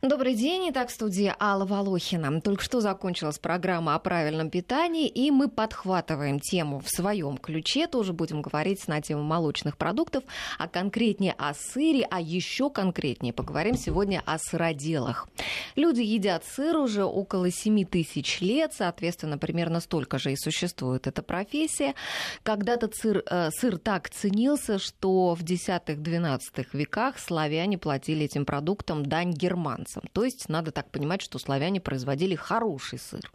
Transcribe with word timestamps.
Добрый 0.00 0.34
день. 0.34 0.70
Итак, 0.70 0.90
в 0.90 0.92
студии 0.92 1.34
Алла 1.40 1.66
Волохина. 1.66 2.40
Только 2.40 2.62
что 2.62 2.80
закончилась 2.80 3.40
программа 3.40 3.96
о 3.96 3.98
правильном 3.98 4.48
питании, 4.48 5.08
и 5.08 5.32
мы 5.32 5.48
подхватываем 5.48 6.38
тему 6.38 6.78
в 6.78 6.88
своем 6.88 7.36
ключе. 7.36 7.88
Тоже 7.88 8.12
будем 8.12 8.40
говорить 8.40 8.86
на 8.86 9.00
тему 9.00 9.24
молочных 9.24 9.76
продуктов, 9.76 10.22
а 10.56 10.68
конкретнее 10.68 11.34
о 11.36 11.52
сыре, 11.52 12.06
а 12.08 12.20
еще 12.20 12.70
конкретнее 12.70 13.32
поговорим 13.32 13.74
сегодня 13.74 14.22
о 14.24 14.38
сыроделах. 14.38 15.26
Люди 15.74 16.02
едят 16.02 16.44
сыр 16.44 16.76
уже 16.76 17.02
около 17.02 17.50
7 17.50 17.84
тысяч 17.84 18.40
лет, 18.40 18.74
соответственно, 18.74 19.36
примерно 19.36 19.80
столько 19.80 20.20
же 20.20 20.32
и 20.32 20.36
существует 20.36 21.08
эта 21.08 21.22
профессия. 21.22 21.96
Когда-то 22.44 22.88
сыр, 22.94 23.24
э, 23.28 23.50
сыр 23.50 23.78
так 23.78 24.10
ценился, 24.10 24.78
что 24.78 25.34
в 25.34 25.42
10-12 25.42 26.68
веках 26.72 27.18
славяне 27.18 27.78
платили 27.78 28.26
этим 28.26 28.44
продуктам 28.44 29.04
дань 29.04 29.32
германцам 29.32 29.87
иностранцам. 29.88 30.02
То 30.12 30.24
есть 30.24 30.48
надо 30.48 30.70
так 30.70 30.90
понимать, 30.90 31.22
что 31.22 31.38
славяне 31.38 31.80
производили 31.80 32.34
хороший 32.34 32.98
сыр. 32.98 33.30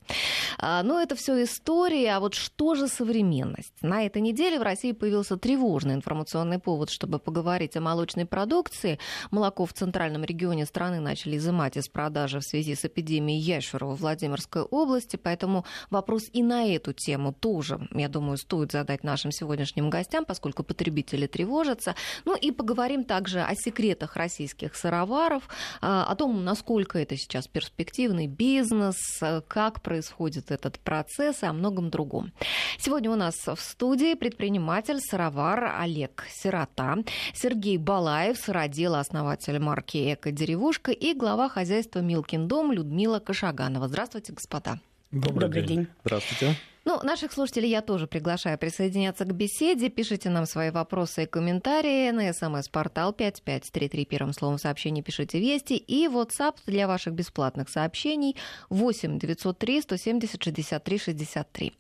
А, 0.58 0.84
но 0.84 1.02
это 1.02 1.16
все 1.16 1.44
история. 1.44 2.16
А 2.16 2.20
вот 2.20 2.34
что 2.34 2.76
же 2.76 2.88
современность? 2.88 3.74
На 3.82 4.06
этой 4.06 4.22
неделе 4.22 4.60
в 4.60 4.64
России 4.64 4.92
появился 4.92 5.38
тревожный 5.38 5.96
информационный 5.96 6.60
повод, 6.60 6.90
чтобы 6.90 7.20
поговорить 7.20 7.76
о 7.76 7.82
молочной 7.82 8.26
продукции. 8.26 9.00
Молоко 9.32 9.66
в 9.66 9.74
центральном 9.74 10.24
регионе 10.24 10.66
страны 10.66 11.00
начали 11.00 11.38
изымать 11.38 11.78
из 11.78 11.88
продажи 11.88 12.40
в 12.40 12.44
связи 12.44 12.76
с 12.76 12.86
эпидемией 12.86 13.40
ящера 13.40 13.86
в 13.86 13.96
Владимирской 13.96 14.62
области. 14.62 15.16
Поэтому 15.16 15.66
вопрос 15.90 16.24
и 16.34 16.44
на 16.44 16.68
эту 16.68 16.94
тему 16.94 17.34
тоже, 17.34 17.88
я 17.92 18.08
думаю, 18.08 18.38
стоит 18.38 18.72
задать 18.72 19.04
нашим 19.04 19.32
сегодняшним 19.32 19.90
гостям, 19.90 20.26
поскольку 20.26 20.64
потребители 20.64 21.28
тревожатся. 21.28 21.96
Ну 22.26 22.36
и 22.36 22.52
поговорим 22.52 23.04
также 23.04 23.42
о 23.42 23.56
секретах 23.56 24.16
российских 24.16 24.76
сыроваров, 24.76 25.44
а, 25.82 26.06
о 26.06 26.16
том, 26.16 26.43
насколько 26.44 27.00
это 27.00 27.18
сейчас 27.18 27.48
перспективный 27.48 28.28
бизнес, 28.28 28.96
как 29.48 29.82
происходит 29.82 30.52
этот 30.52 30.80
процесс 30.80 31.44
и 31.44 31.46
о 31.46 31.54
многом 31.54 31.90
другом. 31.90 32.32
Сегодня 32.78 33.10
у 33.12 33.16
нас 33.16 33.36
в 33.46 33.58
студии 33.60 34.14
предприниматель, 34.14 35.00
сыровар 35.00 35.76
Олег 35.80 36.26
Сирота, 36.30 36.98
Сергей 37.34 37.78
Балаев, 37.78 38.38
сыродел, 38.38 38.96
основатель 38.96 39.60
марки 39.60 40.14
«Эко-деревушка» 40.14 40.92
и 40.92 41.14
глава 41.14 41.50
хозяйства 41.50 42.00
«Милкин 42.00 42.48
дом» 42.48 42.72
Людмила 42.72 43.20
Кашаганова. 43.20 43.88
Здравствуйте, 43.88 44.34
господа. 44.34 44.80
Добрый, 45.12 45.48
Добрый 45.48 45.62
день. 45.64 45.78
день. 45.78 45.88
Здравствуйте. 46.04 46.56
Ну, 46.86 47.00
наших 47.02 47.32
слушателей 47.32 47.70
я 47.70 47.82
тоже 47.82 48.08
приглашаю 48.08 48.58
присоединяться 48.58 49.24
к 49.24 49.34
беседе. 49.34 49.88
Пишите 49.88 50.30
нам 50.30 50.46
свои 50.46 50.70
вопросы 50.70 51.24
и 51.24 51.26
комментарии 51.26 52.12
на 52.12 52.34
смс-портал 52.34 53.14
5533 53.14 54.06
первым 54.06 54.34
словом 54.34 54.58
сообщения 54.58 55.02
пишите 55.02 55.40
«Вести» 55.40 55.78
и 55.78 56.08
WhatsApp 56.08 56.56
для 56.66 56.88
ваших 56.88 57.14
бесплатных 57.14 57.70
сообщений 57.70 58.36
8 58.70 59.18
903 59.18 59.82
170 59.82 60.44
63 60.44 60.98
63. 60.98 61.74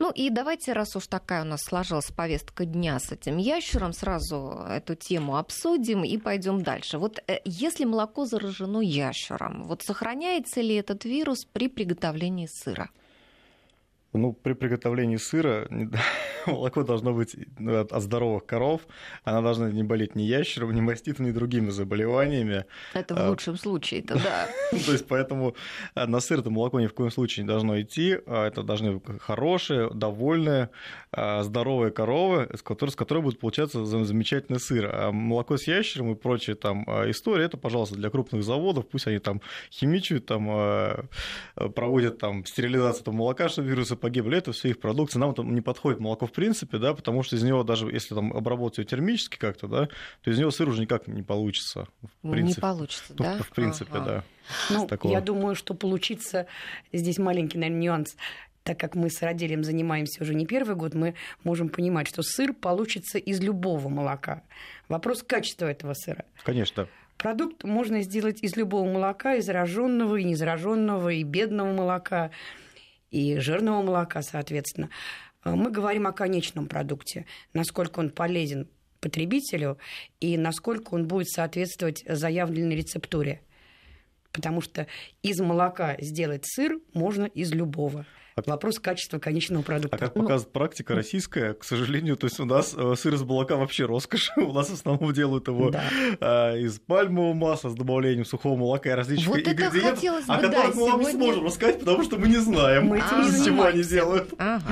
Ну 0.00 0.10
и 0.10 0.28
давайте, 0.28 0.72
раз 0.72 0.96
уж 0.96 1.06
такая 1.06 1.42
у 1.42 1.46
нас 1.46 1.60
сложилась 1.62 2.10
повестка 2.10 2.64
дня 2.64 2.98
с 2.98 3.12
этим 3.12 3.36
ящером, 3.36 3.92
сразу 3.92 4.64
эту 4.68 4.96
тему 4.96 5.36
обсудим 5.36 6.02
и 6.02 6.18
пойдем 6.18 6.64
дальше. 6.64 6.98
Вот 6.98 7.22
э, 7.28 7.38
если 7.44 7.84
молоко 7.84 8.24
заражено 8.24 8.80
ящером, 8.80 9.62
вот 9.62 9.82
сохраняется 9.82 10.60
ли 10.62 10.74
этот 10.74 11.04
вирус 11.04 11.44
при 11.44 11.68
приготовлении 11.68 12.48
сыра? 12.50 12.90
Ну, 14.14 14.32
при 14.32 14.54
приготовлении 14.54 15.16
сыра 15.16 15.68
молоко 16.46 16.82
должно 16.82 17.12
быть 17.12 17.36
ну, 17.58 17.78
от, 17.78 17.92
от 17.92 18.02
здоровых 18.02 18.46
коров. 18.46 18.80
Она 19.24 19.42
должна 19.42 19.70
не 19.70 19.82
болеть 19.82 20.14
ни 20.14 20.22
ящером, 20.22 20.74
ни 20.74 20.80
маститом, 20.80 21.26
ни 21.26 21.30
другими 21.30 21.68
заболеваниями. 21.68 22.64
Это 22.94 23.14
в 23.14 23.18
а, 23.18 23.28
лучшем 23.28 23.58
случае-то, 23.58 24.14
да. 24.14 24.48
То 24.86 24.92
есть 24.92 25.06
поэтому 25.06 25.54
а, 25.94 26.06
на 26.06 26.20
сыр 26.20 26.40
это 26.40 26.48
молоко 26.48 26.80
ни 26.80 26.86
в 26.86 26.94
коем 26.94 27.10
случае 27.10 27.44
не 27.44 27.48
должно 27.48 27.78
идти. 27.82 28.18
А 28.26 28.46
это 28.46 28.62
должны 28.62 28.92
быть 28.92 29.20
хорошие, 29.20 29.90
довольные, 29.92 30.70
здоровые 31.12 31.90
коровы, 31.90 32.48
с 32.56 32.62
которой, 32.62 32.90
с 32.90 32.96
которой 32.96 33.22
будет 33.22 33.38
получаться 33.38 33.84
замечательный 33.84 34.58
сыр. 34.60 34.90
А 34.90 35.12
молоко 35.12 35.58
с 35.58 35.64
ящером 35.64 36.12
и 36.12 36.14
прочие 36.14 36.56
там 36.56 36.84
истории, 37.10 37.44
это, 37.44 37.58
пожалуйста, 37.58 37.96
для 37.96 38.08
крупных 38.08 38.42
заводов. 38.42 38.88
Пусть 38.88 39.06
они 39.06 39.18
там 39.18 39.42
химичают, 39.70 40.24
там 40.24 41.08
проводят 41.74 42.18
там 42.18 42.46
стерилизацию 42.46 43.02
этого 43.02 43.14
молока, 43.14 43.50
чтобы 43.50 43.68
вирусы 43.68 43.97
погибли. 43.98 44.38
Это 44.38 44.52
все 44.52 44.70
их 44.70 44.80
продукция. 44.80 45.20
Нам 45.20 45.34
там 45.34 45.54
не 45.54 45.60
подходит 45.60 46.00
молоко 46.00 46.26
в 46.26 46.32
принципе, 46.32 46.78
да, 46.78 46.94
потому 46.94 47.22
что 47.22 47.36
из 47.36 47.42
него 47.42 47.62
даже 47.62 47.90
если 47.90 48.14
там 48.14 48.32
обработать 48.32 48.78
его 48.78 48.88
термически 48.88 49.36
как-то, 49.36 49.68
да, 49.68 49.88
то 50.22 50.30
из 50.30 50.38
него 50.38 50.50
сыр 50.50 50.68
уже 50.68 50.80
никак 50.80 51.06
не 51.06 51.22
получится. 51.22 51.86
В 52.22 52.30
принципе. 52.30 52.60
Не 52.60 52.62
получится, 52.62 53.04
ну, 53.10 53.24
да? 53.24 53.38
В 53.38 53.50
принципе, 53.50 53.98
ага. 53.98 54.04
да. 54.04 54.24
Ну, 54.70 54.86
такого. 54.86 55.12
я 55.12 55.20
думаю, 55.20 55.54
что 55.54 55.74
получится 55.74 56.46
здесь 56.92 57.18
маленький, 57.18 57.58
наверное, 57.58 57.82
нюанс 57.82 58.16
так 58.68 58.78
как 58.78 58.94
мы 58.94 59.08
с 59.08 59.22
родителем 59.22 59.64
занимаемся 59.64 60.22
уже 60.22 60.34
не 60.34 60.44
первый 60.44 60.76
год, 60.76 60.92
мы 60.92 61.14
можем 61.42 61.70
понимать, 61.70 62.06
что 62.06 62.20
сыр 62.22 62.52
получится 62.52 63.16
из 63.16 63.40
любого 63.40 63.88
молока. 63.88 64.42
Вопрос 64.88 65.22
качества 65.22 65.64
этого 65.64 65.94
сыра. 65.94 66.26
Конечно. 66.42 66.86
Продукт 67.16 67.64
можно 67.64 68.02
сделать 68.02 68.42
из 68.42 68.56
любого 68.56 68.86
молока, 68.86 69.36
из 69.36 69.46
зараженного 69.46 70.16
и 70.16 70.24
незараженного, 70.24 71.08
и 71.08 71.22
бедного 71.22 71.72
молока, 71.72 72.30
и 73.10 73.38
жирного 73.38 73.82
молока, 73.82 74.22
соответственно. 74.22 74.90
Э, 75.44 75.54
мы 75.54 75.70
говорим 75.70 76.06
о 76.06 76.12
конечном 76.12 76.66
продукте, 76.66 77.26
насколько 77.52 78.00
он 78.00 78.10
полезен 78.10 78.68
потребителю 79.00 79.78
и 80.20 80.36
насколько 80.36 80.94
он 80.94 81.06
будет 81.06 81.28
соответствовать 81.28 82.04
заявленной 82.06 82.76
рецептуре. 82.76 83.42
Потому 84.32 84.60
что 84.60 84.86
из 85.22 85.40
молока 85.40 85.96
сделать 86.00 86.44
сыр 86.44 86.80
можно 86.92 87.24
из 87.24 87.52
любого. 87.52 88.06
Вопрос 88.46 88.78
качества 88.78 89.18
конечного 89.18 89.62
продукта. 89.62 89.96
А 89.96 89.98
как 89.98 90.14
ну, 90.14 90.22
показывает 90.22 90.54
ну, 90.54 90.60
практика 90.60 90.94
российская, 90.94 91.54
к 91.54 91.64
сожалению, 91.64 92.16
то 92.16 92.26
есть 92.26 92.40
у 92.40 92.44
нас 92.44 92.74
э, 92.76 92.94
сыр 92.96 93.14
из 93.14 93.22
молока 93.22 93.56
вообще 93.56 93.84
роскошь. 93.84 94.30
У 94.36 94.52
нас 94.52 94.68
в 94.68 94.74
основном 94.74 95.12
делают 95.12 95.48
его 95.48 95.70
да. 95.70 95.84
А, 96.20 96.56
из 96.56 96.78
пальмового 96.78 97.34
масла 97.34 97.70
с 97.70 97.74
добавлением 97.74 98.24
сухого 98.24 98.56
молока 98.56 98.90
и 98.90 98.92
различных 98.92 99.28
вот 99.28 99.38
ингредиентов, 99.38 100.28
о 100.28 100.38
которых 100.38 100.74
да, 100.74 100.80
мы 100.80 100.90
вам 100.90 101.00
не 101.00 101.10
сможем 101.12 101.44
рассказать, 101.44 101.80
потому 101.80 102.02
что 102.02 102.16
мы 102.18 102.28
не 102.28 102.36
знаем, 102.36 102.86
мы 102.86 102.98
этим 102.98 103.20
из 103.22 103.44
чего 103.44 103.64
они 103.64 103.82
делают. 103.82 104.32
Ага. 104.38 104.62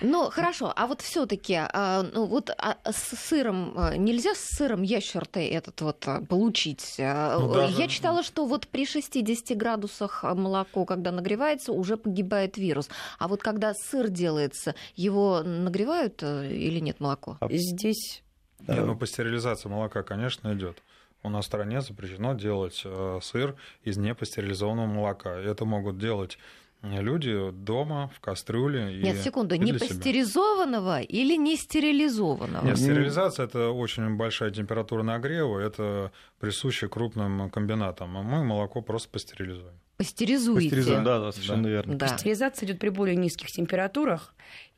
Ну, 0.00 0.30
хорошо, 0.30 0.72
а 0.74 0.86
вот 0.86 1.00
все 1.00 1.26
таки 1.26 1.54
а, 1.54 2.02
ну, 2.02 2.26
вот 2.26 2.50
а, 2.50 2.76
с 2.84 3.16
сыром, 3.16 3.74
нельзя 3.96 4.34
с 4.34 4.56
сыром 4.56 4.82
ящер-то 4.82 5.40
этот 5.40 5.80
вот 5.80 6.06
получить? 6.28 6.94
Ну, 6.98 7.52
даже... 7.52 7.80
Я 7.80 7.88
читала, 7.88 8.22
что 8.22 8.46
вот 8.46 8.68
при 8.68 8.86
60 8.86 9.56
градусах 9.56 10.24
молоко, 10.24 10.84
когда 10.84 11.12
нагревается, 11.12 11.72
уже 11.72 11.96
погибает 11.96 12.56
вирус. 12.56 12.88
А 13.18 13.28
вот 13.28 13.42
когда 13.42 13.74
сыр 13.74 14.08
делается, 14.08 14.74
его 14.94 15.42
нагревают 15.42 16.22
э, 16.22 16.52
или 16.52 16.80
нет 16.80 17.00
молоко? 17.00 17.36
А 17.40 17.48
здесь... 17.50 18.22
Да. 18.60 18.74
Нет, 18.74 18.86
ну, 18.86 18.96
пастерилизация 18.96 19.70
молока, 19.70 20.02
конечно, 20.02 20.52
идет. 20.52 20.82
У 21.22 21.30
нас 21.30 21.44
в 21.44 21.48
стране 21.48 21.80
запрещено 21.80 22.34
делать 22.34 22.82
э, 22.84 23.18
сыр 23.22 23.56
из 23.82 23.96
непастерилизованного 23.96 24.86
молока. 24.86 25.34
Это 25.34 25.64
могут 25.64 25.98
делать 25.98 26.38
люди 26.82 27.50
дома 27.50 28.10
в 28.14 28.20
кастрюле. 28.20 29.00
Нет, 29.02 29.18
секунду, 29.18 29.56
не 29.56 29.72
пастеризованного 29.72 31.00
или 31.00 31.36
не 31.36 31.56
стерилизованного? 31.56 32.64
Нет, 32.64 32.78
стерилизация 32.78 33.46
это 33.46 33.70
очень 33.70 34.16
большая 34.16 34.50
температура 34.50 35.02
нагрева, 35.02 35.58
это 35.58 36.12
присуще 36.38 36.88
крупным 36.88 37.50
комбинатам. 37.50 38.16
А 38.16 38.22
мы 38.22 38.44
молоко 38.44 38.80
просто 38.80 39.08
пастерилизуем. 39.08 39.74
Пастеризуете. 39.98 40.68
Пастеризуем, 40.68 41.04
да, 41.04 41.18
да, 41.18 41.32
совершенно 41.32 41.64
да. 41.64 41.68
верно. 41.68 41.94
Да. 41.96 42.06
Пастеризация 42.06 42.66
идет 42.66 42.78
при 42.78 42.88
более 42.88 43.16
низких 43.16 43.50
температурах, 43.50 44.32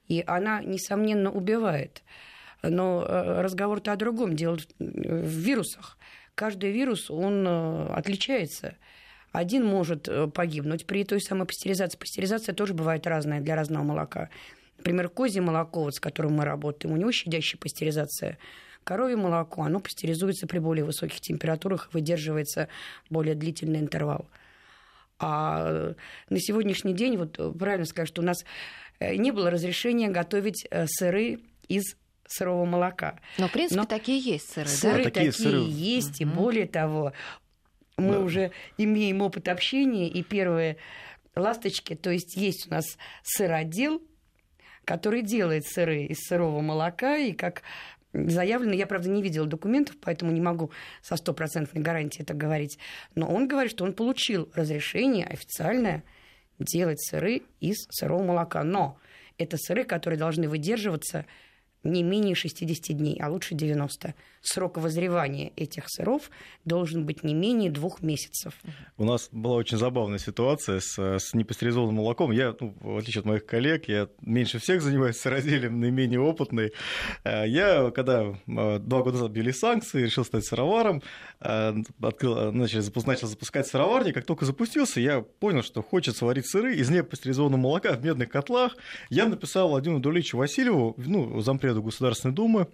и 0.09 0.25
она, 0.27 0.63
несомненно, 0.63 1.31
убивает. 1.31 2.03
Но 2.63 3.05
э, 3.07 3.43
разговор-то 3.43 3.93
о 3.93 3.97
другом. 3.97 4.35
Дело 4.35 4.59
в 4.79 5.29
вирусах. 5.29 5.99
Каждый 6.35 6.73
вирус, 6.73 7.11
он 7.11 7.47
э, 7.47 7.87
отличается. 7.93 8.77
Один 9.31 9.65
может 9.65 10.09
э, 10.09 10.27
погибнуть 10.27 10.87
при 10.87 11.05
той 11.05 11.21
самой 11.21 11.47
пастеризации. 11.47 11.99
Пастеризация 11.99 12.55
тоже 12.55 12.73
бывает 12.73 13.07
разная 13.07 13.41
для 13.41 13.57
разного 13.57 13.85
молока. 13.85 14.31
Например, 14.79 15.11
козье 15.11 15.43
молоко, 15.43 15.83
вот, 15.83 15.95
с 15.95 16.01
которым 16.01 16.33
мы 16.33 16.47
работаем, 16.47 16.95
у 16.95 16.97
него 16.97 17.13
щадящая 17.13 17.61
пастеризация. 17.61 18.39
Коровье 18.85 19.17
молоко, 19.17 19.63
оно 19.63 19.81
пастеризуется 19.81 20.47
при 20.47 20.59
более 20.59 20.87
высоких 20.87 21.21
температурах 21.21 21.89
и 21.91 21.95
выдерживается 21.95 22.69
более 23.11 23.35
длительный 23.35 23.81
интервал. 23.81 24.31
А 25.21 25.95
на 26.31 26.41
сегодняшний 26.41 26.95
день, 26.95 27.19
вот 27.19 27.39
правильно 27.59 27.85
сказать, 27.85 28.09
что 28.09 28.23
у 28.23 28.25
нас 28.25 28.39
э, 28.99 29.17
не 29.17 29.31
было 29.31 29.51
разрешения 29.51 30.09
готовить 30.09 30.67
э, 30.71 30.87
сыры 30.87 31.41
из 31.69 31.95
сырого 32.27 32.65
молока. 32.65 33.21
Но, 33.39 33.49
в 33.49 33.53
принципе, 33.53 33.81
Но 33.81 33.87
такие 33.87 34.19
есть 34.19 34.51
сыры, 34.51 34.69
сыры 34.69 35.05
да? 35.05 35.11
Такие, 35.11 35.33
такие 35.33 35.33
сыры... 35.33 35.59
есть, 35.69 36.21
и 36.21 36.25
более 36.25 36.67
того, 36.67 37.13
мы 37.97 38.15
да. 38.15 38.21
уже 38.21 38.53
имеем 38.79 39.21
опыт 39.21 39.49
общения, 39.49 40.09
и 40.09 40.23
первые 40.23 40.79
ласточки, 41.37 41.95
то 41.95 42.11
есть 42.11 42.37
есть 42.37 42.67
у 42.69 42.71
нас 42.71 42.85
сыродел, 43.23 44.03
который 44.85 45.23
делает 45.23 45.67
сыры 45.67 46.05
из 46.05 46.19
сырого 46.27 46.61
молока, 46.61 47.17
и 47.17 47.33
как 47.33 47.63
заявлено. 48.13 48.75
Я, 48.75 48.87
правда, 48.87 49.09
не 49.09 49.23
видела 49.23 49.47
документов, 49.47 49.97
поэтому 50.01 50.33
не 50.33 50.41
могу 50.41 50.71
со 51.03 51.17
стопроцентной 51.17 51.83
гарантией 51.83 52.25
это 52.25 52.35
говорить. 52.35 52.79
Но 53.15 53.29
он 53.33 53.49
говорит, 53.49 53.71
что 53.73 53.85
он 53.85 53.93
получил 53.93 54.51
разрешение 54.55 55.27
официальное 55.27 56.05
делать 56.59 57.01
сыры 57.01 57.43
из 57.61 57.87
сырого 57.91 58.23
молока. 58.23 58.63
Но 58.63 58.99
это 59.39 59.57
сыры, 59.57 59.85
которые 59.85 60.19
должны 60.19 60.49
выдерживаться 60.49 61.27
не 61.83 62.03
менее 62.03 62.35
60 62.35 62.97
дней, 62.97 63.19
а 63.21 63.31
лучше 63.31 63.55
90. 63.55 64.15
Срок 64.43 64.79
возревания 64.79 65.53
этих 65.57 65.85
сыров 65.89 66.31
должен 66.65 67.05
быть 67.05 67.25
не 67.25 67.35
менее 67.35 67.71
двух 67.71 68.03
месяцев. 68.03 68.55
У 68.97 69.05
нас 69.05 69.29
была 69.33 69.57
очень 69.57 69.77
забавная 69.77 70.19
ситуация 70.19 70.81
с, 70.81 70.99
с 70.99 71.35
непастеризованным 71.35 71.97
молоком. 71.97 72.31
Я, 72.31 72.55
ну, 72.59 72.75
в 72.81 72.99
отличие 72.99 73.21
от 73.21 73.27
моих 73.27 73.47
коллег, 73.47 73.89
я 73.89 74.09
меньше 74.21 74.59
всех 74.59 74.83
занимаюсь 74.83 75.17
сыроделием, 75.17 75.81
наименее 75.81 76.21
опытный. 76.21 76.73
Э, 77.25 77.47
я, 77.47 77.91
когда 77.91 78.23
э, 78.23 78.79
два 78.79 79.03
года 79.03 79.13
назад 79.19 79.33
ввели 79.33 79.53
санкции, 79.53 80.03
решил 80.03 80.25
стать 80.25 80.45
сыроваром, 80.45 81.03
э, 81.41 81.75
открыл, 82.01 82.53
начал, 82.53 82.81
начал 83.07 83.27
запускать 83.27 83.67
сыроварни. 83.67 84.13
Как 84.13 84.25
только 84.25 84.45
запустился, 84.45 85.01
я 85.01 85.21
понял, 85.21 85.63
что 85.63 85.83
хочется 85.83 86.25
варить 86.25 86.49
сыры 86.49 86.77
из 86.77 86.91
непастеризованного 86.91 87.61
молока 87.61 87.93
в 87.93 88.05
медных 88.05 88.31
котлах. 88.31 88.77
Я 89.09 89.27
написал 89.27 89.69
Владимиру 89.69 90.01
Дуличу 90.01 90.39
Васильеву, 90.39 90.95
ну, 90.99 91.41
зампред 91.41 91.70
зампреду 91.71 91.83
Государственной 91.83 92.35
Думы, 92.35 92.69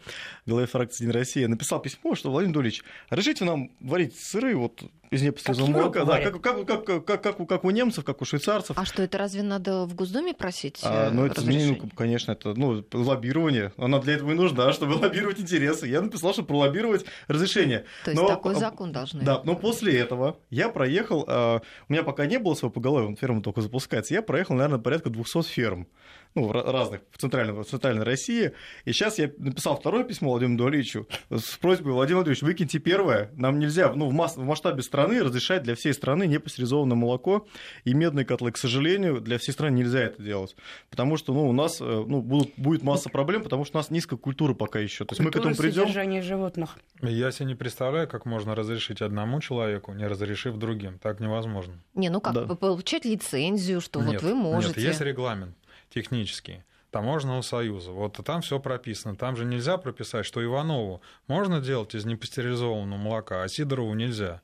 главе 0.46 0.66
фракции 0.66 1.04
«Единая 1.04 1.20
Россия», 1.20 1.48
написал 1.48 1.81
письмо, 1.81 2.14
что 2.14 2.31
Владимир 2.31 2.54
Дулич, 2.54 2.82
разрешите 3.10 3.44
нам 3.44 3.70
варить 3.81 4.19
сыры 4.19 4.56
вот 4.56 4.82
из 5.10 5.22
непосредственного 5.22 5.82
молока, 5.82 6.04
да, 6.04 6.20
как, 6.20 6.40
как, 6.40 6.66
как, 6.66 7.04
как, 7.04 7.22
как, 7.22 7.48
как 7.48 7.64
у 7.64 7.70
немцев, 7.70 8.04
как 8.04 8.20
у 8.22 8.25
швейцарцев. 8.25 8.76
А 8.76 8.84
что, 8.84 9.02
это 9.02 9.19
разве 9.19 9.43
надо 9.43 9.84
в 9.84 9.94
Госдуме 9.94 10.34
просить 10.34 10.81
а, 10.82 11.10
Ну, 11.10 11.25
это, 11.26 11.43
ну, 11.43 11.76
конечно, 11.96 12.32
это 12.32 12.54
ну, 12.54 12.84
лоббирование. 12.93 13.72
Она 13.76 14.00
для 14.00 14.14
этого 14.14 14.32
и 14.32 14.34
нужна, 14.34 14.72
чтобы 14.72 14.94
лоббировать 14.94 15.38
интересы. 15.38 15.87
Я 15.87 16.00
написал, 16.00 16.32
чтобы 16.32 16.48
пролоббировать 16.48 17.04
разрешение. 17.28 17.84
То 18.04 18.10
есть 18.10 18.20
но, 18.20 18.28
такой 18.28 18.56
закон 18.56 18.90
должны. 18.90 19.22
Да, 19.22 19.40
но 19.44 19.54
после 19.54 19.96
этого 19.96 20.38
я 20.50 20.69
проехал, 20.69 21.25
а, 21.28 21.60
у 21.88 21.93
меня 21.93 22.02
пока 22.02 22.26
не 22.26 22.38
было 22.38 22.54
своего 22.54 22.72
поголовья, 22.72 23.14
ферма 23.14 23.43
только 23.43 23.60
запускается, 23.60 24.12
я 24.12 24.22
проехал, 24.22 24.56
наверное, 24.56 24.81
порядка 24.81 25.08
200 25.08 25.44
ферм 25.44 25.87
ну, 26.36 26.52
разных 26.52 27.00
в 27.10 27.18
центральной, 27.18 27.54
в 27.54 27.64
центральной 27.64 28.04
России. 28.04 28.52
И 28.84 28.92
сейчас 28.92 29.18
я 29.18 29.30
написал 29.38 29.76
второе 29.76 30.04
письмо 30.04 30.30
Владимиру 30.30 30.58
Дуалевичу 30.58 31.08
с 31.30 31.56
просьбой, 31.56 31.92
Владимир 31.92 32.18
Владимирович, 32.18 32.42
выкиньте 32.42 32.78
первое. 32.78 33.30
Нам 33.34 33.58
нельзя 33.58 33.90
ну, 33.94 34.08
в, 34.08 34.12
масс, 34.12 34.36
в 34.36 34.44
масштабе 34.44 34.82
страны 34.82 35.22
разрешать 35.22 35.62
для 35.62 35.74
всей 35.74 35.94
страны 35.94 36.26
непастеризованное 36.26 36.94
молоко 36.94 37.46
и 37.84 37.94
медные 37.94 38.26
котлы. 38.26 38.52
К 38.52 38.58
сожалению, 38.58 39.22
для 39.22 39.38
всей 39.38 39.52
страны 39.52 39.76
нельзя 39.76 40.00
это 40.00 40.22
делать. 40.22 40.54
Потому 40.90 41.16
что 41.16 41.32
ну, 41.32 41.48
у 41.48 41.52
нас 41.52 41.80
э, 41.80 41.84
ну, 41.84 42.20
будут, 42.20 42.52
будет 42.58 42.82
масса 42.82 43.08
проблем, 43.08 43.42
потому 43.42 43.64
что 43.64 43.78
у 43.78 43.80
нас 43.80 43.90
низкая 43.90 44.18
культура 44.18 44.52
пока 44.52 44.78
еще. 44.78 45.06
То 45.06 45.14
есть 45.14 45.22
мы 45.22 45.30
к 45.30 45.36
этому 45.36 45.54
придем. 45.54 45.84
содержание 45.84 46.20
животных. 46.20 46.76
Я 47.00 47.30
себе 47.30 47.46
не 47.46 47.54
представляю, 47.54 48.08
как 48.08 48.26
можно 48.26 48.54
разрешить 48.54 49.00
одному 49.00 49.40
человеку, 49.40 49.94
не 49.94 50.06
разрешив 50.06 50.56
другим. 50.56 50.98
Так 50.98 51.18
невозможно. 51.20 51.80
Не, 51.94 52.10
ну 52.10 52.20
как, 52.20 52.34
да. 52.34 52.54
получать 52.54 53.06
лицензию, 53.06 53.80
что 53.80 54.02
нет, 54.02 54.20
вот 54.20 54.22
вы 54.22 54.34
можете. 54.34 54.78
Нет, 54.80 54.88
есть 54.90 55.00
регламент 55.00 55.56
технические 55.90 56.64
таможенного 56.90 57.42
союза. 57.42 57.90
Вот 57.90 58.14
там 58.24 58.40
все 58.40 58.58
прописано. 58.58 59.16
Там 59.16 59.36
же 59.36 59.44
нельзя 59.44 59.76
прописать, 59.76 60.24
что 60.24 60.42
Иванову 60.42 61.02
можно 61.26 61.60
делать 61.60 61.94
из 61.94 62.04
непастеризованного 62.06 62.98
молока, 62.98 63.42
а 63.42 63.48
Сидорову 63.48 63.94
нельзя. 63.94 64.40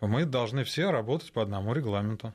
Мы 0.00 0.24
должны 0.24 0.62
все 0.64 0.90
работать 0.90 1.32
по 1.32 1.42
одному 1.42 1.72
регламенту. 1.72 2.32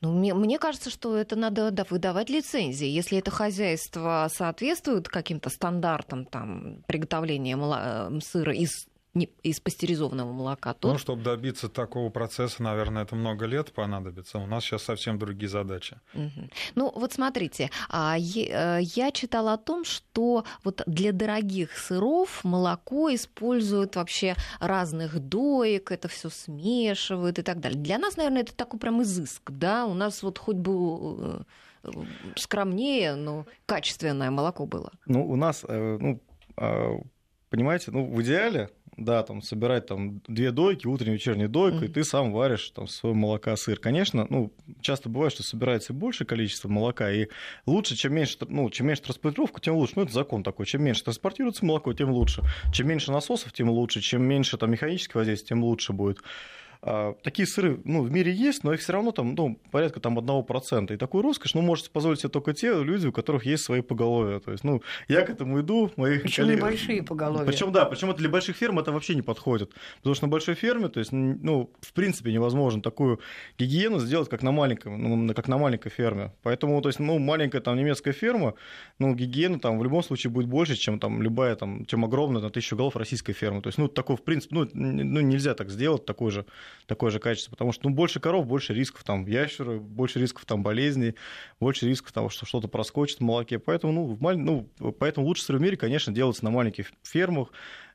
Ну, 0.00 0.12
мне, 0.12 0.32
мне 0.32 0.58
кажется, 0.58 0.90
что 0.90 1.16
это 1.16 1.34
надо 1.34 1.70
да, 1.72 1.84
выдавать 1.88 2.30
лицензии. 2.30 2.86
Если 2.86 3.18
это 3.18 3.30
хозяйство 3.32 4.28
соответствует 4.32 5.08
каким-то 5.08 5.50
стандартам 5.50 6.24
там, 6.24 6.84
приготовления 6.86 7.56
э, 7.56 8.20
сыра 8.20 8.54
из 8.54 8.86
не, 9.14 9.30
из 9.42 9.60
пастеризованного 9.60 10.32
молока. 10.32 10.74
То... 10.74 10.92
Ну, 10.92 10.98
чтобы 10.98 11.22
добиться 11.22 11.68
такого 11.68 12.10
процесса, 12.10 12.62
наверное, 12.62 13.02
это 13.04 13.16
много 13.16 13.46
лет 13.46 13.72
понадобится. 13.72 14.38
У 14.38 14.46
нас 14.46 14.64
сейчас 14.64 14.82
совсем 14.82 15.18
другие 15.18 15.48
задачи. 15.48 15.98
Угу. 16.14 16.50
Ну, 16.74 16.92
вот 16.94 17.12
смотрите, 17.12 17.70
а, 17.88 18.16
э, 18.18 18.80
я 18.82 19.10
читала 19.10 19.54
о 19.54 19.58
том, 19.58 19.84
что 19.84 20.44
вот 20.64 20.82
для 20.86 21.12
дорогих 21.12 21.76
сыров 21.76 22.44
молоко 22.44 23.14
используют 23.14 23.96
вообще 23.96 24.36
разных 24.60 25.18
доек, 25.18 25.90
это 25.90 26.08
все 26.08 26.28
смешивают 26.28 27.38
и 27.38 27.42
так 27.42 27.60
далее. 27.60 27.80
Для 27.80 27.98
нас, 27.98 28.16
наверное, 28.16 28.42
это 28.42 28.54
такой 28.54 28.78
прям 28.78 29.02
изыск, 29.02 29.50
да? 29.50 29.86
У 29.86 29.94
нас 29.94 30.22
вот 30.22 30.38
хоть 30.38 30.56
бы 30.56 31.44
э, 31.84 31.90
скромнее, 32.36 33.14
но 33.14 33.46
качественное 33.66 34.30
молоко 34.30 34.66
было. 34.66 34.92
Ну, 35.06 35.28
у 35.28 35.36
нас, 35.36 35.64
э, 35.66 35.98
ну, 36.00 36.20
а, 36.56 36.98
понимаете, 37.50 37.90
ну, 37.90 38.06
в 38.06 38.22
идеале 38.22 38.70
да, 38.98 39.22
там 39.22 39.40
собирать 39.40 39.86
там 39.86 40.20
две 40.26 40.50
дойки, 40.50 40.86
утреннюю 40.86 41.14
вечернюю 41.14 41.48
дойку, 41.48 41.78
mm-hmm. 41.78 41.88
и 41.88 41.92
ты 41.92 42.04
сам 42.04 42.32
варишь 42.32 42.70
там 42.70 42.88
свой 42.88 43.14
молока, 43.14 43.56
сыр. 43.56 43.78
Конечно, 43.78 44.26
ну, 44.28 44.52
часто 44.80 45.08
бывает, 45.08 45.32
что 45.32 45.42
собирается 45.42 45.92
большее 45.92 46.26
количество 46.26 46.68
молока, 46.68 47.10
и 47.10 47.28
лучше, 47.64 47.96
чем 47.96 48.14
меньше, 48.14 48.36
ну, 48.48 48.68
чем 48.70 48.88
меньше 48.88 49.02
транспортировку, 49.02 49.60
тем 49.60 49.76
лучше. 49.76 49.94
Ну, 49.96 50.02
это 50.02 50.12
закон 50.12 50.42
такой. 50.42 50.66
Чем 50.66 50.82
меньше 50.84 51.04
транспортируется 51.04 51.64
молоко, 51.64 51.92
тем 51.94 52.10
лучше. 52.10 52.42
Чем 52.72 52.88
меньше 52.88 53.12
насосов, 53.12 53.52
тем 53.52 53.70
лучше. 53.70 54.00
Чем 54.00 54.22
меньше 54.22 54.56
там 54.56 54.70
механического 54.70 55.20
воздействия, 55.20 55.48
тем 55.48 55.64
лучше 55.64 55.92
будет. 55.92 56.18
А, 56.80 57.14
такие 57.22 57.46
сыры 57.46 57.80
ну, 57.84 58.02
в 58.02 58.10
мире 58.12 58.32
есть, 58.32 58.62
но 58.62 58.72
их 58.72 58.80
все 58.80 58.92
равно 58.92 59.10
там, 59.10 59.34
ну, 59.34 59.60
порядка 59.72 59.98
там, 60.00 60.18
1%. 60.18 60.94
И 60.94 60.96
такую 60.96 61.22
роскошь 61.22 61.54
ну, 61.54 61.60
может 61.60 61.90
позволить 61.90 62.20
себе 62.20 62.28
только 62.28 62.52
те 62.52 62.72
люди, 62.82 63.08
у 63.08 63.12
которых 63.12 63.46
есть 63.46 63.64
свои 63.64 63.80
поголовья. 63.80 64.38
То 64.38 64.52
есть, 64.52 64.62
ну, 64.62 64.82
я 65.08 65.22
к 65.22 65.30
этому 65.30 65.60
иду. 65.60 65.90
Мои 65.96 66.18
причем 66.18 66.44
коллеги... 66.44 66.58
небольшие 66.58 67.02
поголовья. 67.02 67.46
Причем, 67.46 67.72
да, 67.72 67.84
причем 67.84 68.10
это 68.10 68.18
для 68.18 68.28
больших 68.28 68.56
ферм 68.56 68.78
это 68.78 68.92
вообще 68.92 69.14
не 69.16 69.22
подходит. 69.22 69.72
Потому 69.98 70.14
что 70.14 70.26
на 70.26 70.30
большой 70.30 70.54
ферме, 70.54 70.88
то 70.88 71.00
есть, 71.00 71.10
ну, 71.12 71.70
в 71.80 71.92
принципе, 71.92 72.32
невозможно 72.32 72.80
такую 72.80 73.20
гигиену 73.58 73.98
сделать, 73.98 74.28
как 74.28 74.42
на 74.42 74.52
маленькой, 74.52 74.96
ну, 74.96 75.34
как 75.34 75.48
на 75.48 75.58
маленькой 75.58 75.90
ферме. 75.90 76.32
Поэтому, 76.42 76.80
то 76.80 76.88
есть, 76.88 77.00
ну, 77.00 77.18
маленькая 77.18 77.60
там 77.60 77.76
немецкая 77.76 78.12
ферма, 78.12 78.54
ну, 79.00 79.14
гигиена 79.14 79.58
там 79.58 79.78
в 79.78 79.84
любом 79.84 80.04
случае 80.04 80.30
будет 80.30 80.46
больше, 80.46 80.76
чем 80.76 81.00
там 81.00 81.22
любая 81.22 81.56
там, 81.56 81.86
чем 81.86 82.04
огромная 82.04 82.40
на 82.40 82.50
тысячу 82.50 82.76
голов 82.76 82.94
российской 82.94 83.32
фермы. 83.32 83.62
То 83.62 83.68
есть, 83.68 83.78
ну, 83.78 83.88
такой, 83.88 84.16
в 84.16 84.22
принципе, 84.22 84.54
ну, 84.54 84.68
ну 84.72 85.20
нельзя 85.20 85.54
так 85.54 85.70
сделать, 85.70 86.04
такой 86.04 86.30
же, 86.30 86.46
такое 86.86 87.10
же 87.10 87.18
качество, 87.18 87.50
потому 87.50 87.72
что 87.72 87.88
ну, 87.88 87.94
больше 87.94 88.20
коров, 88.20 88.46
больше 88.46 88.74
рисков 88.74 89.04
там 89.04 89.26
ящеры, 89.26 89.78
больше 89.78 90.20
рисков 90.20 90.44
там 90.44 90.62
болезней, 90.62 91.14
больше 91.60 91.86
рисков 91.86 92.12
того, 92.12 92.28
что 92.28 92.46
что-то 92.46 92.68
проскочит 92.68 93.18
в 93.18 93.22
молоке. 93.22 93.58
Поэтому, 93.58 93.92
ну, 93.92 94.04
в, 94.04 94.36
ну, 94.36 94.68
поэтому 94.98 95.26
лучше 95.26 95.52
в 95.52 95.60
мире, 95.60 95.76
конечно, 95.76 96.12
делаться 96.12 96.44
на 96.44 96.50
маленьких 96.50 96.92
фермах, 97.02 97.48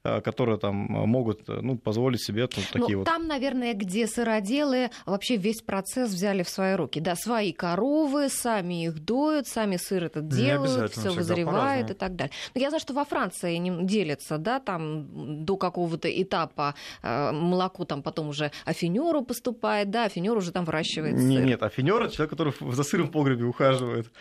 которые 0.03 0.57
там 0.57 0.85
э, 0.85 1.05
могут 1.05 1.47
э, 1.47 1.59
ну, 1.61 1.77
позволить 1.77 2.21
себе 2.21 2.41
вот 2.43 2.51
такие 2.51 2.89
ну, 2.89 2.97
вот. 2.99 3.05
Там, 3.05 3.27
наверное, 3.27 3.73
где 3.73 4.05
сыроделы 4.05 4.89
вообще 5.05 5.37
весь 5.37 5.61
процесс 5.61 6.11
взяли 6.11 6.43
в 6.43 6.49
свои 6.49 6.75
руки. 6.75 6.99
Да, 6.99 7.15
свои 7.15 7.53
коровы, 7.53 8.27
сами 8.27 8.85
их 8.85 8.99
доют, 9.05 9.47
сами 9.47 9.77
сыр 9.77 10.03
это 10.03 10.19
делают, 10.19 10.91
все 10.91 11.11
вызревает 11.11 11.91
и 11.91 11.93
так 11.93 12.15
далее. 12.17 12.33
Но 12.53 12.59
я 12.59 12.69
знаю, 12.69 12.81
что 12.81 12.93
во 12.93 13.05
Франции 13.05 13.55
не 13.55 13.85
делятся, 13.85 14.37
да, 14.37 14.59
там 14.59 15.45
до 15.45 15.55
какого-то 15.55 16.09
этапа 16.09 16.75
молоко 17.01 17.85
там 17.85 18.03
потом 18.03 18.29
уже 18.29 18.51
афинеру 18.65 19.21
поступает, 19.23 19.89
да, 19.89 20.05
афинер 20.05 20.35
уже 20.35 20.51
там 20.51 20.65
выращивает 20.65 21.17
сыр. 21.17 21.45
Нет, 21.45 21.63
афинер 21.63 22.03
это 22.03 22.13
человек, 22.13 22.31
который 22.31 22.53
за 22.73 22.83
сыром 22.83 23.07
в 23.07 23.11
погребе 23.11 23.45
ухаживает. 23.45 24.11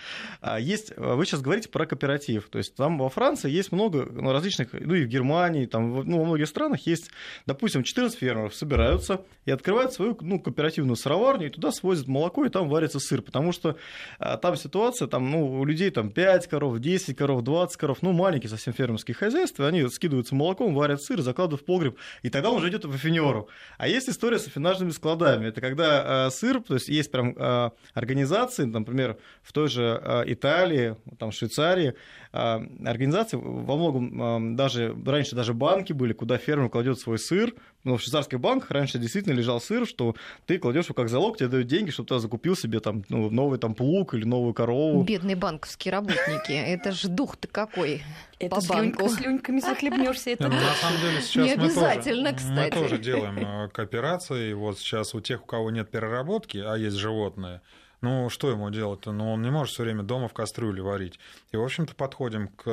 А 0.40 0.60
есть, 0.60 0.96
вы 0.96 1.26
сейчас 1.26 1.40
говорите 1.40 1.68
про 1.68 1.86
кооператив, 1.86 2.48
то 2.50 2.58
есть 2.58 2.76
там 2.76 2.98
во 2.98 3.08
Франции 3.08 3.50
есть 3.50 3.72
много 3.72 4.06
ну, 4.08 4.32
различных, 4.32 4.72
ну 4.72 4.94
и 4.94 5.04
в 5.04 5.08
Германии, 5.08 5.66
там, 5.72 6.04
ну, 6.08 6.18
во 6.18 6.24
многих 6.24 6.46
странах 6.46 6.86
есть, 6.86 7.10
допустим, 7.46 7.82
14 7.82 8.18
фермеров 8.18 8.54
собираются 8.54 9.24
и 9.46 9.50
открывают 9.50 9.92
свою 9.92 10.16
ну, 10.20 10.38
кооперативную 10.38 10.96
сыроварню, 10.96 11.46
и 11.46 11.50
туда 11.50 11.72
свозят 11.72 12.06
молоко, 12.06 12.44
и 12.44 12.50
там 12.50 12.68
варится 12.68 13.00
сыр, 13.00 13.22
потому 13.22 13.52
что 13.52 13.76
а, 14.18 14.36
там 14.36 14.56
ситуация, 14.56 15.08
там, 15.08 15.30
ну, 15.30 15.60
у 15.60 15.64
людей 15.64 15.90
там 15.90 16.10
5 16.10 16.46
коров, 16.46 16.78
10 16.78 17.16
коров, 17.16 17.42
20 17.42 17.76
коров, 17.76 17.98
ну, 18.02 18.12
маленькие 18.12 18.50
совсем 18.50 18.74
фермерские 18.74 19.14
хозяйства, 19.14 19.66
они 19.66 19.88
скидываются 19.88 20.34
молоком, 20.34 20.74
варят 20.74 21.02
сыр, 21.02 21.20
закладывают 21.22 21.62
в 21.62 21.64
погреб, 21.64 21.96
и 22.22 22.28
тогда 22.28 22.50
он 22.50 22.58
уже 22.58 22.68
идет 22.68 22.84
в 22.84 22.94
афинеру. 22.94 23.48
А 23.78 23.88
есть 23.88 24.08
история 24.08 24.38
с 24.38 24.46
афинажными 24.46 24.90
складами. 24.90 25.46
Это 25.46 25.60
когда 25.60 26.26
э, 26.26 26.30
сыр, 26.30 26.62
то 26.62 26.74
есть 26.74 26.88
есть 26.88 27.10
прям 27.10 27.34
э, 27.36 27.70
организации, 27.94 28.64
например, 28.64 29.16
в 29.42 29.52
той 29.52 29.68
же 29.68 30.00
э, 30.02 30.24
Италии, 30.26 30.96
там, 31.18 31.32
Швейцарии, 31.32 31.94
организации 32.32 33.36
во 33.36 33.76
многом 33.76 34.52
э, 34.52 34.56
даже 34.56 34.96
раньше 35.04 35.36
даже 35.36 35.52
банки 35.52 35.92
были, 35.92 36.14
куда 36.14 36.38
фермер 36.38 36.70
кладет 36.70 36.98
свой 36.98 37.18
сыр. 37.18 37.54
Но 37.84 37.96
в 37.96 38.00
швейцарских 38.00 38.40
банках 38.40 38.70
раньше 38.70 38.98
действительно 38.98 39.34
лежал 39.34 39.60
сыр, 39.60 39.86
что 39.86 40.14
ты 40.46 40.58
кладешь 40.58 40.86
его 40.86 40.94
как 40.94 41.10
залог, 41.10 41.36
тебе 41.36 41.48
дают 41.48 41.66
деньги, 41.66 41.90
чтобы 41.90 42.08
ты 42.08 42.18
закупил 42.20 42.56
себе 42.56 42.80
там 42.80 43.04
ну, 43.10 43.28
новый 43.28 43.58
там 43.58 43.74
плуг 43.74 44.14
или 44.14 44.24
новую 44.24 44.54
корову. 44.54 45.02
Бедные 45.02 45.36
банковские 45.36 45.92
работники, 45.92 46.52
это 46.52 46.92
же 46.92 47.08
дух-то 47.08 47.48
какой. 47.48 48.02
Это 48.38 48.56
по 48.56 48.66
банку. 48.66 49.08
слюньками 49.08 49.60
захлебнешься. 49.60 50.30
Это 50.30 50.48
ну, 50.48 50.54
на 50.54 50.74
самом 50.80 51.00
деле 51.00 51.20
сейчас 51.20 51.44
Не 51.44 51.52
обязательно, 51.52 52.30
тоже, 52.30 52.36
кстати. 52.36 52.74
Мы 52.74 52.82
тоже 52.82 52.98
делаем 52.98 53.38
э, 53.38 53.68
кооперации. 53.68 54.52
Вот 54.54 54.78
сейчас 54.78 55.14
у 55.14 55.20
тех, 55.20 55.42
у 55.42 55.46
кого 55.46 55.70
нет 55.70 55.90
переработки, 55.90 56.58
а 56.58 56.76
есть 56.76 56.96
животные, 56.96 57.60
Ну, 58.02 58.28
что 58.28 58.50
ему 58.50 58.68
делать-то? 58.70 59.12
Ну, 59.12 59.32
он 59.32 59.42
не 59.42 59.50
может 59.50 59.72
все 59.72 59.84
время 59.84 60.02
дома 60.02 60.26
в 60.26 60.34
кастрюле 60.34 60.82
варить. 60.82 61.20
И, 61.52 61.56
в 61.56 61.62
общем-то, 61.62 61.94
подходим 61.94 62.48
к, 62.48 62.64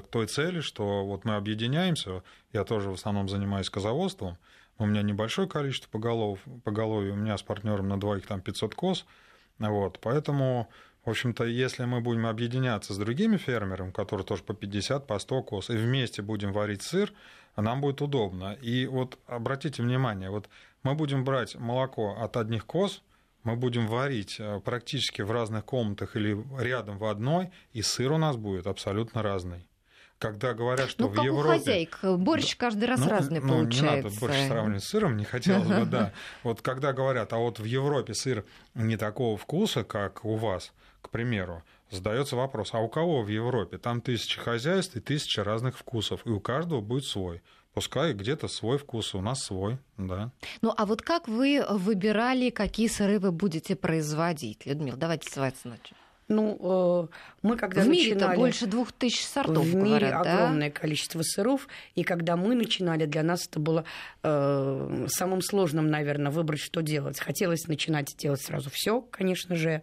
к 0.00 0.04
той 0.10 0.26
цели, 0.26 0.60
что 0.60 1.04
вот 1.04 1.26
мы 1.26 1.36
объединяемся. 1.36 2.22
Я 2.54 2.64
тоже 2.64 2.88
в 2.88 2.94
основном 2.94 3.28
занимаюсь 3.28 3.68
козоводством. 3.68 4.38
У 4.78 4.86
меня 4.86 5.02
небольшое 5.02 5.46
количество 5.46 5.90
поголов, 5.90 6.40
поголовья. 6.64 7.12
У 7.12 7.16
меня 7.16 7.36
с 7.36 7.42
партнером 7.42 7.88
на 7.88 8.00
двоих 8.00 8.26
там 8.26 8.40
500 8.40 8.74
коз. 8.74 9.04
Вот, 9.58 9.98
поэтому, 10.00 10.70
в 11.04 11.10
общем-то, 11.10 11.44
если 11.44 11.84
мы 11.84 12.00
будем 12.00 12.26
объединяться 12.26 12.94
с 12.94 12.98
другими 12.98 13.36
фермерами, 13.36 13.90
которые 13.90 14.24
тоже 14.24 14.42
по 14.42 14.54
50, 14.54 15.06
по 15.06 15.18
100 15.18 15.42
коз, 15.42 15.68
и 15.68 15.76
вместе 15.76 16.22
будем 16.22 16.52
варить 16.52 16.82
сыр, 16.82 17.12
нам 17.56 17.82
будет 17.82 18.00
удобно. 18.00 18.54
И 18.54 18.86
вот 18.86 19.18
обратите 19.26 19.82
внимание, 19.82 20.30
вот 20.30 20.48
мы 20.82 20.94
будем 20.94 21.24
брать 21.24 21.56
молоко 21.56 22.16
от 22.18 22.38
одних 22.38 22.64
коз, 22.64 23.02
мы 23.44 23.56
будем 23.56 23.86
варить 23.86 24.36
э, 24.38 24.60
практически 24.60 25.22
в 25.22 25.30
разных 25.30 25.64
комнатах 25.64 26.16
или 26.16 26.36
рядом 26.58 26.98
в 26.98 27.04
одной, 27.04 27.50
и 27.72 27.82
сыр 27.82 28.12
у 28.12 28.18
нас 28.18 28.36
будет 28.36 28.66
абсолютно 28.66 29.22
разный. 29.22 29.68
Когда 30.18 30.52
говорят, 30.52 30.90
что 30.90 31.04
ну, 31.04 31.08
в 31.10 31.14
как 31.14 31.24
Европе... 31.24 31.48
у 31.48 31.58
хозяек, 31.58 31.98
борщ 32.02 32.56
каждый 32.56 32.86
раз 32.86 33.00
ну, 33.00 33.08
разный 33.08 33.40
ну, 33.40 33.48
получается. 33.48 33.96
Не 33.96 34.02
надо 34.02 34.20
борщ 34.20 34.46
сравнивать 34.48 34.82
с 34.82 34.88
сыром, 34.88 35.16
не 35.16 35.24
хотелось 35.24 35.68
бы, 35.68 35.86
да. 35.86 36.12
Вот 36.42 36.60
когда 36.60 36.92
говорят, 36.92 37.32
а 37.32 37.36
вот 37.36 37.60
в 37.60 37.64
Европе 37.64 38.14
сыр 38.14 38.44
не 38.74 38.96
такого 38.96 39.36
вкуса, 39.36 39.84
как 39.84 40.24
у 40.24 40.34
вас, 40.34 40.72
к 41.02 41.10
примеру, 41.10 41.62
задается 41.90 42.34
вопрос, 42.34 42.70
а 42.72 42.80
у 42.80 42.88
кого 42.88 43.22
в 43.22 43.28
Европе? 43.28 43.78
Там 43.78 44.00
тысячи 44.00 44.40
хозяйств 44.40 44.96
и 44.96 45.00
тысяча 45.00 45.44
разных 45.44 45.78
вкусов, 45.78 46.22
и 46.26 46.30
у 46.30 46.40
каждого 46.40 46.80
будет 46.80 47.04
свой. 47.04 47.40
Пускай 47.78 48.12
где-то 48.12 48.48
свой 48.48 48.76
вкус, 48.76 49.14
у 49.14 49.20
нас 49.20 49.44
свой, 49.44 49.78
да. 49.98 50.32
Ну, 50.62 50.74
а 50.76 50.84
вот 50.84 51.00
как 51.00 51.28
вы 51.28 51.64
выбирали, 51.70 52.50
какие 52.50 52.88
сыры 52.88 53.20
вы 53.20 53.30
будете 53.30 53.76
производить? 53.76 54.66
Людмила, 54.66 54.96
давайте 54.96 55.30
с 55.30 55.36
вас 55.36 55.52
начнем. 55.62 55.96
Ну, 56.26 56.58
э, 56.60 57.14
мы 57.42 57.56
когда 57.56 57.82
в 57.82 57.88
мире 57.88 58.14
начинали... 58.14 58.36
больше 58.36 58.66
двух 58.66 58.90
тысяч 58.90 59.24
сортов, 59.24 59.64
В 59.64 59.76
мире 59.76 60.08
говорят, 60.10 60.26
огромное 60.26 60.70
да? 60.70 60.80
количество 60.80 61.22
сыров, 61.22 61.68
и 61.94 62.02
когда 62.02 62.34
мы 62.34 62.56
начинали, 62.56 63.06
для 63.06 63.22
нас 63.22 63.46
это 63.46 63.60
было 63.60 63.84
э, 64.24 65.06
самым 65.10 65.40
сложным, 65.40 65.86
наверное, 65.86 66.32
выбрать, 66.32 66.58
что 66.58 66.80
делать. 66.80 67.20
Хотелось 67.20 67.68
начинать 67.68 68.12
делать 68.18 68.42
сразу 68.42 68.70
все, 68.70 69.02
конечно 69.02 69.54
же, 69.54 69.82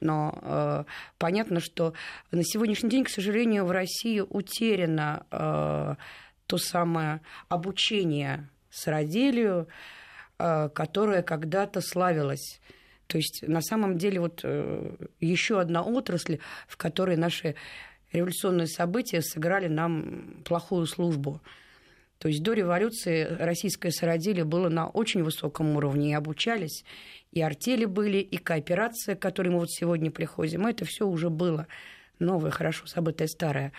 но 0.00 0.36
э, 0.42 0.84
понятно, 1.18 1.60
что 1.60 1.94
на 2.32 2.42
сегодняшний 2.42 2.90
день, 2.90 3.04
к 3.04 3.08
сожалению, 3.08 3.64
в 3.64 3.70
России 3.70 4.18
утеряно 4.18 5.24
э, 5.30 5.94
то 6.52 6.58
самое 6.58 7.22
обучение 7.48 8.50
сыроделию, 8.68 9.68
э, 10.38 10.68
которое 10.68 11.22
когда-то 11.22 11.80
славилось. 11.80 12.60
То 13.06 13.16
есть 13.16 13.42
на 13.48 13.62
самом 13.62 13.96
деле 13.96 14.20
вот 14.20 14.40
э, 14.44 14.96
еще 15.18 15.60
одна 15.60 15.82
отрасль, 15.82 16.40
в 16.68 16.76
которой 16.76 17.16
наши 17.16 17.54
революционные 18.12 18.66
события 18.66 19.22
сыграли 19.22 19.68
нам 19.68 20.42
плохую 20.44 20.84
службу. 20.84 21.40
То 22.18 22.28
есть 22.28 22.42
до 22.42 22.52
революции 22.52 23.26
российское 23.38 23.90
сыроделие 23.90 24.44
было 24.44 24.68
на 24.68 24.88
очень 24.88 25.22
высоком 25.22 25.74
уровне, 25.74 26.10
и 26.10 26.14
обучались, 26.14 26.84
и 27.30 27.40
артели 27.40 27.86
были, 27.86 28.18
и 28.18 28.36
кооперация, 28.36 29.14
к 29.16 29.22
которой 29.22 29.48
мы 29.48 29.60
вот 29.60 29.70
сегодня 29.70 30.10
приходим, 30.10 30.66
это 30.66 30.84
все 30.84 31.06
уже 31.06 31.30
было 31.30 31.66
новое, 32.18 32.50
хорошо 32.50 32.84
забытое, 32.86 33.26
старое. 33.26 33.72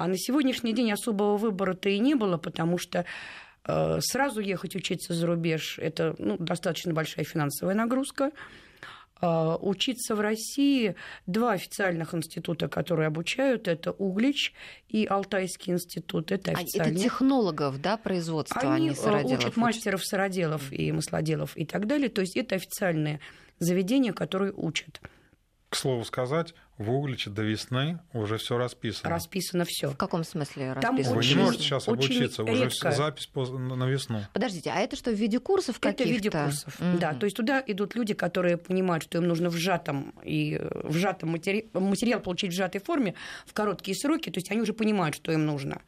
А 0.00 0.08
на 0.08 0.16
сегодняшний 0.16 0.72
день 0.72 0.90
особого 0.92 1.36
выбора-то 1.36 1.90
и 1.90 1.98
не 1.98 2.14
было, 2.14 2.38
потому 2.38 2.78
что 2.78 3.04
э, 3.66 3.98
сразу 4.00 4.40
ехать 4.40 4.74
учиться 4.74 5.12
за 5.12 5.26
рубеж– 5.26 5.78
это 5.82 6.14
ну, 6.18 6.38
достаточно 6.38 6.94
большая 6.94 7.26
финансовая 7.26 7.74
нагрузка. 7.74 8.30
Э, 9.20 9.58
учиться 9.60 10.14
в 10.14 10.20
России 10.20 10.94
два 11.26 11.52
официальных 11.52 12.14
института, 12.14 12.66
которые 12.68 13.08
обучают, 13.08 13.68
это 13.68 13.90
Углич 13.92 14.54
и 14.88 15.04
Алтайский 15.04 15.74
институт. 15.74 16.32
Это 16.32 16.52
А 16.52 16.54
официальные. 16.54 16.94
это 16.94 17.02
технологов, 17.02 17.82
да, 17.82 17.98
производства, 17.98 18.58
а 18.58 18.74
Они 18.76 18.88
не 18.88 18.94
э, 18.94 19.24
учат 19.24 19.58
мастеров 19.58 20.02
сыроделов 20.02 20.72
и 20.72 20.92
маслоделов 20.92 21.58
и 21.58 21.66
так 21.66 21.86
далее. 21.86 22.08
То 22.08 22.22
есть 22.22 22.38
это 22.38 22.54
официальные 22.54 23.20
заведения, 23.58 24.14
которые 24.14 24.54
учат. 24.54 24.98
К 25.70 25.76
слову 25.76 26.04
сказать, 26.04 26.52
в 26.78 26.90
Угличе 26.90 27.30
до 27.30 27.42
весны 27.42 28.00
уже 28.12 28.38
все 28.38 28.58
расписано. 28.58 29.08
Расписано 29.08 29.64
все. 29.64 29.88
В 29.90 29.96
каком 29.96 30.24
смысле 30.24 30.74
Там 30.82 30.96
расписано? 30.96 31.16
Вы 31.16 31.24
не 31.24 31.34
можете 31.36 31.62
сейчас 31.62 31.86
очень 31.86 32.06
обучиться, 32.06 32.42
уже 32.42 32.64
редко. 32.64 32.90
запись 32.90 33.26
по- 33.26 33.46
на 33.46 33.84
весну. 33.86 34.22
Подождите, 34.32 34.70
а 34.74 34.80
это 34.80 34.96
что, 34.96 35.12
в 35.12 35.14
виде 35.14 35.38
курсов 35.38 35.78
каких-то? 35.78 36.02
Это 36.02 36.10
в 36.12 36.12
виде 36.16 36.30
курсов, 36.32 36.80
Мгм. 36.80 36.98
да. 36.98 37.14
То 37.14 37.24
есть 37.24 37.36
туда 37.36 37.62
идут 37.64 37.94
люди, 37.94 38.14
которые 38.14 38.56
понимают, 38.56 39.04
что 39.04 39.18
им 39.18 39.28
нужно 39.28 39.48
в 39.48 39.54
сжатом 39.56 40.12
и 40.24 40.60
в 40.60 40.92
сжатом 40.92 41.30
матери... 41.30 41.70
материал 41.72 42.18
получить 42.18 42.50
в 42.50 42.54
сжатой 42.54 42.80
форме 42.80 43.14
в 43.46 43.52
короткие 43.52 43.96
сроки. 43.96 44.28
То 44.30 44.38
есть 44.38 44.50
они 44.50 44.62
уже 44.62 44.72
понимают, 44.72 45.14
что 45.14 45.30
им 45.30 45.46
нужно. 45.46 45.82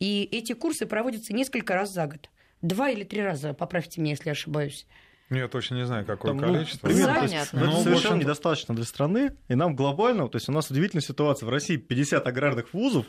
И 0.00 0.26
эти 0.32 0.54
курсы 0.54 0.86
проводятся 0.86 1.34
несколько 1.34 1.74
раз 1.74 1.92
за 1.92 2.06
год. 2.06 2.30
Два 2.62 2.88
или 2.88 3.04
три 3.04 3.20
раза, 3.20 3.52
поправьте 3.52 4.00
меня, 4.00 4.12
если 4.12 4.30
ошибаюсь. 4.30 4.86
Ну, 5.30 5.38
Я 5.38 5.48
точно 5.48 5.76
не 5.76 5.86
знаю, 5.86 6.04
какое 6.04 6.32
Там, 6.32 6.40
ну, 6.40 6.52
количество. 6.54 6.86
примерно, 6.86 7.14
Да, 7.14 7.20
то 7.26 7.32
есть, 7.34 7.52
Ну, 7.54 7.60
это 7.60 7.70
совершенно 7.70 7.94
общем-то- 7.96 8.16
недостаточно 8.16 8.74
для 8.74 8.84
страны, 8.84 9.32
и 9.48 9.54
нам 9.54 9.74
глобально, 9.74 10.28
то 10.28 10.36
есть 10.36 10.48
у 10.48 10.52
нас 10.52 10.70
удивительная 10.70 11.02
ситуация. 11.02 11.46
В 11.46 11.50
России 11.50 11.76
50 11.76 12.26
аграрных 12.26 12.74
вузов, 12.74 13.06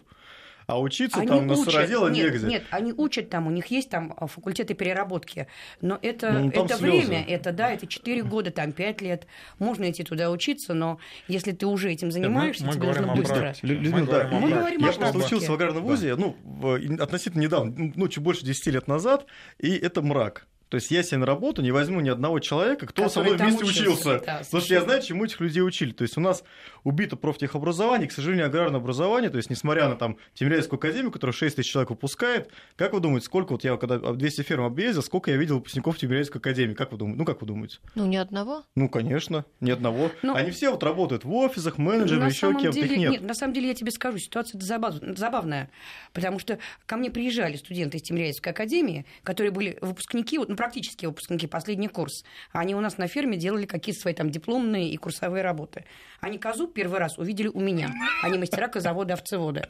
а 0.65 0.79
учиться 0.79 1.19
Они 1.19 1.27
там 1.27 1.45
на 1.45 1.53
учат- 1.53 1.65
сыродела 1.73 2.07
нет, 2.07 2.31
негде. 2.33 2.47
Нет, 2.47 2.63
они 2.71 2.93
учат 2.93 3.29
там, 3.29 3.45
у 3.47 3.51
них 3.51 3.67
есть 3.67 3.89
там 3.89 4.13
а, 4.17 4.25
факультеты 4.27 4.73
переработки, 4.73 5.47
но 5.81 5.99
это, 6.01 6.31
Ну, 6.31 6.49
это 6.49 6.77
время, 6.77 7.23
это 7.27 7.51
да, 7.51 7.69
это 7.71 7.85
4 7.85 8.23
года, 8.23 8.49
там 8.49 8.71
5 8.71 9.01
лет. 9.01 9.27
Можно 9.59 9.91
идти 9.91 10.03
туда 10.03 10.31
учиться, 10.31 10.73
но 10.73 10.97
если 11.27 11.51
ты 11.51 11.67
уже 11.67 11.91
этим 11.91 12.11
занимаешься, 12.11 12.65
мы 12.65 12.71
тебе 12.71 12.81
говорим 12.83 13.07
нужно 13.07 13.21
быстро. 13.21 13.53
Мы 13.61 13.69
Людмила, 13.69 14.05
да, 14.07 14.23
говорим 14.23 14.33
о 14.33 14.39
Мы 14.39 14.49
я- 14.49 14.55
говорим 14.55 14.79
я 14.79 14.91
просто 14.93 15.17
учился 15.17 15.51
в 15.51 15.53
аграрном 15.55 15.83
вузе, 15.83 16.15
ну, 16.15 16.35
в- 16.43 16.77
и 16.77 16.95
относительно 16.97 17.41
недавно, 17.41 17.91
ну, 17.95 18.07
чуть 18.07 18.23
больше 18.23 18.43
10 18.45 18.71
лет 18.71 18.87
назад, 18.87 19.25
и 19.59 19.75
это 19.75 20.01
мрак. 20.01 20.47
То 20.69 20.75
есть 20.75 20.89
я 20.91 21.03
себе 21.03 21.17
на 21.19 21.25
работу 21.25 21.61
не 21.61 21.71
возьму 21.71 21.99
ни 22.01 22.09
одного 22.09 22.39
человека, 22.39 22.87
кто 22.87 23.07
со 23.07 23.21
мной 23.21 23.37
вместе 23.37 23.63
учился, 23.63 23.81
учился. 23.91 24.21
да, 24.25 24.41
Потому 24.43 24.63
что 24.63 24.73
я 24.73 24.81
знаю, 24.81 25.01
чему 25.03 25.25
этих 25.25 25.39
людей 25.39 25.61
учили. 25.61 25.91
То 25.91 26.01
есть 26.01 26.17
у 26.17 26.21
нас 26.21 26.43
убито 26.83 27.15
профтехобразование, 27.15 28.07
к 28.07 28.11
сожалению, 28.11 28.47
аграрное 28.47 28.79
образование, 28.79 29.29
то 29.29 29.37
есть 29.37 29.49
несмотря 29.49 29.87
на 29.87 29.95
там 29.95 30.17
Тимирязевскую 30.33 30.77
академию, 30.79 31.11
которая 31.11 31.33
6 31.33 31.55
тысяч 31.55 31.71
человек 31.71 31.91
выпускает, 31.91 32.49
как 32.75 32.93
вы 32.93 32.99
думаете, 32.99 33.25
сколько 33.25 33.51
вот 33.53 33.63
я 33.63 33.77
когда 33.77 33.97
200 33.99 34.41
ферм 34.41 34.63
объездил, 34.65 35.03
сколько 35.03 35.31
я 35.31 35.37
видел 35.37 35.55
выпускников 35.55 35.97
Тимирязевской 35.97 36.39
академии? 36.39 36.73
Как 36.73 36.91
вы 36.91 36.97
думаете? 36.97 37.19
Ну, 37.19 37.25
как 37.25 37.41
вы 37.41 37.47
думаете? 37.47 37.77
Ну, 37.93 38.05
ни 38.07 38.15
одного. 38.15 38.63
Ну, 38.75 38.89
конечно, 38.89 39.45
ни 39.61 39.71
одного. 39.71 40.11
Ну, 40.23 40.33
Они 40.35 40.51
все 40.51 40.71
вот 40.71 40.83
работают 40.83 41.23
в 41.25 41.31
офисах, 41.33 41.77
менеджерами, 41.77 42.29
еще 42.29 42.51
кем-то, 42.53 42.79
их 42.79 42.89
деле, 42.89 42.97
нет. 42.97 43.21
на 43.21 43.33
самом 43.33 43.53
деле, 43.53 43.67
я 43.69 43.73
тебе 43.75 43.91
скажу, 43.91 44.17
ситуация 44.17 44.59
забав- 44.59 45.15
забавная, 45.17 45.69
потому 46.13 46.39
что 46.39 46.57
ко 46.85 46.97
мне 46.97 47.11
приезжали 47.11 47.55
студенты 47.55 47.97
из 47.97 48.01
Тимирязевской 48.03 48.51
академии, 48.51 49.05
которые 49.23 49.51
были 49.51 49.77
выпускники, 49.81 50.37
вот, 50.37 50.49
ну, 50.49 50.55
практически 50.65 51.05
выпускники, 51.05 51.47
последний 51.47 51.87
курс. 51.87 52.23
Они 52.51 52.73
у 52.75 52.79
нас 52.81 52.97
на 52.97 53.07
ферме 53.07 53.37
делали 53.37 53.65
какие-то 53.65 54.01
свои 54.01 54.13
там 54.13 54.29
дипломные 54.31 54.89
и 54.89 54.97
курсовые 54.97 55.43
работы. 55.43 55.85
Они 56.21 56.37
козу 56.37 56.67
первый 56.67 56.99
раз 56.99 57.17
увидели 57.17 57.47
у 57.47 57.59
меня. 57.59 57.91
Они 58.23 58.37
мастера 58.37 58.67
козовода, 58.67 59.13
овцевода. 59.13 59.69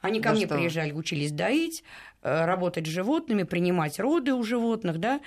Они 0.00 0.20
ко 0.20 0.30
Да 0.30 0.34
мне 0.34 0.46
что? 0.46 0.56
приезжали, 0.56 0.92
учились 0.92 1.30
доить, 1.30 1.84
э, 2.22 2.44
работать 2.46 2.86
с 2.86 2.90
животными, 2.90 3.42
принимать 3.44 4.00
роды 4.00 4.32
у 4.32 4.42
животных, 4.42 4.98
да. 4.98 5.20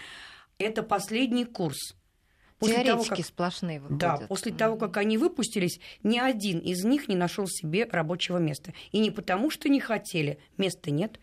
Это 0.58 0.82
последний 0.84 1.46
курс. 1.46 1.96
После 2.60 2.78
того, 2.78 3.04
Теоретики 3.04 3.22
как- 3.22 3.26
сплошные 3.26 3.80
выходят. 3.80 4.00
да, 4.00 4.18
после 4.28 4.52
того, 4.52 4.78
как 4.78 4.98
они 4.98 5.18
выпустились, 5.18 5.80
ни 6.02 6.18
один 6.18 6.60
из 6.60 6.84
них 6.84 7.08
не 7.08 7.16
нашел 7.16 7.46
себе 7.48 7.86
рабочего 7.92 8.38
места. 8.38 8.74
И 8.92 9.00
не 9.00 9.12
потому, 9.12 9.50
что 9.52 9.70
не 9.70 9.80
хотели, 9.80 10.40
места 10.58 10.90
нет. 10.92 11.20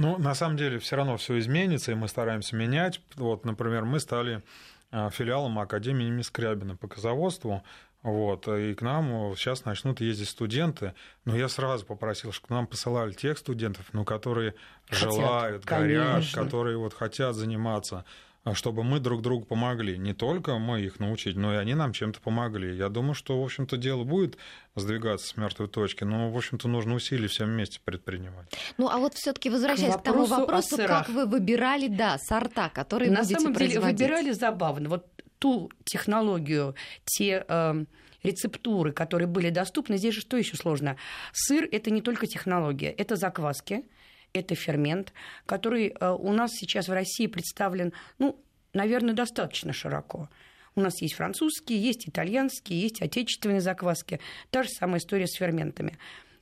Ну, 0.00 0.16
на 0.16 0.34
самом 0.34 0.56
деле, 0.56 0.78
все 0.78 0.96
равно 0.96 1.18
все 1.18 1.38
изменится, 1.38 1.92
и 1.92 1.94
мы 1.94 2.08
стараемся 2.08 2.56
менять. 2.56 3.02
Вот, 3.16 3.44
например, 3.44 3.84
мы 3.84 4.00
стали 4.00 4.42
а, 4.90 5.10
филиалом 5.10 5.58
Академии 5.58 6.06
имени 6.06 6.22
Скрябина 6.22 6.74
по 6.74 6.88
козоводству. 6.88 7.62
Вот, 8.02 8.48
и 8.48 8.72
к 8.72 8.80
нам 8.80 9.36
сейчас 9.36 9.66
начнут 9.66 10.00
ездить 10.00 10.30
студенты. 10.30 10.94
Но 11.26 11.36
я 11.36 11.50
сразу 11.50 11.84
попросил, 11.84 12.32
чтобы 12.32 12.46
к 12.46 12.50
нам 12.50 12.66
посылали 12.66 13.12
тех 13.12 13.36
студентов, 13.36 13.84
ну, 13.92 14.06
которые 14.06 14.54
Хотят, 14.88 15.12
желают, 15.12 15.64
горят, 15.66 16.12
конечно. 16.12 16.44
которые 16.44 16.78
вот 16.78 16.94
хотят 16.94 17.34
заниматься 17.34 18.06
чтобы 18.54 18.84
мы 18.84 19.00
друг 19.00 19.22
другу 19.22 19.44
помогли. 19.44 19.98
Не 19.98 20.14
только 20.14 20.58
мы 20.58 20.80
их 20.80 20.98
научить, 20.98 21.36
но 21.36 21.54
и 21.54 21.56
они 21.56 21.74
нам 21.74 21.92
чем-то 21.92 22.20
помогли. 22.20 22.74
Я 22.76 22.88
думаю, 22.88 23.14
что, 23.14 23.40
в 23.40 23.44
общем-то, 23.44 23.76
дело 23.76 24.04
будет 24.04 24.38
сдвигаться 24.74 25.28
с 25.28 25.36
мертвой 25.36 25.68
точки, 25.68 26.04
но, 26.04 26.30
в 26.30 26.36
общем-то, 26.36 26.68
нужно 26.68 26.94
усилия 26.94 27.28
всем 27.28 27.48
вместе 27.48 27.80
предпринимать. 27.84 28.50
Ну, 28.78 28.88
а 28.88 28.98
вот 28.98 29.14
все-таки 29.14 29.50
возвращаясь 29.50 29.96
к, 29.96 30.02
тому 30.02 30.24
вопросу 30.24 30.76
как 30.76 31.08
вы 31.08 31.26
выбирали, 31.26 31.88
да, 31.88 32.18
сорта, 32.18 32.70
которые 32.70 33.10
На 33.10 33.20
будете 33.20 33.40
самом 33.40 33.54
деле 33.54 33.80
выбирали 33.80 34.30
забавно. 34.32 34.88
Вот 34.88 35.06
ту 35.38 35.70
технологию, 35.84 36.74
те 37.04 37.44
э, 37.46 37.84
рецептуры, 38.22 38.92
которые 38.92 39.26
были 39.26 39.50
доступны, 39.50 39.96
здесь 39.96 40.14
же 40.14 40.20
что 40.20 40.36
еще 40.36 40.56
сложно? 40.56 40.96
Сыр– 41.32 41.68
это 41.72 41.90
не 41.90 42.02
только 42.02 42.26
технология, 42.26 42.90
это 42.90 43.16
закваски, 43.16 43.84
это 44.32 44.54
фермент, 44.54 45.12
который 45.46 45.88
э, 45.88 46.10
у 46.10 46.32
нас 46.32 46.50
сейчас 46.52 46.88
в 46.88 46.92
России 46.92 47.26
представлен, 47.26 47.92
ну, 48.18 48.40
наверное, 48.72 49.14
достаточно 49.14 49.72
широко. 49.72 50.28
У 50.74 50.80
нас 50.80 51.00
есть 51.02 51.14
французские, 51.14 51.82
есть 51.82 52.08
итальянские, 52.08 52.80
есть 52.80 53.02
отечественные 53.02 53.60
закваски. 53.60 54.20
Та 54.50 54.62
же 54.62 54.68
самая 54.68 54.98
история 54.98 55.26
с 55.26 55.34
ферментами. 55.34 55.98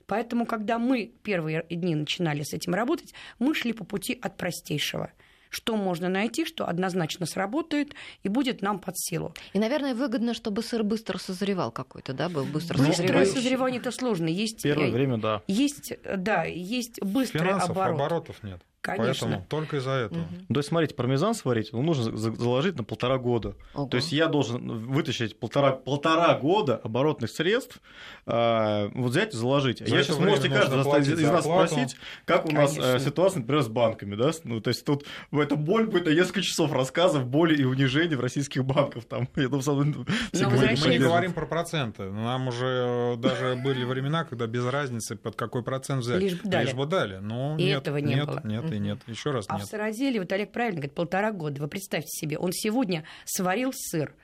Поэтому, 0.06 0.46
когда 0.46 0.78
мы 0.78 1.12
первые 1.22 1.64
дни 1.70 1.94
начинали 1.94 2.42
с 2.42 2.52
этим 2.52 2.74
работать, 2.74 3.14
мы 3.38 3.54
шли 3.54 3.72
по 3.72 3.84
пути 3.84 4.18
от 4.20 4.36
простейшего– 4.36 5.12
что 5.50 5.76
можно 5.76 6.08
найти, 6.08 6.44
что 6.44 6.66
однозначно 6.66 7.26
сработает 7.26 7.94
и 8.22 8.28
будет 8.28 8.62
нам 8.62 8.78
под 8.78 8.98
силу. 8.98 9.34
И, 9.52 9.58
наверное, 9.58 9.94
выгодно, 9.94 10.34
чтобы 10.34 10.62
сыр 10.62 10.82
быстро 10.82 11.18
созревал 11.18 11.70
какой-то, 11.70 12.12
да, 12.12 12.28
был 12.28 12.44
быстро 12.44 12.78
ну, 12.78 12.84
созревающий. 12.84 13.12
Быстрое 13.12 13.42
созревание 13.42 13.80
это 13.80 13.90
сложно. 13.90 14.26
Есть, 14.26 14.62
Первое 14.62 14.90
время, 14.90 15.18
да. 15.18 15.42
Есть, 15.46 15.92
да, 16.16 16.44
есть 16.44 17.00
быстрый 17.02 17.38
Финансов, 17.38 17.70
оборот. 17.70 17.94
оборотов 17.94 18.42
нет. 18.42 18.60
Конечно. 18.80 19.26
Поэтому 19.26 19.46
только 19.48 19.76
из-за 19.78 19.90
этого. 19.90 20.20
Мгм. 20.20 20.46
То 20.54 20.60
есть, 20.60 20.68
смотрите, 20.68 20.94
пармезан 20.94 21.34
сварить, 21.34 21.72
ну, 21.72 21.82
нужно 21.82 22.16
за- 22.16 22.32
заложить 22.32 22.76
на 22.76 22.84
полтора 22.84 23.18
года. 23.18 23.54
Ого. 23.74 23.88
То 23.88 23.96
есть 23.96 24.12
я 24.12 24.28
должен 24.28 24.86
вытащить 24.86 25.38
полтора, 25.38 25.72
полтора 25.72 26.34
года 26.34 26.76
оборотных 26.76 27.30
средств, 27.30 27.80
а, 28.26 28.88
вот 28.94 29.10
взять 29.10 29.34
и 29.34 29.36
заложить. 29.36 29.78
За 29.80 29.86
я 29.86 29.96
это 30.00 30.04
сейчас 30.04 30.18
можете 30.18 30.48
каждый 30.48 30.82
платить 30.82 31.18
из 31.18 31.28
нас 31.28 31.44
спросить, 31.44 31.96
как 32.24 32.46
у 32.46 32.52
нас 32.52 32.76
э, 32.78 32.98
ситуация, 33.00 33.40
например, 33.40 33.62
с 33.62 33.68
банками, 33.68 34.14
да? 34.14 34.30
Ну, 34.44 34.60
то 34.60 34.68
есть 34.68 34.84
тут 34.84 35.04
эта 35.32 35.56
боль 35.56 35.86
будет 35.86 36.06
на 36.06 36.10
несколько 36.10 36.42
часов 36.42 36.72
рассказов 36.72 37.26
боли 37.26 37.56
и 37.56 37.64
унижений 37.64 38.14
в 38.14 38.20
российских 38.20 38.64
банках. 38.64 39.04
Там, 39.04 39.28
я 39.36 39.48
думаю, 39.48 39.62
будут 39.84 40.08
Мы 40.32 40.88
не 40.90 40.98
говорим 40.98 41.32
про 41.32 41.46
проценты. 41.46 42.04
Нам 42.04 42.48
уже 42.48 42.66
э, 42.66 43.16
даже 43.16 43.56
были 43.56 43.84
времена, 43.84 44.24
когда 44.24 44.46
без 44.46 44.64
разницы, 44.66 45.16
под 45.16 45.36
какой 45.36 45.62
процент 45.62 46.02
взять. 46.02 46.20
Лишь 46.20 46.40
бы 46.40 46.48
дали. 46.48 46.64
Лишь 46.64 46.74
бы 46.74 46.86
дали. 46.86 47.16
Но 47.16 47.56
И 47.58 47.64
нет, 47.64 47.82
этого 47.82 47.98
не 47.98 48.14
нет, 48.14 48.26
было. 48.26 48.40
нет 48.44 48.67
и 48.72 48.78
нет. 48.78 48.98
Еще 49.06 49.30
раз 49.30 49.46
А 49.48 49.56
в 49.56 49.60
нет. 49.60 49.68
сыроделии, 49.68 50.18
вот 50.18 50.32
Олег 50.32 50.52
правильно 50.52 50.76
говорит, 50.80 50.94
полтора 50.94 51.32
года. 51.32 51.60
Вы 51.60 51.68
представьте 51.68 52.08
себе, 52.10 52.38
он 52.38 52.52
сегодня 52.52 53.04
сварил 53.24 53.72
сыр. 53.74 54.14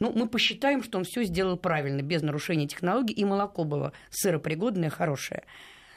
Ну, 0.00 0.12
мы 0.12 0.28
посчитаем, 0.28 0.82
что 0.82 0.98
он 0.98 1.04
все 1.04 1.22
сделал 1.24 1.56
правильно, 1.56 2.02
без 2.02 2.22
нарушения 2.22 2.66
технологий, 2.66 3.14
и 3.14 3.24
молоко 3.24 3.64
было 3.64 3.92
сыропригодное, 4.10 4.90
хорошее. 4.90 5.44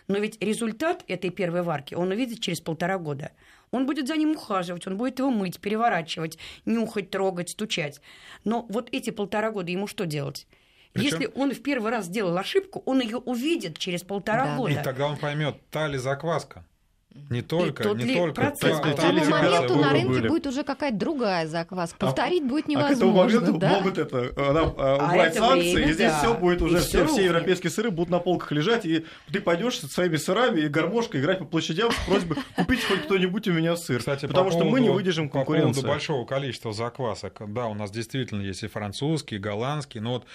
Но 0.08 0.18
ведь 0.20 0.42
результат 0.42 1.04
этой 1.08 1.32
первой 1.32 1.64
варки 1.64 1.94
он 1.96 2.12
увидит 2.12 2.40
через 2.40 2.62
полтора 2.62 2.98
года. 2.98 3.32
Он 3.72 3.86
будет 3.86 4.08
за 4.08 4.16
ним 4.16 4.32
ухаживать, 4.32 4.88
он 4.88 4.96
будет 4.98 5.20
его 5.20 5.30
мыть, 5.32 5.60
переворачивать, 5.60 6.38
нюхать, 6.66 7.10
трогать, 7.10 7.50
стучать. 7.50 8.00
Но 8.46 8.66
вот 8.70 8.88
эти 8.94 9.10
полтора 9.10 9.52
года 9.52 9.72
ему 9.72 9.88
что 9.88 10.06
делать? 10.06 10.48
Причём- 10.94 11.20
Если 11.22 11.32
он 11.36 11.52
в 11.52 11.62
первый 11.62 11.92
раз 11.92 12.06
сделал 12.06 12.38
ошибку, 12.38 12.82
он 12.86 13.02
ее 13.02 13.18
увидит 13.18 13.78
через 13.78 14.04
полтора 14.04 14.46
Да. 14.46 14.56
года. 14.58 14.74
И 14.80 14.84
тогда 14.84 15.08
он 15.08 15.18
поймет, 15.18 15.56
та 15.70 15.88
ли 15.88 15.98
закваска. 15.98 16.64
Не 17.32 17.42
только, 17.42 17.82
тот 17.84 17.98
не 17.98 18.04
ли 18.06 18.16
только 18.16 18.34
процесс 18.42 18.78
та- 18.80 18.84
был. 18.84 18.94
К 18.94 18.96
тому 18.98 19.26
моменту 19.26 19.76
на 19.76 19.90
были. 19.90 20.02
рынке 20.14 20.28
будет 20.30 20.46
уже 20.48 20.64
какая-то 20.64 20.98
другая 20.98 21.48
закваска. 21.48 21.96
А- 22.00 22.06
Повторить 22.06 22.44
будет 22.46 22.66
А 22.66 22.68
к 22.68 22.92
этому 22.92 23.12
невозможно. 23.12 23.40
моменту 23.40 23.58
да? 23.60 23.70
могут 23.70 23.98
это, 23.98 24.18
э, 24.18 24.32
да, 24.36 24.62
э, 24.62 24.96
убрать 25.04 25.32
это 25.36 25.40
санкции, 25.40 25.74
время, 25.76 25.90
и 25.90 25.94
здесь 25.94 26.12
да. 26.12 26.20
все 26.20 26.34
будет 26.36 26.62
уже, 26.62 26.78
И 26.78 26.82
все, 26.82 27.06
все 27.08 27.26
европейские 27.26 27.72
сыры 27.72 27.90
будут 27.90 28.12
на 28.12 28.20
полках 28.20 28.52
лежать, 28.52 28.86
и 28.86 29.06
ты 29.32 29.42
пойдешь 29.42 29.80
со 29.80 29.88
своими 29.88 30.16
сырами 30.18 30.60
и 30.62 30.68
гармошкой 30.68 31.22
играть 31.22 31.40
по 31.40 31.46
площадям 31.46 31.92
с 31.92 31.96
просьбой 32.06 32.38
купить 32.56 32.84
хоть 32.86 33.02
кто-нибудь 33.04 33.48
у 33.48 33.54
меня 33.54 33.76
сыр. 33.78 33.98
Кстати, 34.00 34.28
потому 34.28 34.50
по 34.50 34.52
что 34.52 34.64
мы 34.66 34.72
поводу- 34.78 34.84
не 34.84 34.90
выдержим 34.92 35.30
По 35.30 35.40
конкуренции. 35.40 35.74
поводу 35.82 35.88
большого 35.88 36.26
количества 36.26 36.72
заквасок. 36.72 37.42
Да, 37.52 37.66
у 37.66 37.74
нас 37.74 37.90
действительно 37.90 38.42
есть 38.44 38.62
и 38.64 38.68
французские, 38.68 39.40
и 39.40 39.42
голландские, 39.42 40.04
но 40.04 40.14
вот 40.14 40.26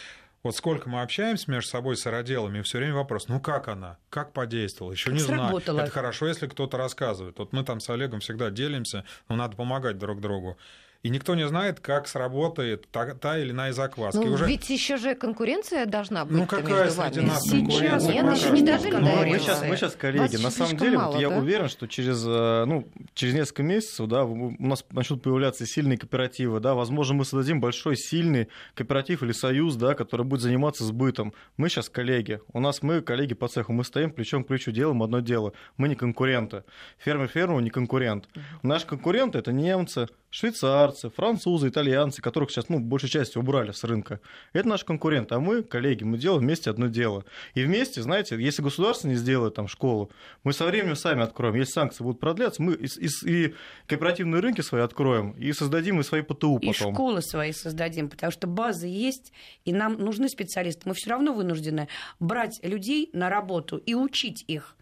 вот 0.43 0.57
сколько 0.57 0.89
мы 0.89 1.03
общаемся 1.03 1.51
между 1.51 1.71
собой 1.71 1.97
сыроделами, 1.97 2.63
все 2.63 2.79
время 2.79 2.95
вопрос, 2.95 3.29
ну 3.29 3.41
как 3.41 3.69
она, 3.69 3.99
как 4.11 4.33
подействовала, 4.33 4.93
еще 4.93 5.13
не 5.13 5.21
Сработала. 5.21 5.61
знаю. 5.61 5.87
Это 5.87 5.91
хорошо, 5.91 6.27
если 6.27 6.47
кто-то 6.47 6.77
рассказывает. 6.77 7.39
Вот 7.39 7.53
мы 7.53 7.65
там 7.65 7.81
с 7.81 7.89
Олегом 7.91 8.21
всегда 8.21 8.51
делимся, 8.51 9.05
но 9.29 9.37
надо 9.37 9.57
помогать 9.57 9.99
друг 9.99 10.21
другу. 10.21 10.59
И 11.03 11.11
никто 11.11 11.35
не 11.35 11.49
знает, 11.49 11.81
как 11.81 12.07
сработает 12.07 12.87
та, 12.93 13.15
та 13.15 13.37
или 13.37 13.51
иная 13.51 13.73
закваска. 13.73 14.21
И 14.23 14.25
Ну, 14.25 14.35
уже... 14.35 14.47
ведь 14.47 14.71
еще 14.71 14.97
же 14.99 15.17
конкуренция 15.17 15.85
должна 15.85 16.25
быть 16.25 16.37
Ну, 16.37 16.47
какая 16.47 16.85
между 16.85 17.03
среди 17.03 17.19
вами. 17.21 17.29
нас 17.29 17.43
Сейчас 17.43 17.51
конкуренция? 17.51 18.13
Нет, 18.13 18.25
мы 18.25 18.33
еще 18.35 18.51
не 18.51 18.63
дожили 18.63 18.93
Ну, 18.93 19.27
мы, 19.27 19.39
сейчас, 19.41 19.63
мы 19.63 19.77
сейчас, 19.77 19.97
коллеги, 19.97 20.37
на 20.37 20.51
самом 20.51 20.77
деле, 20.77 20.99
мало, 20.99 21.13
вот 21.13 21.21
я 21.21 21.29
да? 21.29 21.39
уверен, 21.39 21.69
что 21.69 21.89
через, 21.89 22.25
э, 22.25 22.65
ну, 22.67 22.87
через 23.15 23.35
несколько 23.35 23.65
месяцев, 23.65 24.07
да, 24.07 24.25
у 24.25 24.55
нас 24.63 24.85
начнут 24.93 25.23
появляться 25.25 25.67
сильные 25.67 25.99
кооперативы, 25.99 26.61
да, 26.61 26.75
возможно, 26.75 27.15
мы 27.15 27.25
создадим 27.25 27.61
большой, 27.61 27.97
сильный 27.97 28.47
кооператив 28.75 29.25
или 29.25 29.33
союз, 29.33 29.75
да, 29.75 29.95
который 29.95 30.25
будет 30.25 30.43
заниматься 30.43 30.85
сбытом. 30.85 31.35
Мы 31.57 31.69
сейчас 31.69 31.89
коллеги, 31.89 32.41
у 32.53 32.61
нас 32.61 32.81
мы 32.81 33.01
коллеги 33.01 33.35
по 33.35 33.49
цеху, 33.49 33.73
мы 33.73 33.83
стоим 33.83 34.13
плечом 34.13 34.45
к 34.45 34.47
плечу, 34.47 34.71
делаем 34.71 35.03
одно 35.03 35.19
дело, 35.19 35.53
мы 35.77 35.89
не 35.89 35.97
конкуренты. 35.97 36.63
Фермер 36.99 37.27
фермеру 37.27 37.59
не 37.59 37.71
конкурент. 37.71 38.29
Наши 38.63 38.87
конкуренты 38.87 39.39
это 39.39 39.51
немцы, 39.51 40.07
швейцарцы, 40.33 41.11
французы, 41.11 41.69
итальянцы, 41.69 42.23
которых 42.23 42.51
сейчас, 42.51 42.69
ну, 42.71 42.81
большей 42.81 43.11
частью 43.11 43.43
убрали 43.43 43.71
с 43.71 43.85
рынка. 43.85 44.19
Это 44.55 44.67
наши 44.67 44.85
конкуренты, 44.87 45.35
а 45.35 45.41
мы, 45.41 45.63
коллеги, 45.63 46.05
мы 46.05 46.17
делаем 46.17 46.43
вместе 46.43 46.71
одно 46.71 46.87
дело. 46.87 47.25
И 47.55 47.63
вместе, 47.63 48.01
знаете, 48.03 48.37
если 48.41 48.63
государство 48.63 49.09
не 49.09 49.15
сделает 49.15 49.55
там 49.55 49.69
школу, 49.69 50.11
мы 50.43 50.55
со 50.55 50.65
временем 50.65 50.97
сами 50.97 51.23
откроем. 51.23 51.55
Если 51.57 51.73
санкции 51.73 52.03
будут 52.03 52.19
продляться, 52.19 52.63
мы 52.63 52.73
и, 52.75 52.87
и- 52.87 53.09
и 53.47 53.55
кооперативные 53.87 54.41
рынки 54.41 54.63
свои 54.63 54.81
откроем, 54.83 55.33
и 55.33 55.53
создадим 55.53 56.01
и 56.01 56.03
свои 56.03 56.23
ПТУ 56.23 56.59
И 56.63 56.69
потом. 56.69 56.95
школы 56.95 57.21
свои 57.23 57.53
создадим, 57.53 58.09
потому 58.09 58.33
что 58.33 58.47
базы 58.47 58.87
есть, 58.87 59.33
и 59.67 59.73
нам 59.73 59.99
нужны 59.99 60.31
специалисты. 60.31 60.89
Мы 60.89 60.95
все 60.95 61.11
равно 61.11 61.35
вынуждены 61.35 61.89
брать 62.21 62.59
людей 62.63 63.11
на 63.13 63.29
работу 63.29 63.77
и 63.77 63.95
учить 63.95 64.45
их. 64.49 64.77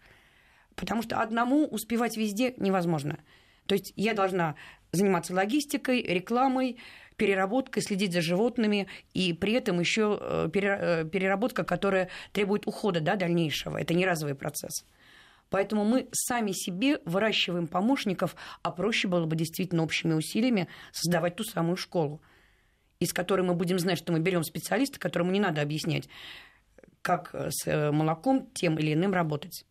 Потому 0.77 1.03
что 1.03 1.19
одному 1.21 1.65
успевать 1.65 2.15
везде 2.15 2.53
невозможно. 2.57 3.19
То 3.71 3.75
есть 3.75 3.93
я 3.95 4.13
должна 4.13 4.55
заниматься 4.91 5.33
логистикой, 5.33 6.01
рекламой, 6.01 6.75
переработкой, 7.15 7.81
следить 7.81 8.11
за 8.11 8.19
животными, 8.19 8.87
и 9.13 9.31
при 9.31 9.53
этом 9.53 9.79
еще 9.79 10.49
переработка, 10.51 11.63
которая 11.63 12.09
требует 12.33 12.67
ухода 12.67 12.99
да, 12.99 13.15
дальнейшего. 13.15 13.77
Это 13.77 13.93
не 13.93 14.05
разовый 14.05 14.35
процесс. 14.35 14.85
Поэтому 15.49 15.85
мы 15.85 16.09
сами 16.11 16.51
себе 16.51 16.99
выращиваем 17.05 17.67
помощников, 17.67 18.35
а 18.61 18.71
проще 18.71 19.07
было 19.07 19.25
бы 19.25 19.37
действительно 19.37 19.83
общими 19.83 20.15
усилиями 20.15 20.67
создавать 20.91 21.37
ту 21.37 21.45
самую 21.45 21.77
школу, 21.77 22.21
из 22.99 23.13
которой 23.13 23.43
мы 23.43 23.53
будем 23.53 23.79
знать, 23.79 23.99
что 23.99 24.11
мы 24.11 24.19
берем 24.19 24.43
специалиста, 24.43 24.99
которому 24.99 25.31
не 25.31 25.39
надо 25.39 25.61
объяснять, 25.61 26.09
как 27.01 27.33
с 27.33 27.91
молоком 27.93 28.49
тем 28.53 28.77
или 28.77 28.91
иным 28.91 29.13
работать. 29.13 29.65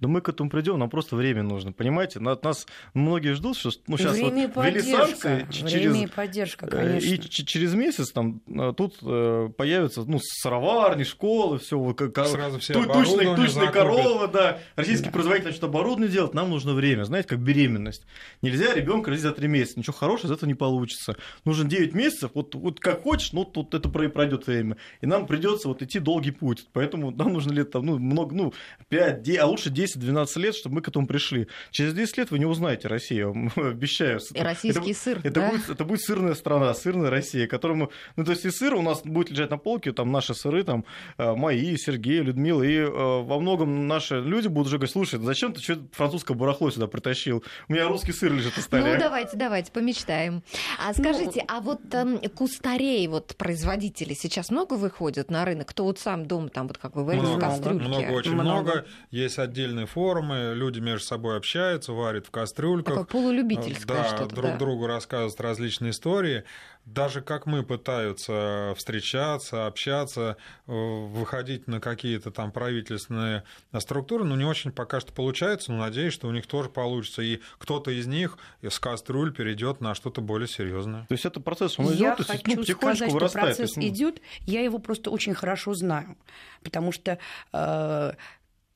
Да 0.00 0.08
мы 0.08 0.20
к 0.22 0.28
этому 0.30 0.48
придем, 0.48 0.78
нам 0.78 0.88
просто 0.88 1.14
время 1.14 1.42
нужно, 1.42 1.72
понимаете? 1.72 2.20
От 2.20 2.42
нас 2.42 2.66
многие 2.94 3.34
ждут, 3.34 3.56
что 3.58 3.70
ну, 3.86 3.98
сейчас 3.98 4.14
время 4.14 4.50
вот 4.54 4.64
ввели 4.64 4.80
санкции 4.80 5.28
время 5.28 5.68
через, 5.70 5.96
и 5.96 6.06
поддержка, 6.06 6.66
э, 6.66 6.70
конечно. 6.70 7.06
и 7.06 7.18
через 7.18 7.74
месяц 7.74 8.10
там 8.10 8.40
э, 8.48 8.72
тут 8.76 8.96
э, 9.02 9.50
появятся 9.56 10.04
ну, 10.06 10.18
сыроварни, 10.22 11.04
школы, 11.04 11.58
все, 11.58 11.94
Сразу 11.98 12.58
все 12.58 12.72
тучные, 12.72 12.90
оборудование 12.92 13.36
тучные 13.36 13.66
закупят. 13.66 13.72
коровы, 13.74 14.28
да. 14.28 14.58
Российские 14.76 15.10
Да. 15.10 15.12
производители 15.12 15.48
начнут 15.48 15.64
оборудование 15.64 16.08
делать, 16.08 16.34
нам 16.34 16.50
нужно 16.50 16.72
время, 16.72 17.04
знаете, 17.04 17.28
как 17.28 17.40
беременность. 17.40 18.06
Нельзя 18.42 18.72
ребенка 18.74 19.10
родить 19.10 19.22
за 19.22 19.32
3 19.32 19.48
месяца, 19.48 19.78
ничего 19.78 19.92
хорошего 19.92 20.28
из 20.28 20.36
этого 20.36 20.48
не 20.48 20.54
получится. 20.54 21.16
Нужно 21.44 21.68
9 21.68 21.94
месяцев, 21.94 22.30
вот, 22.34 22.54
вот 22.54 22.80
как 22.80 23.02
хочешь, 23.02 23.32
но 23.32 23.44
тут 23.44 23.74
это 23.74 23.88
про- 23.88 24.08
пройдет 24.08 24.46
время. 24.46 24.76
И 25.00 25.06
нам 25.06 25.26
придется 25.26 25.68
вот 25.68 25.82
идти 25.82 25.98
долгий 25.98 26.30
путь. 26.30 26.66
Поэтому 26.72 27.10
нам 27.10 27.32
нужно 27.32 27.52
лет 27.52 27.70
там, 27.70 27.84
ну, 27.84 27.98
много, 27.98 28.34
ну, 28.34 28.52
5, 28.88 29.36
а 29.38 29.46
лучше 29.46 29.70
10-12 29.96 30.38
лет, 30.40 30.54
чтобы 30.54 30.76
мы 30.76 30.82
к 30.82 30.88
этому 30.88 31.06
пришли. 31.06 31.48
Через 31.70 31.94
10 31.94 32.18
лет 32.18 32.30
вы 32.30 32.38
не 32.38 32.46
узнаете 32.46 32.88
Россию, 32.88 33.50
обещаю. 33.56 34.20
И 34.34 34.40
российский 34.40 34.90
это, 34.90 35.00
сыр, 35.00 35.20
это, 35.22 35.40
да? 35.40 35.50
будет, 35.50 35.68
это 35.68 35.84
будет 35.84 36.00
сырная 36.00 36.34
страна, 36.34 36.74
сырная 36.74 37.10
Россия, 37.10 37.46
которому... 37.46 37.90
Ну, 38.16 38.24
то 38.24 38.32
есть 38.32 38.44
и 38.44 38.50
сыр 38.50 38.74
у 38.74 38.82
нас 38.82 39.02
будет 39.02 39.30
лежать 39.30 39.50
на 39.50 39.58
полке, 39.58 39.92
там 39.92 40.12
наши 40.12 40.34
сыры, 40.34 40.64
там 40.64 40.84
э, 41.18 41.34
мои, 41.34 41.76
Сергей, 41.76 42.20
Людмила, 42.20 42.62
и 42.62 42.76
э, 42.76 42.88
во 42.88 43.40
многом 43.40 43.86
наши 43.86 44.20
люди 44.20 44.48
будут 44.48 44.68
уже 44.68 44.76
говорить, 44.76 44.92
слушай, 44.92 45.18
зачем 45.20 45.52
ты 45.52 45.60
что 45.60 45.78
французское 45.92 46.36
барахло 46.36 46.70
сюда 46.70 46.86
притащил? 46.86 47.44
У 47.68 47.72
меня 47.72 47.88
русский 47.88 48.12
сыр 48.12 48.32
лежит 48.32 48.56
на 48.56 48.62
столе. 48.62 48.94
Ну, 48.94 48.98
давайте, 48.98 49.36
давайте, 49.36 49.72
помечтаем. 49.72 50.42
А 50.78 50.92
скажите, 50.94 51.44
а 51.48 51.60
вот 51.60 51.80
эм, 51.92 52.18
кустарей, 52.34 53.06
вот 53.08 53.36
производителей 53.36 54.14
сейчас 54.14 54.50
много 54.50 54.74
выходят 54.74 55.30
на 55.30 55.44
рынок? 55.44 55.68
Кто 55.68 55.84
вот 55.84 55.98
сам 55.98 56.26
дома, 56.26 56.48
там, 56.48 56.68
вот 56.68 56.78
как 56.78 56.96
вы 56.96 57.02
говорите, 57.02 57.26
в 57.26 57.28
Много, 57.28 57.46
кастрюльке? 57.46 57.84
много, 57.88 58.10
очень 58.12 58.32
Много. 58.32 58.50
много. 58.50 58.86
Есть 59.10 59.38
отдельные 59.80 59.86
форумы, 59.86 60.52
люди 60.54 60.80
между 60.80 61.06
собой 61.06 61.36
общаются, 61.36 61.92
варят 61.92 62.26
в 62.26 62.30
кастрюльках. 62.30 62.94
Такое 62.94 63.22
полулюбительское 63.22 64.02
да, 64.02 64.04
что-то, 64.04 64.34
друг 64.34 64.50
да. 64.52 64.58
другу 64.58 64.86
рассказывают 64.86 65.40
различные 65.40 65.90
истории. 65.90 66.44
Даже 66.86 67.20
как 67.20 67.46
мы 67.46 67.62
пытаются 67.62 68.74
встречаться, 68.76 69.66
общаться, 69.66 70.38
э, 70.66 70.72
выходить 70.72 71.68
на 71.68 71.78
какие-то 71.78 72.30
там 72.30 72.50
правительственные 72.50 73.44
структуры, 73.78 74.24
но 74.24 74.34
не 74.34 74.44
очень 74.44 74.72
пока 74.72 74.98
что 74.98 75.12
получается, 75.12 75.72
но 75.72 75.78
надеюсь, 75.78 76.14
что 76.14 76.26
у 76.26 76.32
них 76.32 76.46
тоже 76.46 76.70
получится. 76.70 77.22
И 77.22 77.40
кто-то 77.58 77.90
из 77.90 78.06
них 78.06 78.38
с 78.62 78.78
кастрюль 78.80 79.32
перейдет 79.32 79.80
на 79.80 79.94
что-то 79.94 80.20
более 80.20 80.48
серьезное. 80.48 81.06
То 81.06 81.12
есть 81.12 81.26
это 81.26 81.38
процесс, 81.40 81.78
он 81.78 81.86
Я 81.86 81.94
идет, 81.94 82.16
то 82.16 82.22
есть, 82.22 82.30
хочу 82.30 82.42
ну, 82.46 82.56
потихонечку 82.56 82.76
сказать, 82.76 83.10
что 83.10 83.18
вырастает. 83.18 83.46
процесс 83.46 83.76
есть, 83.76 83.76
ну, 83.76 83.82
идет, 83.88 84.22
я 84.46 84.62
его 84.62 84.78
просто 84.78 85.10
очень 85.10 85.34
хорошо 85.34 85.74
знаю, 85.74 86.16
потому 86.62 86.92
что 86.92 87.18
э, 87.52 88.12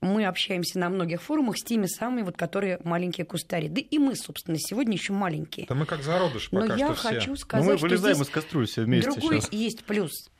мы 0.05 0.27
общаемся 0.27 0.79
на 0.79 0.89
многих 0.89 1.23
форумах 1.23 1.57
с 1.59 1.63
теми 1.65 1.87
самыми, 1.87 2.23
вот, 2.23 2.37
которые 2.37 2.79
маленькие 2.85 3.25
кустари. 3.25 3.69
Да 3.69 3.81
и 3.81 3.99
мы, 3.99 4.15
собственно, 4.17 4.57
сегодня 4.59 4.95
еще 4.95 5.13
маленькие. 5.13 5.67
Да 5.67 5.75
мы 5.75 5.87
как 5.87 6.03
зародыш 6.03 6.51
пока 6.51 6.67
Но 6.67 6.75
что 6.75 6.79
я 6.79 6.93
все. 6.95 7.09
хочу 7.09 7.37
сказать, 7.37 7.65
Ну, 7.67 7.73
мы 7.73 7.79
что 7.79 7.87
вылезаем 7.87 8.15
здесь 8.17 8.27
из 8.29 8.33
кастрюли 8.33 8.67
все 8.67 8.83
вместе 8.83 9.11
другой 9.11 9.41
сейчас. 9.41 9.53
есть 9.53 9.85
плюс. 9.85 10.31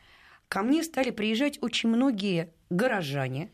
Ко 0.49 0.63
мне 0.63 0.83
стали 0.85 1.11
приезжать 1.11 1.59
очень 1.63 1.89
многие 1.89 2.51
горожане, 2.71 3.51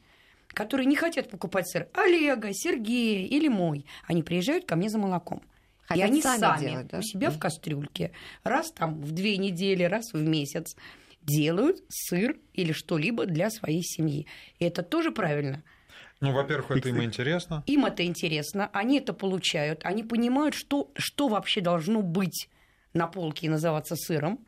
которые 0.48 0.86
не 0.86 0.96
хотят 0.96 1.30
покупать 1.30 1.68
сыр 1.68 1.88
Олега, 1.94 2.48
Сергея 2.52 3.26
или 3.26 3.48
мой. 3.48 3.86
Они 4.06 4.22
приезжают 4.22 4.64
ко 4.66 4.74
мне 4.76 4.88
за 4.90 4.98
молоком. 4.98 5.38
и 5.38 5.86
Хотят 5.86 6.04
они 6.10 6.22
сами 6.22 6.40
сами 6.40 6.60
делать, 6.70 6.86
да? 6.88 6.98
у 6.98 7.02
себя 7.02 7.30
в 7.30 7.38
кастрюльке 7.38 8.10
раз 8.42 8.72
там 8.72 9.00
в 9.00 9.12
две 9.12 9.36
недели, 9.38 9.84
раз 9.84 10.12
в 10.12 10.20
месяц 10.20 10.74
делают 11.22 11.82
сыр 11.88 12.36
или 12.54 12.72
что-либо 12.72 13.26
для 13.26 13.50
своей 13.50 13.82
семьи. 13.82 14.26
И 14.58 14.64
это 14.64 14.82
тоже 14.82 15.12
правильно. 15.12 15.62
Ну, 16.20 16.32
во-первых, 16.32 16.70
это 16.70 16.88
им 16.90 17.02
интересно. 17.02 17.64
Им 17.66 17.86
это 17.86 18.04
интересно, 18.04 18.68
они 18.72 18.98
это 18.98 19.14
получают, 19.14 19.84
они 19.84 20.02
понимают, 20.02 20.54
что, 20.54 20.90
что 20.96 21.28
вообще 21.28 21.60
должно 21.62 22.02
быть 22.02 22.50
на 22.92 23.06
полке 23.06 23.46
и 23.46 23.50
называться 23.50 23.96
сыром. 23.96 24.44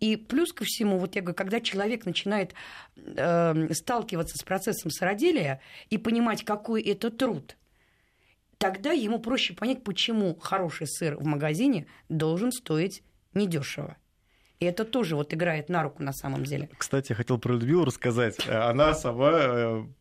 И 0.00 0.16
плюс 0.16 0.52
ко 0.52 0.64
всему, 0.64 0.98
вот 0.98 1.14
я 1.14 1.20
говорю, 1.20 1.36
когда 1.36 1.60
человек 1.60 2.06
начинает 2.06 2.54
э, 2.96 3.72
сталкиваться 3.72 4.36
с 4.38 4.42
процессом 4.42 4.90
сыроделия 4.90 5.60
и 5.90 5.98
понимать, 5.98 6.42
какой 6.44 6.82
это 6.82 7.10
труд, 7.10 7.56
тогда 8.56 8.92
ему 8.92 9.18
проще 9.20 9.54
понять, 9.54 9.84
почему 9.84 10.34
хороший 10.36 10.86
сыр 10.86 11.16
в 11.16 11.26
магазине 11.26 11.86
должен 12.08 12.50
стоить 12.50 13.02
недешево. 13.34 13.96
И 14.60 14.66
это 14.66 14.84
тоже 14.84 15.16
вот 15.16 15.32
играет 15.32 15.70
на 15.70 15.82
руку 15.82 16.02
на 16.02 16.12
самом 16.12 16.44
деле. 16.44 16.68
Кстати, 16.76 17.12
я 17.12 17.16
хотел 17.16 17.38
про 17.38 17.54
Людмилу 17.54 17.86
рассказать. 17.86 18.46
Она 18.46 18.92
сама, 18.92 19.32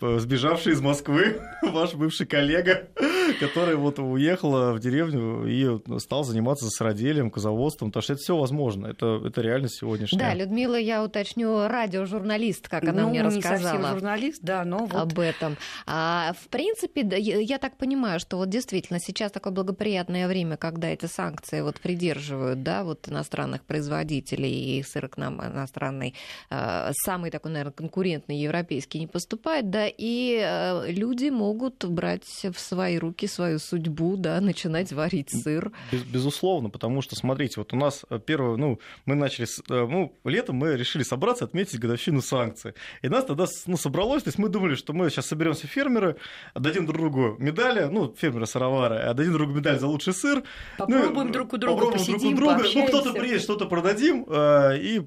э, 0.02 0.19
сбежавшая 0.19 0.74
из 0.74 0.82
Москвы, 0.82 1.39
ваш 1.62 1.93
бывший 1.93 2.28
коллега, 2.28 2.89
который 3.33 3.75
вот 3.75 3.99
уехала 3.99 4.73
в 4.73 4.79
деревню 4.79 5.45
и 5.45 5.99
стал 5.99 6.23
заниматься 6.23 6.69
сыроделием, 6.69 7.31
козоводством, 7.31 7.89
потому 7.89 8.03
что 8.03 8.13
это 8.13 8.21
все 8.21 8.37
возможно. 8.37 8.87
Это, 8.87 9.21
это 9.25 9.41
реальность 9.41 9.77
сегодняшняя. 9.77 10.19
Да, 10.19 10.33
Людмила, 10.33 10.75
я 10.75 11.03
уточню, 11.03 11.67
радиожурналист, 11.67 12.67
как 12.67 12.83
она 12.83 13.03
ну, 13.03 13.09
мне 13.09 13.19
не 13.19 13.41
совсем 13.41 13.51
рассказала. 13.51 13.93
журналист, 13.93 14.41
да, 14.41 14.63
но 14.65 14.85
вот 14.85 14.95
об 14.95 15.19
этом. 15.19 15.57
А, 15.85 16.33
в 16.39 16.47
принципе, 16.49 17.03
да, 17.03 17.15
я, 17.15 17.57
так 17.57 17.77
понимаю, 17.77 18.19
что 18.19 18.37
вот 18.37 18.49
действительно 18.49 18.99
сейчас 18.99 19.31
такое 19.31 19.53
благоприятное 19.53 20.27
время, 20.27 20.57
когда 20.57 20.89
эти 20.89 21.05
санкции 21.05 21.61
вот 21.61 21.79
придерживают, 21.79 22.63
да, 22.63 22.83
вот 22.83 23.07
иностранных 23.07 23.63
производителей 23.63 24.79
и 24.79 24.83
сыр 24.83 25.07
к 25.07 25.17
нам 25.17 25.41
иностранный, 25.41 26.13
э, 26.49 26.91
самый 26.93 27.31
такой, 27.31 27.51
наверное, 27.51 27.73
конкурентный 27.73 28.37
европейский 28.37 28.99
не 28.99 29.07
поступает, 29.07 29.69
да, 29.69 29.87
и 29.87 30.39
э, 30.41 30.91
люди 30.91 31.29
могут 31.29 31.85
брать 31.85 32.25
в 32.43 32.59
свои 32.59 32.97
руки 32.97 33.18
свою 33.27 33.60
судьбу, 33.60 34.15
да, 34.17 34.39
начинать 34.41 34.91
варить 34.93 35.29
сыр. 35.43 35.71
Без- 35.91 36.03
безусловно, 36.03 36.69
потому 36.69 37.01
что, 37.01 37.15
смотрите, 37.15 37.55
вот 37.58 37.73
у 37.73 37.75
нас 37.75 38.05
э, 38.10 38.19
первое, 38.25 38.58
ну, 38.58 38.79
мы 39.05 39.15
начали, 39.15 39.45
с- 39.45 39.60
э, 39.69 39.88
ну, 39.89 40.15
летом 40.23 40.55
мы 40.58 40.75
решили 40.77 41.03
собраться, 41.03 41.45
отметить 41.45 41.79
годовщину 41.79 42.21
санкций. 42.21 42.73
И 43.01 43.10
нас 43.10 43.25
тогда, 43.25 43.45
ну, 43.67 43.77
собралось, 43.77 44.23
то 44.23 44.29
есть 44.29 44.38
мы 44.38 44.49
думали, 44.49 44.75
что 44.75 44.93
мы 44.93 45.10
сейчас 45.10 45.27
соберемся 45.27 45.67
фермеры, 45.67 46.15
отдадим 46.53 46.86
друг 46.86 46.97
другу 46.99 47.36
медали, 47.39 47.86
ну, 47.91 48.13
фермеры 48.17 48.45
сыровары, 48.45 48.95
отдадим 48.97 49.34
друг 49.34 49.47
другу 49.47 49.60
медаль 49.60 49.79
за 49.79 49.88
лучший 49.88 50.13
сыр. 50.13 50.43
попробуем 50.77 51.27
Ну, 51.27 51.34
друг 51.34 51.53
у 51.53 51.58
друга, 51.58 51.75
попробуем 51.75 52.05
друг 52.05 52.15
посидим, 52.17 52.34
у 52.34 52.36
друга. 52.38 52.63
Ну, 52.75 52.88
кто-то 52.88 53.13
приедет, 53.13 53.41
что-то 53.41 53.65
продадим, 53.65 54.25
э, 54.27 54.77
и 54.79 55.01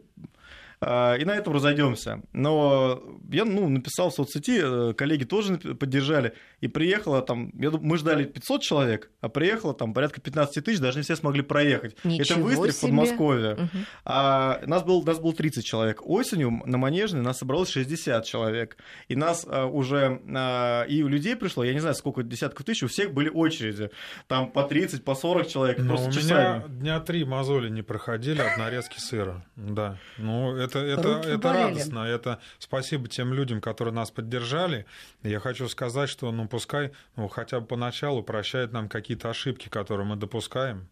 и 0.82 1.24
на 1.24 1.32
этом 1.36 1.52
разойдемся. 1.52 2.22
Но 2.32 3.02
я 3.30 3.44
ну, 3.44 3.68
написал 3.68 4.10
в 4.10 4.14
соцсети, 4.14 4.60
э, 4.62 4.94
коллеги 4.94 5.24
тоже 5.24 5.56
поддержали, 5.56 6.34
и 6.60 6.68
приехало 6.68 7.22
там, 7.22 7.50
я 7.58 7.70
дум- 7.70 7.82
мы 7.84 7.96
ждали 7.98 8.24
500 8.24 8.62
человек, 8.62 9.10
а 9.20 9.28
приехало 9.28 9.74
там 9.74 9.94
порядка 9.94 10.20
15 10.20 10.64
тысяч, 10.64 10.80
даже 10.80 10.98
не 10.98 11.02
все 11.04 11.16
смогли 11.16 11.42
проехать. 11.42 11.92
Это 11.98 12.08
Ничего 12.08 12.42
выстрел 12.44 12.66
в 12.66 12.72
себе. 12.72 12.88
Подмосковье. 12.88 13.54
Мгм. 13.54 13.86
А 14.04 14.60
нас, 14.66 14.82
был, 14.82 15.02
нас 15.04 15.18
было 15.20 15.32
30 15.32 15.64
человек. 15.64 16.00
Осенью 16.04 16.62
на 16.66 16.78
Манежной 16.78 17.22
нас 17.22 17.38
собралось 17.38 17.70
60 17.70 18.24
человек. 18.24 18.76
И 19.08 19.16
нас 19.16 19.46
а, 19.48 19.66
уже... 19.66 20.20
а, 20.34 20.84
и 20.84 21.02
у 21.02 21.08
людей 21.08 21.36
пришло, 21.36 21.64
я 21.64 21.72
не 21.74 21.80
знаю, 21.80 21.94
сколько 21.94 22.22
десятков 22.22 22.66
тысяч, 22.66 22.82
у 22.82 22.88
всех 22.88 23.12
были 23.12 23.28
очереди. 23.28 23.90
Там 24.26 24.50
по 24.50 24.62
30, 24.64 25.04
по 25.04 25.14
40 25.14 25.48
человек, 25.48 25.78
Ну, 25.78 25.88
просто 25.88 26.08
у 26.08 26.12
часами. 26.12 26.30
меня 26.58 26.64
дня 26.68 27.00
три 27.00 27.24
мозоли 27.24 27.68
не 27.68 27.82
проходили 27.82 28.40
от 28.40 28.56
нарезки 28.58 28.98
сыра. 28.98 29.44
Да. 29.56 29.96
Ну, 30.18 30.56
это, 30.56 30.71
это, 30.78 31.14
Руки 31.14 31.28
это 31.28 31.38
болели. 31.38 31.62
радостно. 31.62 31.98
Это 32.00 32.40
спасибо 32.58 33.08
тем 33.08 33.32
людям, 33.32 33.60
которые 33.60 33.94
нас 33.94 34.10
поддержали. 34.10 34.86
Я 35.22 35.40
хочу 35.40 35.68
сказать, 35.68 36.08
что 36.08 36.30
ну 36.32 36.48
пускай 36.48 36.92
ну, 37.16 37.28
хотя 37.28 37.60
бы 37.60 37.66
поначалу 37.66 38.22
прощают 38.22 38.72
нам 38.72 38.88
какие-то 38.88 39.30
ошибки, 39.30 39.68
которые 39.68 40.06
мы 40.06 40.16
допускаем. 40.16 40.88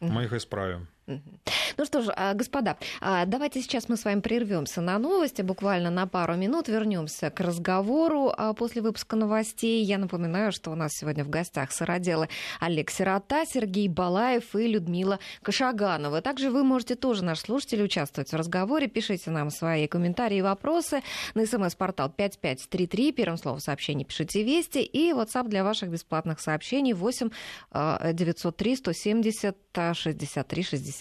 Мы 0.00 0.24
их 0.24 0.32
исправим. 0.32 0.88
Ну 1.06 1.84
что 1.84 2.02
ж, 2.02 2.12
а, 2.14 2.34
господа, 2.34 2.76
а, 3.00 3.24
давайте 3.24 3.62
сейчас 3.62 3.88
мы 3.88 3.96
с 3.96 4.04
вами 4.04 4.20
прервемся 4.20 4.80
на 4.80 4.98
новости, 4.98 5.42
буквально 5.42 5.90
на 5.90 6.06
пару 6.06 6.36
минут 6.36 6.68
вернемся 6.68 7.30
к 7.30 7.40
разговору 7.40 8.32
а, 8.36 8.52
после 8.52 8.82
выпуска 8.82 9.16
новостей. 9.16 9.82
Я 9.82 9.98
напоминаю, 9.98 10.52
что 10.52 10.70
у 10.70 10.74
нас 10.74 10.92
сегодня 10.92 11.24
в 11.24 11.30
гостях 11.30 11.72
сыроделы 11.72 12.28
Олег 12.60 12.90
Сирота, 12.90 13.44
Сергей 13.46 13.88
Балаев 13.88 14.54
и 14.54 14.66
Людмила 14.66 15.18
Кашаганова. 15.42 16.20
Также 16.22 16.50
вы 16.50 16.64
можете 16.64 16.96
тоже, 16.96 17.24
наши 17.24 17.42
слушатели, 17.42 17.82
участвовать 17.82 18.30
в 18.30 18.36
разговоре. 18.36 18.86
Пишите 18.86 19.30
нам 19.30 19.50
свои 19.50 19.86
комментарии 19.86 20.38
и 20.38 20.42
вопросы 20.42 21.02
на 21.34 21.46
смс-портал 21.46 22.10
5533, 22.10 23.12
первым 23.12 23.38
словом 23.38 23.60
сообщение 23.60 24.04
пишите 24.04 24.42
«Вести» 24.42 24.82
и 24.82 25.12
WhatsApp 25.12 25.48
для 25.48 25.64
ваших 25.64 25.88
бесплатных 25.88 26.40
сообщений 26.40 26.92
8 26.92 27.30
а, 27.70 28.12
903 28.12 28.76
170 28.76 29.56
63 29.94 30.62
63. 30.62 30.99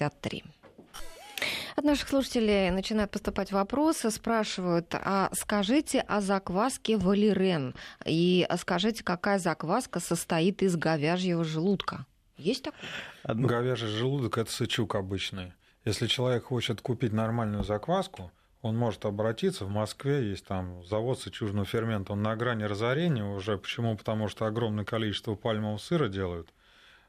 От 1.76 1.86
наших 1.86 2.10
слушателей 2.10 2.70
начинают 2.72 3.12
поступать 3.12 3.54
вопросы, 3.54 4.12
спрашивают, 4.12 4.94
а 4.94 5.30
скажите 5.34 6.02
о 6.02 6.20
закваске 6.20 6.98
валерен 6.98 7.74
и 8.06 8.46
скажите, 8.58 9.04
какая 9.04 9.40
закваска 9.40 10.02
состоит 10.02 10.62
из 10.62 10.76
говяжьего 10.76 11.46
желудка? 11.46 12.06
Есть 12.36 12.64
такое? 12.64 12.82
Одну- 13.24 13.48
Говяжий 13.48 13.88
желудок– 13.88 14.38
это 14.40 14.52
сычук 14.52 14.96
обычный. 14.96 15.54
Если 15.86 16.08
человек 16.08 16.46
хочет 16.46 16.82
купить 16.82 17.14
нормальную 17.14 17.64
закваску, 17.64 18.32
он 18.62 18.78
может 18.78 19.06
обратиться. 19.06 19.64
В 19.64 19.70
Москве 19.70 20.30
есть 20.30 20.46
там 20.46 20.84
завод 20.84 21.22
сычужного 21.22 21.66
фермента, 21.66 22.12
он 22.12 22.22
на 22.22 22.36
грани 22.36 22.64
разорения 22.64 23.24
уже. 23.24 23.58
Почему? 23.58 23.96
Потому 23.96 24.28
что 24.28 24.46
огромное 24.46 24.84
количество 24.84 25.36
пальмового 25.36 25.78
сыра 25.78 26.10
делают. 26.10 26.50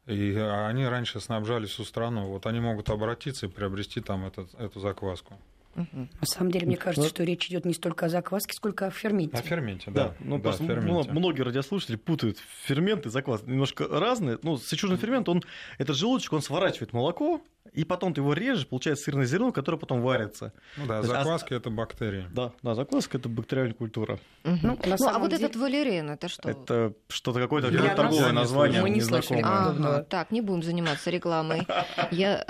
И 0.06 0.34
они 0.36 0.86
раньше 0.86 1.20
снабжали 1.20 1.66
всю 1.66 1.84
страну. 1.84 2.26
Вот 2.28 2.46
они 2.46 2.60
могут 2.60 2.90
обратиться 2.90 3.46
и 3.46 3.48
приобрести 3.48 4.00
там 4.00 4.26
этот, 4.26 4.52
эту 4.58 4.80
закваску. 4.80 5.38
Мгм. 5.76 6.08
На 6.20 6.26
самом 6.26 6.50
деле, 6.50 6.66
мне 6.66 6.76
кажется, 6.76 7.02
Ну, 7.02 7.08
что 7.08 7.22
речь 7.22 7.46
идет 7.48 7.64
не 7.64 7.74
столько 7.74 8.06
о 8.06 8.08
закваске, 8.08 8.54
сколько 8.54 8.86
о 8.88 8.90
ферменте. 8.90 9.36
На 9.36 9.42
ферменте, 9.42 9.90
Да, 9.92 10.08
да. 10.08 10.14
ну 10.18 10.36
да, 10.36 10.42
просто 10.42 10.66
ферменте. 10.66 11.10
м- 11.10 11.14
многие 11.16 11.42
радиослушатели 11.42 11.94
путают 11.94 12.38
фермент 12.64 13.06
и 13.06 13.08
заквас. 13.08 13.44
Немножко 13.46 13.86
разные. 13.86 14.38
Ну, 14.42 14.56
сычужный 14.56 14.96
фермент, 14.96 15.28
он, 15.28 15.44
этот 15.78 15.96
желудочек, 15.96 16.32
он 16.32 16.42
сворачивает 16.42 16.92
молоко, 16.92 17.40
и 17.72 17.84
потом 17.84 18.12
ты 18.14 18.20
его 18.20 18.32
режешь, 18.32 18.66
получается 18.66 19.04
сырное 19.04 19.26
зерно, 19.26 19.52
которое 19.52 19.78
потом 19.78 20.00
варится. 20.02 20.52
Ну 20.76 20.86
да, 20.86 21.00
То 21.00 21.06
есть, 21.06 21.10
а- 21.14 21.18
закваски 21.18 21.54
это 21.54 21.70
бактерии. 21.70 22.26
Да, 22.34 22.52
да, 22.62 22.74
закваска 22.74 23.18
это 23.18 23.28
бактериальная 23.28 23.74
культура. 23.74 24.18
Мгм. 24.44 24.58
Ну, 24.62 24.78
Ну, 24.84 25.08
а 25.08 25.18
вот 25.18 25.30
деле- 25.30 25.44
этот 25.46 25.56
валерен, 25.56 26.10
это 26.10 26.28
что? 26.28 26.48
Это 26.50 26.94
что-то 27.08 27.38
какое-то 27.38 27.70
Для 27.70 27.94
торговое 27.94 28.32
нас 28.32 28.50
название, 28.50 28.82
мы 28.82 28.90
не 28.90 29.00
слышали. 29.00 29.40
А. 29.44 29.68
Ага, 29.70 30.02
так, 30.02 30.30
не 30.32 30.40
будем 30.40 30.62
заниматься 30.62 31.10
рекламой. 31.10 31.66
Я 32.10 32.44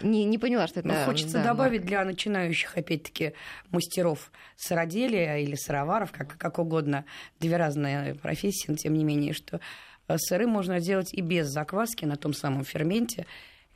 не, 0.00 0.24
не 0.24 0.38
поняла, 0.38 0.66
что 0.68 0.80
это... 0.80 0.88
Ну, 0.88 0.94
хочется 1.04 1.38
да, 1.38 1.44
добавить 1.44 1.84
для 1.84 2.04
начинающих, 2.04 2.76
опять-таки, 2.76 3.34
мастеров 3.70 4.30
сыроделия 4.56 5.36
или 5.38 5.54
сыроваров, 5.54 6.12
как, 6.12 6.38
как 6.38 6.58
угодно, 6.58 7.04
две 7.40 7.56
разные 7.56 8.14
профессии, 8.14 8.70
но 8.70 8.76
тем 8.76 8.94
не 8.94 9.04
менее, 9.04 9.34
что 9.34 9.60
э, 10.08 10.16
сыры 10.18 10.46
можно 10.46 10.80
делать 10.80 11.12
и 11.12 11.20
без 11.20 11.48
закваски 11.48 12.04
на 12.04 12.16
том 12.16 12.32
самом 12.32 12.64
ферменте. 12.64 13.26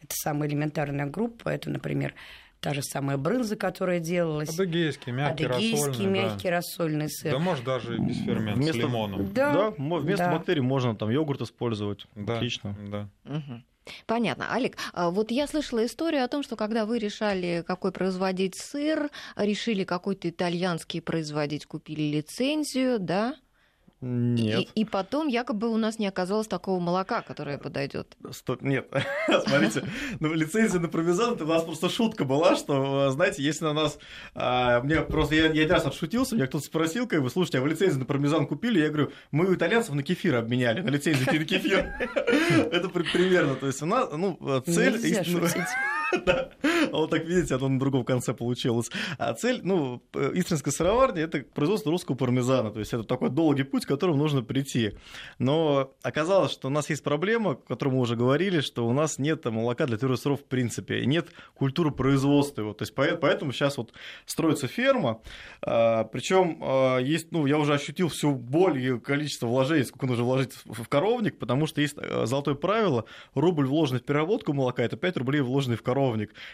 Это 0.03 0.15
самая 0.15 0.49
элементарная 0.49 1.07
группа. 1.07 1.49
Это, 1.51 1.71
например, 1.71 2.15
та 2.61 2.75
же 2.75 2.83
самая 2.83 3.17
брынза, 3.17 3.57
которая 3.57 4.01
делалась. 4.01 4.49
Адыгейский, 4.51 5.13
мягкий, 5.13 5.45
Адыгейский 5.47 5.77
рассольный. 5.87 6.05
да. 6.05 6.11
мягкий 6.29 6.51
рассольный 6.51 7.09
сыр. 7.11 7.33
Да 7.33 7.39
может 7.39 7.65
даже 7.65 7.99
без 7.99 8.17
фермента, 8.19 8.61
с 8.61 8.65
Вместо- 8.65 8.79
лимоном. 8.79 9.33
Да, 9.33 9.53
Да, 9.53 9.71
вместо 9.79 10.25
да. 10.25 10.33
бактерий 10.33 10.61
можно 10.63 10.95
там 10.95 11.11
йогурт 11.11 11.41
использовать. 11.43 12.07
Да, 12.15 12.37
Отлично. 12.37 12.77
да. 12.91 13.09
Мгм. 13.25 13.65
Понятно. 14.07 14.53
Олег, 14.55 14.77
а 14.93 15.11
вот 15.11 15.31
я 15.31 15.47
слышала 15.49 15.85
историю 15.85 16.23
о 16.23 16.29
том, 16.29 16.43
что 16.43 16.55
когда 16.55 16.85
вы 16.87 16.99
решали, 16.99 17.65
какой 17.67 17.91
производить 17.93 18.55
сыр, 18.57 19.09
решили 19.37 19.85
какой-то 19.85 20.29
итальянский 20.29 21.01
производить, 21.01 21.67
купили 21.67 22.03
лицензию, 22.03 22.99
да? 23.01 23.35
Нет. 24.01 24.61
И, 24.75 24.81
и 24.81 24.85
потом 24.87 25.29
якобы 25.29 25.69
у 25.69 25.77
нас 25.77 25.99
не 25.99 26.07
оказалось 26.07 26.47
такого 26.47 26.81
молока, 26.81 27.21
которое 27.21 27.59
подойдет. 27.59 28.17
Стоп, 28.31 28.63
нет. 28.63 28.89
Смотрите, 29.27 29.85
ну, 30.21 30.33
лицензия 30.33 30.81
на 30.81 30.89
пармезан, 30.89 31.35
это 31.35 31.45
у 31.45 31.49
нас 31.49 31.65
просто 31.65 31.91
шутка 31.91 32.25
была, 32.25 32.57
что, 32.57 33.11
знаете, 33.11 33.43
если 33.43 33.65
на 33.65 33.75
нас... 33.75 33.99
А, 34.35 34.81
мне 34.81 35.03
просто, 35.03 35.35
я, 35.35 35.45
я 35.45 35.65
один 35.65 35.73
раз 35.73 35.85
отшутился, 35.85 36.35
меня 36.35 36.47
кто-то 36.47 36.65
спросил, 36.65 37.07
как 37.07 37.23
бы, 37.23 37.29
слушайте, 37.29 37.59
а 37.59 37.61
вы 37.61 37.69
лицензию 37.69 37.99
на 37.99 38.07
пармезан 38.07 38.47
купили? 38.47 38.81
Я 38.81 38.89
говорю, 38.89 39.13
мы 39.33 39.47
у 39.47 39.55
итальянцев 39.55 39.95
на 39.95 40.03
кефир 40.03 40.37
обменяли, 40.37 40.81
на 40.81 40.89
лицензию 40.89 41.27
на 41.39 41.45
кефир. 41.45 41.93
Это 42.73 42.89
примерно, 42.89 43.55
то 43.55 43.67
есть 43.67 43.83
у 43.83 43.87
нас, 43.87 44.09
ну, 44.13 44.39
цель... 44.67 44.95
Нельзя 44.95 45.25
шутить. 45.25 45.69
А 46.93 46.97
вот 46.97 47.11
так, 47.11 47.25
видите, 47.25 47.55
оно 47.55 47.69
на 47.69 47.79
другом 47.79 48.05
конце 48.05 48.35
получилось. 48.35 48.91
А 49.19 49.35
цель, 49.35 49.61
ну, 49.63 50.03
Истринской 50.15 50.73
сыроварни– 50.73 51.23
это 51.23 51.43
производство 51.43 51.93
русского 51.93 52.17
пармезана. 52.17 52.71
То 52.71 52.81
есть 52.81 52.93
это 52.93 53.05
такой 53.05 53.31
долгий 53.31 53.63
путь, 53.63 53.85
к 53.85 53.89
которому 53.89 54.17
нужно 54.17 54.43
прийти. 54.43 54.95
Но 55.39 55.93
оказалось, 56.03 56.53
что 56.53 56.69
у 56.69 56.71
нас 56.71 56.91
есть 56.91 57.05
проблема, 57.05 57.53
о 57.53 57.55
которой 57.55 57.91
мы 57.91 58.01
уже 58.01 58.17
говорили, 58.17 58.61
что 58.61 58.87
у 58.87 58.93
нас 58.93 59.19
нет 59.19 59.45
молока 59.45 59.87
для 59.87 59.99
твердых 59.99 60.21
сыров 60.21 60.41
в 60.41 60.45
принципе, 60.45 61.01
и 61.01 61.07
нет 61.07 61.29
культуры 61.55 61.91
производства 61.91 62.63
его. 62.63 62.73
То 62.73 62.83
есть 62.83 62.95
поэтому 62.95 63.53
сейчас 63.53 63.77
вот 63.77 63.93
строится 64.27 64.67
ферма, 64.67 65.21
а, 65.63 66.05
причем 66.05 66.59
а, 66.63 66.99
есть, 66.99 67.33
ну, 67.33 67.47
я 67.47 67.59
уже 67.59 67.75
ощутил 67.75 68.09
всю 68.09 68.35
боль 68.35 68.79
и 68.79 68.99
количество 68.99 69.47
вложений, 69.47 69.85
сколько 69.85 70.07
нужно 70.07 70.25
вложить 70.25 70.53
в 70.65 70.89
коровник, 70.89 71.39
потому 71.39 71.67
что 71.67 71.81
есть 71.81 71.97
а, 71.99 72.27
золотое 72.27 72.55
правило, 72.55 73.05
рубль 73.35 73.67
вложенный 73.67 74.01
в 74.01 74.05
переработку 74.05 74.53
молока, 74.53 74.83
это 74.83 74.97
5 74.97 75.17
рублей 75.19 75.41
вложенный 75.41 75.77
в 75.77 75.83
коровник. 75.83 76.00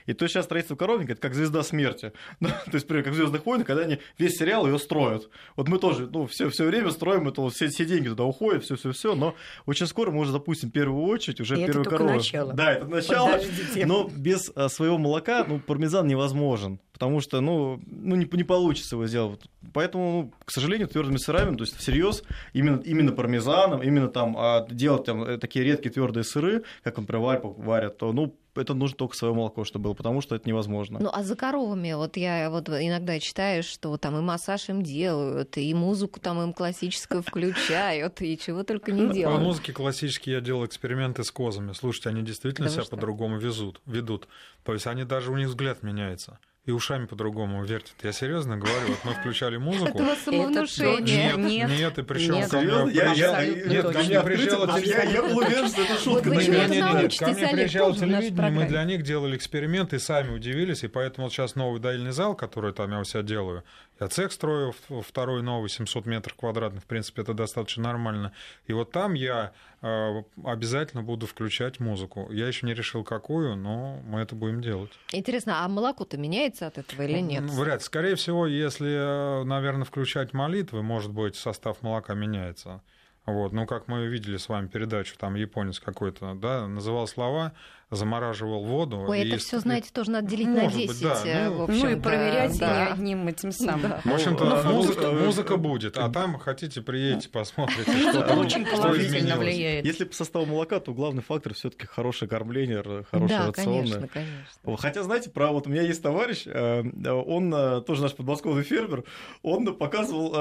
И 0.06 0.12
то 0.12 0.26
сейчас 0.26 0.44
строительство 0.44 0.76
коровника 0.76 1.12
это 1.12 1.20
как 1.20 1.34
звезда 1.34 1.62
смерти. 1.62 2.12
Ну, 2.40 2.48
то 2.48 2.74
есть, 2.74 2.84
например, 2.84 3.04
как 3.04 3.12
в 3.14 3.16
Звездных 3.16 3.46
войнах, 3.46 3.66
когда 3.66 3.82
они 3.82 3.98
весь 4.18 4.36
сериал 4.36 4.66
ее 4.66 4.78
строят. 4.78 5.30
Вот 5.56 5.68
мы 5.68 5.78
тоже, 5.78 6.08
ну, 6.12 6.26
все, 6.26 6.50
все 6.50 6.64
время 6.66 6.90
строим 6.90 7.28
это, 7.28 7.48
все, 7.48 7.68
все 7.68 7.84
деньги 7.84 8.08
туда 8.08 8.24
уходят, 8.24 8.64
все, 8.64 8.76
все, 8.76 8.92
все, 8.92 9.14
но 9.14 9.34
очень 9.64 9.86
скоро 9.86 10.10
мы 10.10 10.20
уже 10.20 10.32
запустим 10.32 10.70
первую 10.70 11.06
очередь, 11.06 11.40
уже 11.40 11.54
и 11.54 11.64
первую 11.64 11.82
это 11.82 11.90
корову. 11.90 12.14
начало. 12.14 12.52
Да, 12.52 12.72
это 12.72 12.86
начало. 12.86 13.40
Но 13.74 14.10
без 14.14 14.50
а, 14.54 14.68
своего 14.68 14.98
молока, 14.98 15.44
ну, 15.48 15.58
пармезан 15.58 16.06
невозможен 16.06 16.78
потому 16.96 17.20
что, 17.20 17.42
ну, 17.42 17.78
ну 17.86 18.16
не, 18.16 18.24
не 18.24 18.42
получится 18.42 18.96
его 18.96 19.06
сделать. 19.06 19.42
Поэтому, 19.74 20.22
ну, 20.22 20.32
к 20.46 20.50
сожалению, 20.50 20.88
твердыми 20.88 21.18
сырами, 21.18 21.54
то 21.54 21.64
есть 21.64 21.76
всерьез, 21.76 22.22
именно, 22.54 22.80
именно 22.80 23.12
пармезаном, 23.12 23.82
именно 23.82 24.08
там 24.08 24.34
а, 24.38 24.66
делать 24.70 25.04
там 25.04 25.22
э, 25.22 25.36
такие 25.36 25.62
редкие 25.62 25.92
твердые 25.92 26.24
сыры, 26.24 26.64
как, 26.82 26.96
например, 26.96 27.22
в 27.22 27.28
Альпах 27.28 27.58
варят, 27.58 27.98
то, 27.98 28.12
ну, 28.14 28.34
это 28.54 28.72
нужно 28.72 28.96
только 28.96 29.14
свое 29.14 29.34
молоко, 29.34 29.64
чтобы 29.64 29.84
было, 29.84 29.92
потому 29.92 30.22
что 30.22 30.34
это 30.34 30.48
невозможно. 30.48 30.98
Ну, 30.98 31.10
а 31.12 31.22
за 31.22 31.36
коровами, 31.36 31.92
вот 31.92 32.16
я 32.16 32.48
вот 32.48 32.70
иногда 32.70 33.20
читаю, 33.20 33.62
что 33.62 33.94
там 33.98 34.16
и 34.16 34.22
массаж 34.22 34.70
им 34.70 34.82
делают, 34.82 35.58
и 35.58 35.74
музыку 35.74 36.18
там 36.18 36.40
им 36.40 36.54
классическую 36.54 37.22
включают, 37.22 38.22
и 38.22 38.38
чего 38.38 38.62
только 38.62 38.90
не 38.90 39.06
По 39.08 39.12
делают. 39.12 39.42
музыке 39.42 39.74
классической 39.74 40.30
я 40.30 40.40
делал 40.40 40.64
эксперименты 40.64 41.24
с 41.24 41.30
козами. 41.30 41.72
Слушайте, 41.72 42.08
они 42.08 42.22
действительно 42.22 42.68
вы 42.68 42.72
себя 42.72 42.84
что? 42.84 42.96
по-другому 42.96 43.36
везут, 43.36 43.82
ведут. 43.84 44.28
То 44.64 44.72
есть 44.72 44.86
они 44.86 45.04
даже 45.04 45.30
у 45.30 45.36
них 45.36 45.48
взгляд 45.48 45.82
меняется. 45.82 46.38
И 46.66 46.72
ушами 46.72 47.06
по-другому 47.06 47.64
вертят. 47.64 47.94
Я 48.02 48.10
серьезно 48.10 48.56
говорю, 48.56 48.88
вот 48.88 48.98
мы 49.04 49.12
включали 49.12 49.56
музыку. 49.56 49.98
Это 49.98 50.02
вас 50.02 50.18
самовнушение. 50.18 51.26
Нет, 51.26 51.36
нет, 51.36 51.70
нет, 51.70 51.98
и 51.98 52.02
причем 52.02 52.34
нет. 52.34 52.50
ко 52.50 52.60
мне 52.60 52.72
абсолютно 52.72 53.70
нет, 53.70 53.82
ко 53.84 53.98
мне 54.02 54.20
потому 54.20 54.78
что 54.78 54.80
я, 54.80 55.02
я 55.04 55.22
был 55.22 55.38
уверен, 55.38 55.68
что 55.68 55.82
это 55.82 55.94
шутка. 55.94 56.30
чего-то 56.30 56.50
Не-не-не, 56.50 56.82
научитесь, 56.82 57.18
ко 57.18 57.30
мне 57.30 57.48
приезжало 57.48 57.94
телевидение, 57.94 58.50
мы 58.50 58.64
для 58.66 58.84
них 58.84 59.02
делали 59.02 59.36
эксперимент 59.36 59.92
и 59.92 60.00
сами 60.00 60.34
удивились, 60.34 60.82
и 60.82 60.88
поэтому 60.88 61.26
вот 61.26 61.32
сейчас 61.32 61.54
новый 61.54 61.80
доильный 61.80 62.10
зал, 62.10 62.34
который 62.34 62.72
там 62.72 62.90
я 62.90 62.98
у 62.98 63.04
себя 63.04 63.22
делаю, 63.22 63.62
я 64.00 64.08
цех 64.08 64.32
строю, 64.32 64.74
второй 65.02 65.42
новый, 65.42 65.68
700 65.68 66.06
метров 66.06 66.34
квадратных, 66.36 66.82
в 66.82 66.86
принципе, 66.86 67.22
это 67.22 67.34
достаточно 67.34 67.82
нормально. 67.82 68.32
И 68.66 68.72
вот 68.72 68.92
там 68.92 69.14
я 69.14 69.52
э, 69.80 70.22
обязательно 70.44 71.02
буду 71.02 71.26
включать 71.26 71.80
музыку. 71.80 72.28
Я 72.30 72.46
еще 72.46 72.66
не 72.66 72.74
решил, 72.74 73.04
какую, 73.04 73.56
но 73.56 74.00
мы 74.06 74.20
это 74.20 74.34
будем 74.34 74.60
делать. 74.60 74.92
Интересно, 75.12 75.64
а 75.64 75.68
молоко-то 75.68 76.18
меняется 76.18 76.66
от 76.66 76.78
этого 76.78 77.02
или 77.02 77.20
нет? 77.20 77.44
Ну, 77.46 77.52
Вряд 77.52 77.80
ли. 77.80 77.84
Скорее 77.84 78.16
всего, 78.16 78.46
если, 78.46 79.44
наверное, 79.44 79.84
включать 79.84 80.34
молитвы, 80.34 80.82
может 80.82 81.12
быть, 81.12 81.36
состав 81.36 81.82
молока 81.82 82.14
меняется. 82.14 82.82
Вот. 83.26 83.52
Ну, 83.52 83.66
как 83.66 83.88
мы 83.88 84.06
видели 84.06 84.36
с 84.36 84.48
вами 84.48 84.68
передачу, 84.68 85.16
там 85.18 85.34
японец 85.34 85.80
какой-то, 85.80 86.34
да, 86.34 86.68
называл 86.68 87.08
слова, 87.08 87.52
замораживал 87.90 88.64
воду. 88.64 89.04
Ой, 89.06 89.22
и 89.22 89.28
это 89.28 89.38
все, 89.38 89.60
знаете, 89.60 89.90
тоже 89.92 90.10
надо 90.10 90.26
делить 90.28 90.48
на 90.48 90.62
Может 90.62 90.76
быть, 90.78 90.88
10. 90.88 91.02
да. 91.02 91.22
э, 91.24 91.48
Ну, 91.48 91.56
в 91.58 91.62
общем, 91.62 91.78
Ну 91.80 91.88
и 91.90 91.94
да, 91.94 92.00
проверять 92.02 92.58
да. 92.58 92.84
не 92.86 92.92
одним 92.92 93.28
этим 93.28 93.52
самым. 93.52 93.82
Да. 93.82 94.00
В 94.04 94.12
общем-то, 94.14 94.44
Ну, 94.44 94.72
музыка, 94.72 94.72
музыка, 94.72 95.12
музыка, 95.24 95.56
будет, 95.56 95.96
а 95.96 96.08
там 96.08 96.36
хотите, 96.38 96.82
приедете, 96.82 97.28
посмотрите, 97.28 97.90
что 98.10 98.22
там 98.22 98.40
Очень 98.40 98.66
что 98.66 98.76
положительно 98.76 99.16
изменилось. 99.18 99.38
влияет. 99.38 99.84
Если 99.86 100.04
по 100.04 100.14
составу 100.14 100.46
молока, 100.46 100.80
то 100.80 100.92
главный 100.92 101.22
фактор 101.22 101.54
все-таки 101.54 101.86
хорошее 101.86 102.28
кормление, 102.28 102.82
хорошее 102.82 103.38
Да, 103.38 103.46
рационное. 103.46 103.82
конечно, 103.82 104.08
конечно. 104.08 104.76
Хотя, 104.78 105.02
знаете, 105.04 105.30
про 105.30 105.52
вот 105.52 105.66
у 105.68 105.70
меня 105.70 105.82
есть 105.82 106.02
товарищ, 106.02 106.42
э, 106.46 106.82
он 107.08 107.54
э, 107.54 107.80
тоже 107.82 108.02
наш 108.02 108.14
подмосковный 108.14 108.64
фермер, 108.64 109.04
он 109.42 109.76
показывал 109.76 110.34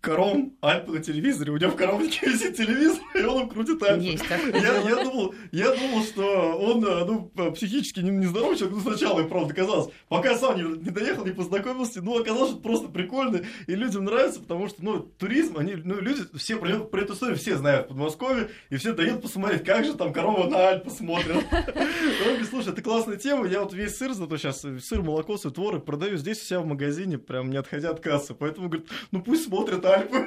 кором 0.00 0.56
Альпы 0.62 0.92
на 0.92 1.00
телевизоре, 1.00 1.52
у 1.52 1.56
него 1.56 1.70
в 1.70 1.76
коровнике 1.76 2.26
висит 2.30 2.56
телевизор, 2.56 3.00
и 3.14 3.22
он 3.22 3.48
крутит 3.48 3.82
Альпы. 3.82 4.04
Есть 4.04 4.28
такое. 4.28 4.60
Я, 4.60 4.78
я, 4.78 5.04
думал, 5.04 5.34
я 5.52 5.74
думал, 5.74 6.04
что 6.04 6.56
он 6.58 6.84
э, 6.84 7.04
ну, 7.04 7.52
психически 7.52 8.00
не- 8.00 8.10
нездоровый 8.10 8.56
человек, 8.56 8.76
ну, 8.76 8.90
сначала, 8.90 9.20
и 9.20 9.28
правда, 9.28 9.54
казалось, 9.54 9.92
пока 10.08 10.36
сам 10.36 10.56
не, 10.56 10.62
не 10.78 10.90
доехал, 10.90 11.24
не 11.24 11.32
познакомился, 11.32 12.02
ну, 12.02 12.20
оказалось, 12.20 12.50
что 12.50 12.60
просто 12.60 12.88
прикольно, 12.88 13.42
и 13.66 13.74
людям 13.74 14.04
нравится, 14.04 14.40
потому 14.40 14.68
что, 14.68 14.84
ну, 14.84 15.00
туризм, 15.00 15.58
они, 15.58 15.74
ну, 15.76 16.00
люди, 16.00 16.22
все 16.34 16.56
про, 16.56 16.78
про 16.80 17.00
эту 17.00 17.14
историю 17.14 17.38
все 17.38 17.56
знают 17.56 17.86
в 17.86 17.88
Подмосковье, 17.88 18.50
и 18.70 18.76
все 18.76 18.92
дают 18.92 19.22
посмотреть, 19.22 19.64
как 19.64 19.84
же 19.84 19.94
там 19.94 20.12
корова 20.12 20.48
на 20.48 20.68
Альпы 20.68 20.90
смотрят. 20.90 21.36
Он 21.36 22.28
говорит, 22.28 22.48
слушай, 22.50 22.72
это 22.72 22.82
классная 22.82 23.16
тема, 23.16 23.46
я 23.46 23.62
вот 23.62 23.72
весь 23.72 23.96
сыр, 23.96 24.12
зато 24.12 24.36
сейчас 24.36 24.60
сыр, 24.60 25.02
молоко, 25.02 25.36
творог 25.50 25.84
продаю 25.84 26.16
здесь 26.16 26.42
у 26.42 26.44
себя 26.44 26.60
в 26.60 26.66
магазине, 26.66 27.18
прям 27.18 27.50
не 27.50 27.56
отходя 27.56 27.90
от 27.90 28.00
кассы, 28.00 28.34
поэтому, 28.34 28.68
говорит, 28.68 28.88
ну, 29.10 29.22
пусть 29.22 29.44
смотрят 29.44 29.84
Альпы. 29.86 30.26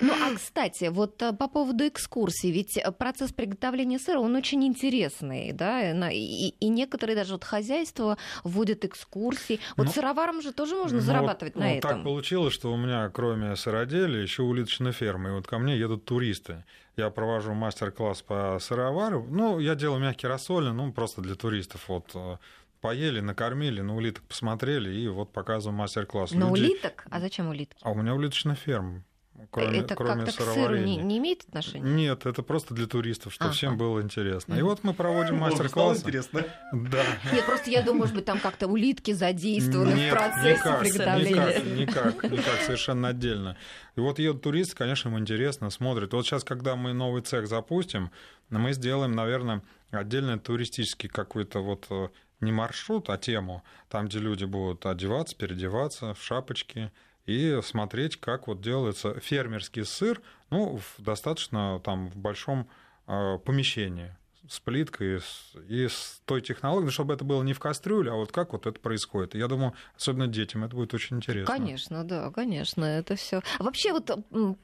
Ну, 0.00 0.12
а, 0.12 0.34
кстати, 0.36 0.84
вот 0.88 1.20
э, 1.20 1.32
по 1.32 1.48
поводу 1.48 1.86
экскурсий, 1.86 2.52
ведь 2.52 2.76
э, 2.76 2.92
процесс 2.92 3.32
приготовления 3.32 3.98
сыра, 3.98 4.20
он 4.20 4.36
очень 4.36 4.64
интересный, 4.64 5.52
да, 5.52 5.92
и 6.10 6.48
и, 6.48 6.68
некоторые 6.68 7.16
даже 7.16 7.32
вот 7.32 7.44
хозяйства 7.44 8.18
вводят 8.44 8.84
экскурсии. 8.84 9.58
Вот 9.76 9.86
Ну, 9.86 9.92
сыроварам 9.92 10.42
же 10.42 10.52
тоже 10.52 10.76
можно 10.76 10.98
Ну, 10.98 11.02
зарабатывать 11.02 11.54
вот, 11.54 11.60
на 11.60 11.68
вот 11.70 11.76
этом. 11.78 11.90
так 11.90 12.02
получилось, 12.04 12.54
что 12.54 12.72
у 12.72 12.76
меня, 12.76 13.08
кроме 13.10 13.56
сыроделия, 13.56 14.22
еще 14.22 14.42
улиточная 14.42 14.92
ферма. 14.92 15.30
И 15.30 15.32
вот 15.32 15.46
ко 15.46 15.58
мне 15.58 15.76
едут 15.76 16.04
туристы. 16.04 16.64
Я 16.96 17.10
провожу 17.10 17.52
мастер-класс 17.54 18.22
по 18.22 18.58
сыровару. 18.60 19.26
Ну, 19.28 19.58
я 19.58 19.74
делаю 19.74 20.00
мягкий 20.00 20.26
рассольный, 20.28 20.72
ну, 20.72 20.92
просто 20.92 21.20
для 21.20 21.34
туристов. 21.34 21.88
Вот 21.88 22.10
э, 22.14 22.36
поели, 22.80 23.20
накормили, 23.20 23.80
на 23.80 23.94
улиток 23.96 24.24
посмотрели, 24.24 24.90
и 24.94 25.08
вот 25.08 25.32
показываю 25.32 25.76
мастер-класс. 25.76 26.32
На 26.32 26.48
Люди- 26.48 26.62
улиток? 26.62 27.04
А 27.10 27.20
зачем 27.20 27.48
улитки? 27.48 27.76
А 27.82 27.90
у 27.90 27.94
меня 27.94 28.14
улиточная 28.14 28.54
ферма, 28.54 29.02
кроме, 29.50 29.80
это 29.80 29.94
кроме 29.94 30.24
как-то 30.24 30.44
к 30.44 30.54
сыру 30.54 30.76
не, 30.76 30.96
не 30.96 31.18
имеет 31.18 31.42
отношения? 31.48 31.84
Нет, 31.90 32.26
это 32.26 32.42
просто 32.42 32.74
для 32.74 32.86
туристов, 32.86 33.32
чтобы 33.34 33.48
Ага. 33.50 33.56
всем 33.56 33.76
было 33.76 34.00
интересно. 34.02 34.54
И 34.54 34.62
вот 34.62 34.84
мы 34.84 34.94
проводим 34.94 35.36
мастер-класс. 35.38 36.00
интересно. 36.00 36.44
Да. 36.72 37.04
Нет, 37.32 37.46
просто 37.46 37.70
я 37.70 37.82
думаю, 37.82 38.00
может 38.00 38.14
быть, 38.14 38.24
там 38.24 38.38
как-то 38.40 38.66
улитки 38.68 39.12
задействованы 39.12 39.94
Нет, 39.94 40.12
в 40.12 40.16
процессе 40.16 40.58
никак, 40.60 40.80
приготовления. 40.80 41.76
Никак, 41.76 42.22
никак, 42.24 42.30
никак, 42.32 42.60
совершенно 42.64 43.08
отдельно. 43.08 43.56
И 43.96 44.00
вот 44.00 44.18
едут 44.18 44.42
туристы, 44.42 44.76
конечно, 44.76 45.08
им 45.08 45.18
интересно, 45.18 45.70
смотрят. 45.70 46.12
Вот 46.12 46.24
сейчас, 46.26 46.44
когда 46.44 46.76
мы 46.76 46.92
новый 46.92 47.22
цех 47.22 47.48
запустим, 47.48 48.10
мы 48.50 48.72
сделаем, 48.72 49.12
наверное, 49.12 49.62
отдельный 49.90 50.38
туристический 50.38 51.08
какой-то 51.08 51.60
вот 51.60 51.86
э, 51.90 52.08
не 52.40 52.52
маршрут, 52.52 53.10
а 53.10 53.18
тему, 53.18 53.62
там, 53.88 54.06
где 54.06 54.18
люди 54.18 54.44
будут 54.44 54.86
одеваться, 54.86 55.36
переодеваться 55.36 56.14
в 56.14 56.22
шапочки 56.22 56.92
и 57.26 57.60
смотреть, 57.62 58.16
как 58.16 58.46
вот 58.46 58.60
делается 58.60 59.18
фермерский 59.20 59.84
сыр, 59.84 60.20
ну, 60.50 60.78
в 60.78 61.02
достаточно 61.02 61.80
там 61.84 62.08
в 62.08 62.16
большом 62.16 62.68
э, 63.06 63.38
помещении 63.44 64.14
с 64.48 64.60
плиткой 64.60 65.16
и 65.16 65.18
с, 65.18 65.52
и 65.68 65.88
с 65.88 66.20
той 66.24 66.40
технологией, 66.40 66.90
чтобы 66.90 67.14
это 67.14 67.24
было 67.24 67.42
не 67.42 67.52
в 67.52 67.60
кастрюле, 67.60 68.10
а 68.10 68.14
вот 68.14 68.32
как 68.32 68.52
вот 68.52 68.66
это 68.66 68.78
происходит. 68.80 69.34
Я 69.34 69.48
думаю, 69.48 69.74
особенно 69.96 70.26
детям 70.26 70.64
это 70.64 70.74
будет 70.74 70.94
очень 70.94 71.16
интересно. 71.18 71.54
Конечно, 71.54 72.04
да, 72.04 72.30
конечно, 72.30 72.84
это 72.84 73.14
все. 73.16 73.42
Вообще 73.58 73.92
вот 73.92 74.10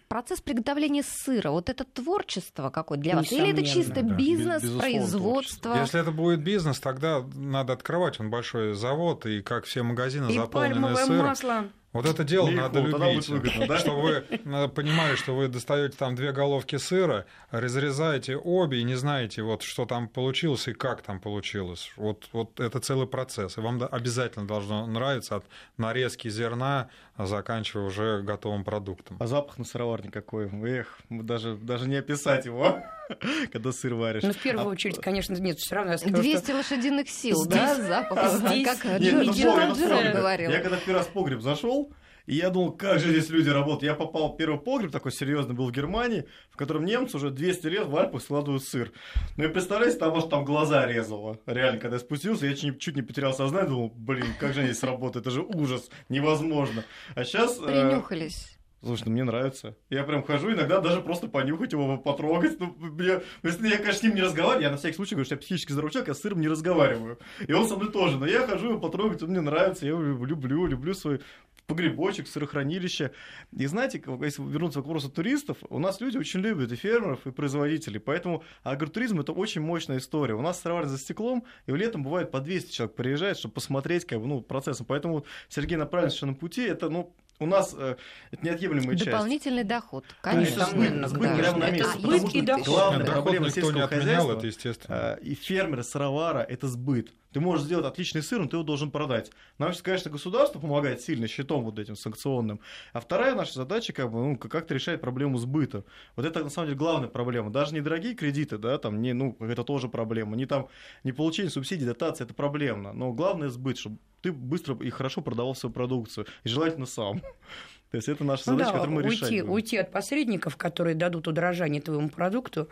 процесс 0.08 0.40
приготовления 0.40 1.02
сыра, 1.02 1.50
вот 1.50 1.68
это 1.68 1.84
творчество 1.84 2.70
какое 2.70 2.98
для 2.98 3.16
вас? 3.16 3.30
Или 3.32 3.50
это 3.50 3.64
чисто 3.64 4.02
да. 4.02 4.14
бизнес, 4.14 4.62
Без- 4.62 4.78
производство? 4.78 5.74
Если 5.76 6.00
это 6.00 6.12
будет 6.12 6.42
бизнес, 6.42 6.80
тогда 6.80 7.22
надо 7.34 7.72
открывать 7.72 8.20
он 8.20 8.30
большой 8.30 8.74
завод, 8.74 9.26
и 9.26 9.42
как 9.42 9.64
все 9.64 9.82
магазины 9.82 10.30
И 10.30 10.34
заполнены 10.38 10.74
пальмовое 10.74 11.06
сыром. 11.06 11.26
масло. 11.26 11.64
Вот 11.94 12.06
это 12.06 12.24
дело 12.24 12.48
Легко, 12.48 12.60
надо 12.62 12.80
любить. 12.80 13.28
выгодно, 13.28 13.66
да? 13.68 13.78
Чтобы 13.78 14.02
вы 14.02 14.10
э, 14.28 14.68
понимали, 14.68 15.14
что 15.14 15.34
вы 15.34 15.48
достаете 15.48 15.96
там 15.96 16.16
две 16.16 16.32
головки 16.32 16.76
сыра, 16.76 17.24
разрезаете 17.52 18.36
обе 18.36 18.80
и 18.80 18.82
не 18.82 18.96
знаете, 18.96 19.42
вот, 19.42 19.62
что 19.62 19.86
там 19.86 20.08
получилось 20.08 20.66
и 20.68 20.72
как 20.74 21.02
там 21.02 21.20
получилось. 21.20 21.92
Вот, 21.96 22.28
вот 22.32 22.58
это 22.58 22.80
целый 22.80 23.06
процесс. 23.06 23.56
И 23.56 23.60
вам 23.60 23.80
обязательно 23.90 24.46
должно 24.46 24.86
нравиться 24.86 25.36
от 25.36 25.44
нарезки 25.78 26.28
зерна, 26.28 26.88
заканчивая 27.16 27.86
уже 27.86 28.22
готовым 28.22 28.64
продуктом. 28.64 29.16
А 29.20 29.26
запах 29.28 29.58
на 29.58 29.64
сыроварне 29.64 30.10
какой? 30.10 30.50
Эх, 30.68 30.98
даже, 31.08 31.54
даже 31.54 31.88
не 31.88 31.96
описать 31.96 32.44
его, 32.46 32.82
когда 33.52 33.70
сыр 33.70 33.94
варишь. 33.94 34.24
Ну, 34.24 34.32
в 34.32 34.38
первую 34.38 34.66
А- 34.66 34.70
очередь, 34.70 35.00
конечно, 35.00 35.34
нет, 35.34 35.58
все 35.58 35.76
равно 35.76 35.92
я 35.92 35.98
скажу, 35.98 36.16
200 36.16 36.44
что 36.44 36.54
лошадиных 36.56 37.08
сил, 37.08 37.46
да, 37.46 37.76
запах, 37.76 38.42
как 38.42 38.84
Нет, 39.00 39.28
Джо- 39.28 39.74
ну, 39.76 40.12
говорил. 40.12 40.50
Я 40.50 40.60
когда 40.60 40.76
первый 40.76 40.98
раз 40.98 41.06
в 41.06 41.10
погреб 41.10 41.40
зашел, 41.40 41.83
и 42.26 42.36
я 42.36 42.50
думал, 42.50 42.72
как 42.72 43.00
же 43.00 43.10
здесь 43.10 43.28
люди 43.30 43.48
работают. 43.48 43.82
Я 43.82 43.94
попал 43.94 44.32
в 44.32 44.36
первый 44.36 44.58
погреб, 44.58 44.90
такой 44.90 45.12
серьезный 45.12 45.54
был 45.54 45.68
в 45.68 45.72
Германии, 45.72 46.26
в 46.50 46.56
котором 46.56 46.84
немцы 46.84 47.16
уже 47.16 47.30
200 47.30 47.66
лет 47.66 47.86
в 47.86 47.96
Альпах 47.96 48.22
складывают 48.22 48.64
сыр. 48.64 48.92
Ну 49.36 49.44
и 49.44 49.48
представляете, 49.48 49.98
там, 49.98 50.12
может, 50.12 50.30
там 50.30 50.44
глаза 50.44 50.86
резало. 50.86 51.38
Реально, 51.46 51.80
когда 51.80 51.96
я 51.96 52.00
спустился, 52.00 52.46
я 52.46 52.54
чуть 52.54 52.64
не, 52.64 52.78
чуть 52.78 52.96
не 52.96 53.02
потерял 53.02 53.34
сознание, 53.34 53.68
думал, 53.68 53.92
блин, 53.94 54.26
как 54.38 54.54
же 54.54 54.60
они 54.60 54.70
здесь 54.70 54.82
работают, 54.82 55.26
это 55.26 55.30
же 55.30 55.42
ужас, 55.42 55.90
невозможно. 56.08 56.84
А 57.14 57.24
сейчас... 57.24 57.58
Принюхались. 57.58 58.54
Слушай, 58.84 59.04
ну 59.06 59.12
мне 59.12 59.24
нравится. 59.24 59.76
Я 59.88 60.04
прям 60.04 60.22
хожу, 60.22 60.52
иногда 60.52 60.78
даже 60.78 61.00
просто 61.00 61.26
понюхать 61.26 61.72
его, 61.72 61.96
потрогать. 61.96 62.60
Ну, 62.60 62.76
мне, 62.78 63.22
если 63.42 63.68
я, 63.68 63.78
конечно, 63.78 64.00
с 64.00 64.02
ним 64.02 64.14
не 64.14 64.20
разговариваю, 64.20 64.62
я 64.62 64.70
на 64.70 64.76
всякий 64.76 64.96
случай 64.96 65.14
говорю, 65.14 65.24
что 65.24 65.36
я 65.36 65.40
психически 65.40 65.72
здоровый 65.72 65.92
человек, 65.92 66.08
я 66.08 66.14
с 66.14 66.20
сыром 66.20 66.40
не 66.42 66.48
разговариваю. 66.48 67.18
И 67.46 67.52
он 67.54 67.66
со 67.66 67.76
мной 67.76 67.90
тоже. 67.90 68.18
Но 68.18 68.26
я 68.26 68.46
хожу 68.46 68.70
его 68.70 68.78
потрогать, 68.78 69.22
он 69.22 69.30
мне 69.30 69.40
нравится, 69.40 69.86
я 69.86 69.92
его 69.92 70.26
люблю, 70.26 70.66
люблю 70.66 70.92
свой 70.92 71.22
погребочек, 71.66 72.28
сырохранилище. 72.28 73.12
И 73.56 73.66
знаете, 73.66 74.02
если 74.20 74.42
вернуться 74.42 74.80
к 74.80 74.84
вопросу 74.84 75.10
туристов, 75.10 75.58
у 75.68 75.78
нас 75.78 76.00
люди 76.00 76.18
очень 76.18 76.40
любят 76.40 76.72
и 76.72 76.76
фермеров, 76.76 77.26
и 77.26 77.30
производителей, 77.30 78.00
поэтому 78.00 78.42
агротуризм 78.62 79.20
это 79.20 79.32
очень 79.32 79.60
мощная 79.60 79.98
история. 79.98 80.34
У 80.34 80.42
нас 80.42 80.60
сыроварня 80.60 80.88
за 80.88 80.98
стеклом, 80.98 81.44
и 81.66 81.72
летом 81.72 82.02
бывает 82.02 82.30
по 82.30 82.40
200 82.40 82.72
человек 82.72 82.96
приезжает, 82.96 83.38
чтобы 83.38 83.54
посмотреть 83.54 84.04
как 84.04 84.20
бы, 84.20 84.26
ну, 84.26 84.40
процессом. 84.40 84.86
Поэтому 84.86 85.24
Сергей 85.48 85.76
на 85.76 85.86
правильном 85.86 86.34
пути, 86.34 86.62
это, 86.62 86.88
ну, 86.90 87.14
у 87.40 87.46
нас 87.46 87.74
э, 87.76 87.96
это 88.30 88.44
неотъемлемая 88.46 88.96
часть. 88.96 89.10
Дополнительный 89.10 89.64
доход, 89.64 90.04
конечно. 90.22 90.62
это 90.62 90.70
сбыт, 90.70 91.08
сбыт 91.10 91.22
Да. 91.30 91.36
прямо 91.36 91.58
на 91.58 91.64
Это 91.64 91.72
месте. 91.74 91.98
сбыт 91.98 92.22
потому 92.22 92.26
и 92.28 92.36
что 92.36 92.46
доход. 92.46 92.66
Главная 92.66 92.98
Доход 93.06 93.22
проблема 93.24 93.46
никто 93.46 93.60
не 93.60 93.66
сельского 93.66 93.84
отменял, 93.84 94.04
хозяйства 94.04 94.32
это 94.38 94.46
естественно. 94.46 94.94
э, 94.96 95.20
и 95.22 95.34
фермера, 95.34 95.82
сыровара– 95.82 96.38
это 96.48 96.68
сбыт. 96.68 97.12
Ты 97.32 97.40
можешь 97.40 97.64
сделать 97.66 97.84
отличный 97.84 98.22
сыр, 98.22 98.38
но 98.40 98.46
ты 98.46 98.54
его 98.54 98.62
должен 98.62 98.92
продать. 98.92 99.32
Нам 99.58 99.72
сейчас, 99.72 99.82
конечно, 99.82 100.08
государство 100.08 100.60
помогает 100.60 101.00
сильно 101.00 101.26
щитом 101.26 101.64
вот 101.64 101.80
этим 101.80 101.96
санкционным. 101.96 102.60
А 102.92 103.00
вторая 103.00 103.34
наша 103.34 103.54
задача 103.54 103.92
как 103.92 104.12
бы, 104.12 104.18
ну, 104.20 104.36
как-то 104.38 104.72
решать 104.72 105.00
проблему 105.00 105.36
сбыта. 105.38 105.82
Вот 106.14 106.24
это, 106.26 106.44
на 106.44 106.50
самом 106.50 106.68
деле, 106.68 106.78
главная 106.78 107.08
проблема. 107.08 107.50
Даже 107.50 107.74
недорогие 107.74 108.14
кредиты, 108.14 108.56
да, 108.56 108.78
там, 108.78 109.02
не, 109.02 109.12
ну, 109.14 109.36
это 109.40 109.64
тоже 109.64 109.88
проблема. 109.88 110.36
Не, 110.36 110.46
там, 110.46 110.68
не 111.02 111.10
получение 111.10 111.50
субсидий, 111.50 111.84
дотации– 111.84 112.22
это 112.24 112.34
проблемно. 112.34 112.92
Но 112.92 113.12
главное– 113.12 113.48
сбыт, 113.50 113.78
чтобы 113.78 113.98
ты 114.24 114.32
быстро 114.32 114.74
и 114.76 114.88
хорошо 114.88 115.20
продавал 115.20 115.54
свою 115.54 115.72
продукцию. 115.74 116.26
И 116.44 116.48
желательно 116.48 116.86
сам. 116.86 117.20
То 117.90 117.96
есть 117.98 118.08
это 118.08 118.24
наша 118.24 118.44
Ну 118.46 118.58
задача, 118.58 118.72
да, 118.72 118.78
которую 118.78 118.94
мы 118.96 119.02
решать 119.02 119.22
уйти, 119.22 119.40
будем. 119.42 119.52
уйти 119.52 119.76
от 119.76 119.92
посредников, 119.92 120.56
которые 120.56 120.94
дадут 120.94 121.28
удорожание 121.28 121.82
твоему 121.82 122.08
продукту, 122.08 122.70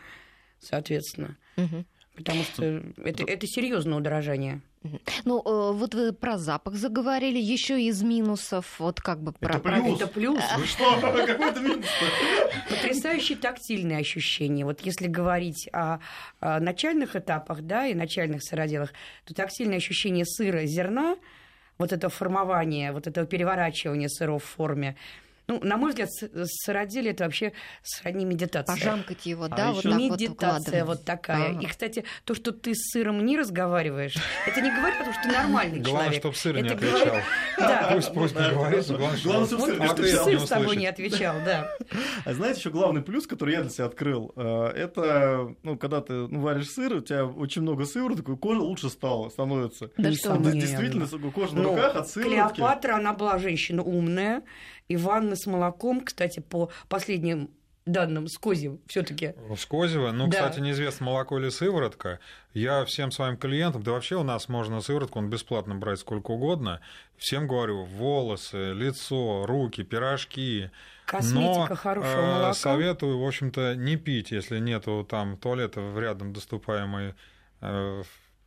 соответственно. 0.58 1.36
Мгм. 1.56 1.84
Потому 2.16 2.42
что 2.42 2.82
это, 3.04 3.24
это 3.24 3.46
серьезное 3.46 3.98
удорожание. 3.98 4.62
Ну, 5.24 5.40
э, 5.40 5.72
вот 5.72 5.94
вы 5.94 6.12
про 6.12 6.38
запах 6.38 6.74
заговорили, 6.74 7.38
еще 7.38 7.80
из 7.80 8.02
минусов, 8.02 8.80
вот 8.80 9.00
как 9.00 9.22
бы 9.22 9.32
про... 9.32 9.56
Это 9.56 9.60
плюс. 9.60 10.00
Это 10.00 10.06
плюс. 10.08 10.42
Вы 10.56 10.66
что? 10.66 10.96
Какой 11.00 11.22
это 11.22 11.60
минус 11.60 11.86
Потрясающие 12.68 13.36
тактильные 13.36 13.98
ощущения. 13.98 14.64
Вот 14.64 14.80
если 14.80 15.06
говорить 15.06 15.68
о, 15.72 15.98
о 16.40 16.60
начальных 16.60 17.14
этапах, 17.14 17.60
да, 17.62 17.86
и 17.86 17.94
начальных 17.94 18.42
сыроделах, 18.42 18.92
то 19.24 19.34
тактильные 19.34 19.76
ощущения 19.76 20.24
сыра, 20.24 20.64
зерна, 20.66 21.16
вот 21.78 21.92
это 21.92 22.08
формование, 22.08 22.92
вот 22.92 23.06
это 23.06 23.26
переворачивание 23.26 24.08
сыров 24.08 24.44
в 24.44 24.46
форме, 24.46 24.96
ну, 25.52 25.60
на 25.68 25.76
мой 25.76 25.90
взгляд, 25.90 26.10
с- 26.10 26.28
сыроделие 26.64 27.12
это 27.12 27.24
вообще 27.24 27.52
сродни 27.82 28.24
медитации. 28.24 28.72
Пожамкать 28.72 29.26
его, 29.26 29.44
А 29.44 29.48
да, 29.48 29.72
вот 29.72 29.78
ещё 29.84 29.90
так 29.90 29.98
вот 29.98 30.04
Медитация 30.20 30.58
укладывать. 30.82 30.86
вот 30.98 31.04
такая. 31.04 31.50
Ага. 31.50 31.60
И, 31.60 31.66
кстати, 31.66 32.04
то, 32.24 32.34
что 32.34 32.52
ты 32.52 32.74
с 32.74 32.90
сыром 32.92 33.24
не 33.24 33.36
разговариваешь, 33.38 34.14
это 34.46 34.60
не 34.60 34.70
говорит 34.70 35.00
о 35.00 35.04
том, 35.04 35.12
что 35.14 35.22
ты 35.24 35.28
нормальный 35.32 35.80
Главное, 35.80 36.02
человек. 36.04 36.20
чтобы 36.20 36.34
сыр 36.36 36.62
не 36.62 36.68
отвечал. 36.68 37.16
Да. 37.58 37.90
Пусть, 37.92 38.12
пусть 38.14 38.34
не 38.34 38.50
говорит, 38.50 38.88
но 38.88 38.98
главное, 38.98 39.20
Главное, 39.22 39.46
чтобы 39.46 39.86
Вот 39.86 39.98
сыр 39.98 40.40
с 40.40 40.48
тобой 40.48 40.76
не 40.76 40.86
отвечал, 40.86 41.34
да. 41.44 41.70
А 42.24 42.32
знаете, 42.34 42.58
еще 42.60 42.70
главный 42.70 43.02
плюс, 43.02 43.26
который 43.26 43.54
я 43.54 43.60
для 43.62 43.70
себя 43.70 43.84
открыл, 43.86 44.32
э, 44.36 44.66
это, 44.74 45.54
ну, 45.62 45.76
когда 45.76 46.00
ты 46.00 46.12
ну, 46.12 46.40
варишь 46.40 46.70
сыр, 46.70 46.94
у 46.94 47.00
тебя 47.00 47.26
очень 47.26 47.62
много 47.62 47.84
сывороток, 47.84 48.28
и 48.30 48.36
кожа 48.36 48.60
лучше 48.60 48.88
стала, 48.88 49.28
становится. 49.28 49.90
Да 49.96 50.12
что. 50.12 50.36
Действительно, 50.38 51.06
кожа 51.30 51.54
на 51.54 51.62
Ну, 51.62 51.70
руках 51.70 51.96
от 51.96 52.08
сыворотки. 52.08 52.56
Клеопатра, 52.56 52.96
она 52.96 53.12
была 53.12 53.38
женщина 53.38 53.82
умная, 53.82 54.42
и 54.88 54.96
ванна 54.96 55.36
с 55.36 55.46
молоком, 55.46 56.02
кстати, 56.02 56.40
по 56.40 56.70
последним 56.88 57.50
данным 57.84 58.28
с 58.28 58.38
козьим 58.38 58.80
все-таки. 58.86 59.34
С 59.56 59.66
козьего, 59.66 60.12
ну, 60.12 60.28
Да. 60.28 60.36
кстати, 60.38 60.60
неизвестно, 60.60 61.06
молоко 61.06 61.38
или 61.38 61.48
сыворотка. 61.48 62.20
Я 62.54 62.84
всем 62.84 63.10
своим 63.10 63.36
клиентам, 63.36 63.82
да 63.82 63.92
вообще 63.92 64.16
у 64.16 64.22
нас 64.22 64.48
можно 64.48 64.80
сыворотку, 64.80 65.18
он 65.18 65.30
бесплатно 65.30 65.74
брать 65.74 65.98
сколько 65.98 66.30
угодно. 66.30 66.80
Всем 67.16 67.48
говорю, 67.48 67.84
волосы, 67.84 68.72
лицо, 68.72 69.46
руки, 69.46 69.82
пирожки. 69.82 70.70
Косметика 71.06 71.66
Но, 71.70 71.76
хорошего 71.76 72.12
э, 72.12 72.26
молока. 72.26 72.54
Советую, 72.54 73.18
в 73.18 73.26
общем-то, 73.26 73.74
не 73.74 73.96
пить, 73.96 74.30
если 74.30 74.60
нету 74.60 75.04
там 75.08 75.36
туалета 75.36 75.80
в 75.80 75.98
рядом 75.98 76.32
доступаемой 76.32 77.14
э, 77.60 78.02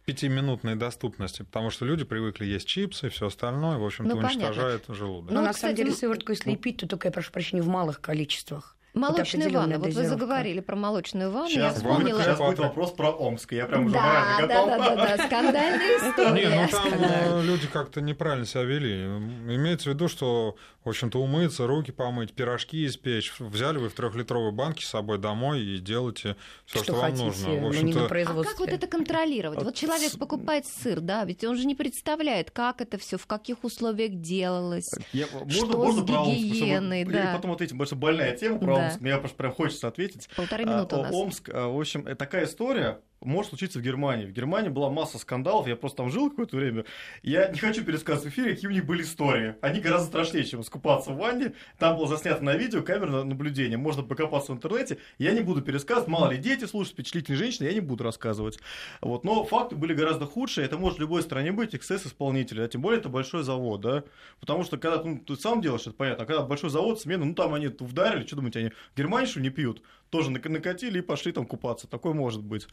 пятиминутной 0.05 0.75
доступности, 0.75 1.41
потому 1.43 1.69
что 1.71 1.85
люди 1.85 2.03
привыкли 2.03 2.45
есть 2.45 2.67
чипсы 2.67 3.07
и 3.07 3.09
все 3.09 3.27
остальное, 3.27 3.77
в 3.77 3.85
общем-то, 3.85 4.15
Ну, 4.15 4.21
понятно. 4.21 4.45
уничтожает 4.47 4.85
желудок. 4.87 5.31
Но 5.31 5.41
Ну, 5.41 5.47
на 5.47 5.53
кстати, 5.53 5.61
самом 5.61 5.75
деле 5.75 5.91
сыворотку, 5.91 6.31
если 6.31 6.51
и 6.51 6.55
пить, 6.55 6.77
то 6.77 6.87
только, 6.87 7.07
я 7.07 7.11
прошу 7.11 7.31
прощения, 7.31 7.61
в 7.63 7.67
малых 7.67 8.01
количествах. 8.01 8.74
Молочная 8.95 9.41
определенная 9.43 9.77
ванна. 9.77 9.85
Вот 9.85 9.93
вы 9.93 10.07
заговорили 10.07 10.59
про 10.61 10.75
молочную 10.75 11.29
ванну. 11.31 11.49
Сейчас, 11.49 11.73
я 11.73 11.79
вспомнила... 11.79 12.21
сейчас 12.21 12.37
будет 12.39 12.59
вопрос 12.59 12.91
про 12.91 13.09
Омск, 13.11 13.51
я 13.53 13.65
прям 13.65 13.85
уже 13.85 13.93
Да, 13.93 14.01
морально 14.01 14.47
да, 14.47 14.65
готов. 14.65 14.77
да, 14.77 14.95
да, 14.95 15.17
да, 15.17 15.25
скандальная 15.27 15.97
история. 16.09 16.49
Не, 16.49 16.61
ну 16.61 16.67
там 16.71 17.39
э, 17.39 17.43
люди 17.43 17.67
как-то 17.67 18.01
неправильно 18.01 18.45
себя 18.45 18.63
вели. 18.63 19.03
Имеется 19.03 19.89
в 19.89 19.93
виду, 19.93 20.07
что, 20.07 20.55
в 20.83 20.89
общем-то, 20.89 21.19
умыться, 21.21 21.67
руки 21.67 21.91
помыть, 21.91 22.33
пирожки 22.33 22.85
испечь. 22.87 23.33
Взяли 23.39 23.77
вы 23.77 23.89
в 23.89 23.93
трехлитровой 23.93 24.51
банке 24.51 24.85
с 24.85 24.89
собой 24.89 25.17
домой 25.17 25.61
и 25.61 25.77
делаете 25.79 26.37
все, 26.65 26.77
что, 26.79 26.83
Что 26.85 26.93
вам 26.93 27.01
хотите, 27.03 27.25
нужно. 27.25 27.49
В 27.61 27.67
общем-то, 27.67 28.05
А 28.05 28.43
как 28.43 28.59
вот 28.59 28.69
это 28.69 28.87
контролировать? 28.87 29.57
Вот 29.57 29.65
Вот 29.65 29.75
человек 29.75 30.17
покупает 30.17 30.65
сыр, 30.65 31.01
да, 31.01 31.25
ведь 31.25 31.43
он 31.43 31.57
же 31.57 31.65
не 31.65 31.75
представляет, 31.75 32.51
как 32.51 32.79
это 32.81 32.97
все, 32.97 33.17
в 33.17 33.27
каких 33.27 33.63
условиях 33.63 34.13
делалось. 34.21 34.89
Я- 35.11 35.25
Что 35.27 35.65
можно, 35.65 35.77
можно 35.77 36.01
с 36.03 36.05
про 36.07 36.21
Омск? 36.21 36.37
Гигиеной, 36.37 37.03
да. 37.03 37.31
И 37.31 37.35
потом 37.35 37.51
ответим, 37.51 37.85
что 37.85 37.95
больная 37.95 38.35
тема 38.37 38.59
про 38.59 38.75
Да. 38.75 38.84
Омск. 38.87 39.01
Мне 39.01 39.17
просто 39.17 39.37
прям 39.37 39.51
хочется 39.53 39.87
ответить. 39.87 40.29
Полторы 40.35 40.65
минуты 40.65 40.95
А, 40.95 40.99
у 40.99 41.03
нас. 41.03 41.13
Омск, 41.13 41.49
а, 41.53 41.67
в 41.67 41.79
общем, 41.79 42.07
э, 42.07 42.15
такая 42.15 42.45
история 42.45 42.99
может 43.25 43.49
случиться 43.49 43.79
в 43.79 43.81
Германии. 43.81 44.25
В 44.25 44.31
Германии 44.31 44.69
была 44.69 44.89
масса 44.89 45.17
скандалов, 45.17 45.67
я 45.67 45.75
просто 45.75 45.97
там 45.97 46.09
жил 46.09 46.29
какое-то 46.29 46.55
время. 46.55 46.85
Я 47.23 47.49
не 47.49 47.57
хочу 47.57 47.83
пересказывать 47.83 48.25
в 48.25 48.35
эфире, 48.35 48.55
какие 48.55 48.69
у 48.69 48.73
них 48.73 48.85
были 48.85 49.01
истории. 49.03 49.55
Они 49.61 49.79
гораздо 49.79 50.07
страшнее, 50.07 50.45
чем 50.45 50.61
искупаться 50.61 51.11
в 51.11 51.17
ванне. 51.17 51.53
Там 51.77 51.97
было 51.97 52.07
заснято 52.07 52.43
на 52.43 52.55
видео, 52.55 52.81
камера 52.81 53.23
наблюдения. 53.23 53.77
Можно 53.77 54.03
покопаться 54.03 54.51
в 54.51 54.55
интернете. 54.55 54.97
Я 55.17 55.31
не 55.31 55.41
буду 55.41 55.61
пересказывать. 55.61 56.07
Мало 56.07 56.31
ли 56.31 56.37
дети 56.37 56.65
слушают, 56.65 56.93
впечатлительные 56.93 57.37
женщины, 57.39 57.67
я 57.67 57.73
не 57.73 57.79
буду 57.79 58.03
рассказывать. 58.03 58.59
Вот. 59.01 59.23
Но 59.23 59.43
факты 59.43 59.75
были 59.75 59.93
гораздо 59.93 60.25
худшие. 60.25 60.65
Это 60.65 60.77
может 60.77 60.99
в 60.99 61.01
любой 61.01 61.21
стране 61.21 61.51
быть, 61.51 61.75
эксцесс-исполнитель. 61.75 62.61
А 62.61 62.67
тем 62.67 62.81
более 62.81 62.99
это 62.99 63.09
большой 63.09 63.43
завод, 63.43 63.81
да. 63.81 64.03
Потому 64.39 64.63
что 64.63 64.77
когда 64.77 65.01
ну, 65.03 65.19
ты 65.19 65.35
сам 65.35 65.61
делаешь, 65.61 65.81
это 65.81 65.93
понятно. 65.93 66.23
А 66.23 66.27
когда 66.27 66.43
большой 66.43 66.69
завод, 66.69 67.01
смена, 67.01 67.25
ну 67.25 67.33
там 67.33 67.53
они 67.53 67.67
вдарили, 67.67 68.25
что 68.25 68.35
думаете, 68.37 68.59
они 68.59 68.69
в 68.69 68.97
Германии 68.97 69.27
что 69.27 69.41
не 69.41 69.49
пьют? 69.49 69.81
Тоже 70.17 70.31
нак- 70.31 70.49
накатили 70.49 70.99
и 70.99 71.01
пошли 71.01 71.31
там 71.31 71.45
купаться. 71.45 71.87
Такое 71.87 72.13
может 72.13 72.43
быть. 72.43 72.67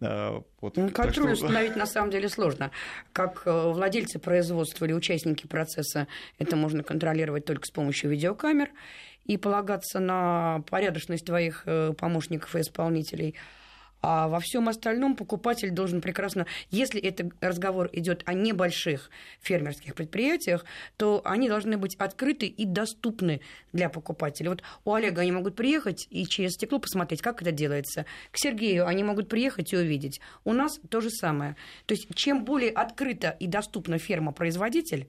А, 0.00 0.42
вот. 0.60 0.76
Ну, 0.76 0.88
Контроль 0.90 1.34
что- 1.36 1.44
установить 1.46 1.76
на 1.76 1.86
самом 1.86 2.10
деле 2.10 2.28
сложно. 2.28 2.70
Как 3.12 3.42
э, 3.46 3.70
владельцы 3.72 4.18
производства 4.18 4.84
или 4.84 4.92
участники 4.92 5.46
процесса, 5.46 6.06
это 6.38 6.56
можно 6.56 6.82
контролировать 6.82 7.44
только 7.44 7.66
с 7.66 7.70
помощью 7.70 8.10
видеокамер 8.10 8.68
и 9.24 9.36
полагаться 9.36 9.98
на 10.00 10.62
порядочность 10.70 11.26
твоих 11.26 11.62
э, 11.66 11.92
помощников 11.98 12.54
и 12.56 12.60
исполнителей. 12.60 13.34
А 14.00 14.28
во 14.28 14.38
всем 14.38 14.68
остальном 14.68 15.16
покупатель 15.16 15.70
должен 15.70 16.00
прекрасно, 16.00 16.46
если 16.70 17.00
это 17.00 17.30
разговор 17.40 17.90
идет 17.92 18.22
о 18.26 18.34
небольших 18.34 19.10
фермерских 19.40 19.94
предприятиях, 19.94 20.64
то 20.96 21.20
они 21.24 21.48
должны 21.48 21.76
быть 21.76 21.96
открыты 21.96 22.46
и 22.46 22.64
доступны 22.64 23.40
для 23.72 23.88
покупателя. 23.88 24.50
Вот 24.50 24.62
у 24.84 24.94
Олега 24.94 25.22
они 25.22 25.32
могут 25.32 25.56
приехать 25.56 26.06
и 26.10 26.26
через 26.26 26.52
стекло 26.52 26.78
посмотреть, 26.78 27.22
как 27.22 27.42
это 27.42 27.50
делается. 27.50 28.06
К 28.30 28.38
Сергею 28.38 28.86
они 28.86 29.02
могут 29.02 29.28
приехать 29.28 29.72
и 29.72 29.76
увидеть. 29.76 30.20
У 30.44 30.52
нас 30.52 30.78
то 30.88 31.00
же 31.00 31.10
самое. 31.10 31.56
То 31.86 31.94
есть 31.94 32.06
чем 32.14 32.44
более 32.44 32.70
открыта 32.70 33.36
и 33.40 33.46
доступна 33.48 33.98
ферма-производитель, 33.98 35.08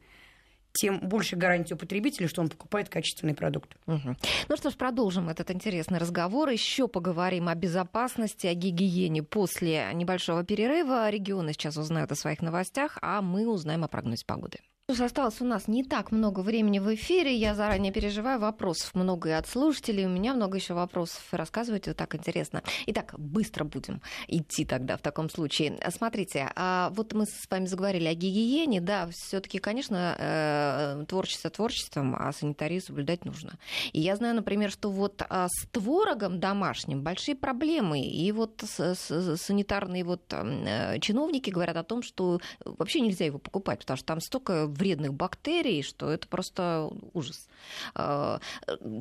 тем 0.73 0.99
больше 0.99 1.35
гарантия 1.35 1.75
у 1.75 1.77
потребителя, 1.77 2.27
что 2.27 2.41
он 2.41 2.49
покупает 2.49 2.89
качественный 2.89 3.33
продукт. 3.33 3.75
Угу. 3.87 4.15
Ну 4.49 4.57
что 4.57 4.69
ж, 4.69 4.75
продолжим 4.75 5.29
этот 5.29 5.51
интересный 5.51 5.99
разговор. 5.99 6.49
Еще 6.49 6.87
поговорим 6.87 7.49
о 7.49 7.55
безопасности, 7.55 8.47
о 8.47 8.53
гигиене 8.53 9.23
после 9.23 9.89
небольшого 9.93 10.43
перерыва. 10.43 11.09
Регионы 11.09 11.53
сейчас 11.53 11.77
узнают 11.77 12.11
о 12.11 12.15
своих 12.15 12.41
новостях, 12.41 12.97
а 13.01 13.21
мы 13.21 13.47
узнаем 13.47 13.83
о 13.83 13.87
прогнозе 13.87 14.25
погоды. 14.25 14.59
Осталось 14.89 15.39
у 15.39 15.45
нас 15.45 15.67
не 15.67 15.83
так 15.83 16.11
много 16.11 16.39
времени 16.39 16.79
в 16.79 16.95
эфире. 16.95 17.35
Я 17.35 17.53
заранее 17.53 17.93
переживаю. 17.93 18.39
Вопросов 18.39 18.95
много 18.95 19.29
и 19.29 19.31
от 19.33 19.47
слушателей. 19.47 20.07
У 20.07 20.09
меня 20.09 20.33
много 20.33 20.57
еще 20.57 20.73
вопросов. 20.73 21.23
Рассказывайте, 21.31 21.91
вот 21.91 21.97
так 21.97 22.15
интересно. 22.15 22.63
Итак, 22.87 23.13
быстро 23.15 23.65
будем 23.65 24.01
идти 24.27 24.65
тогда 24.65 24.97
в 24.97 25.01
таком 25.01 25.29
случае. 25.29 25.77
Смотрите, 25.91 26.51
а 26.55 26.89
вот 26.95 27.13
мы 27.13 27.27
с 27.27 27.47
вами 27.51 27.67
заговорили 27.67 28.07
о 28.07 28.15
гигиене. 28.15 28.81
Да, 28.81 29.07
все-таки, 29.11 29.59
конечно, 29.59 30.15
э, 30.17 31.05
творчество 31.07 31.51
творчеством, 31.51 32.15
а 32.15 32.33
санитарию 32.33 32.81
соблюдать 32.81 33.25
нужно. 33.25 33.59
И 33.93 34.01
я 34.01 34.15
знаю, 34.15 34.35
например, 34.35 34.71
что 34.71 34.89
вот 34.89 35.21
а, 35.29 35.49
с 35.49 35.67
творогом 35.67 36.39
домашним 36.39 37.03
большие 37.03 37.35
проблемы. 37.35 38.01
И 38.01 38.31
вот 38.31 38.63
санитарные 38.65 40.03
вот 40.03 40.23
э, 40.31 40.99
чиновники 40.99 41.51
говорят 41.51 41.77
о 41.77 41.83
том, 41.83 42.01
что 42.01 42.41
вообще 42.65 43.01
нельзя 43.01 43.25
его 43.25 43.37
покупать, 43.37 43.81
потому 43.81 43.97
что 43.97 44.07
там 44.07 44.19
столько 44.19 44.65
вредных 44.79 45.13
бактерий, 45.13 45.83
что 45.83 46.09
это 46.09 46.27
просто 46.27 46.89
ужас. 47.13 47.47
А, 47.93 48.39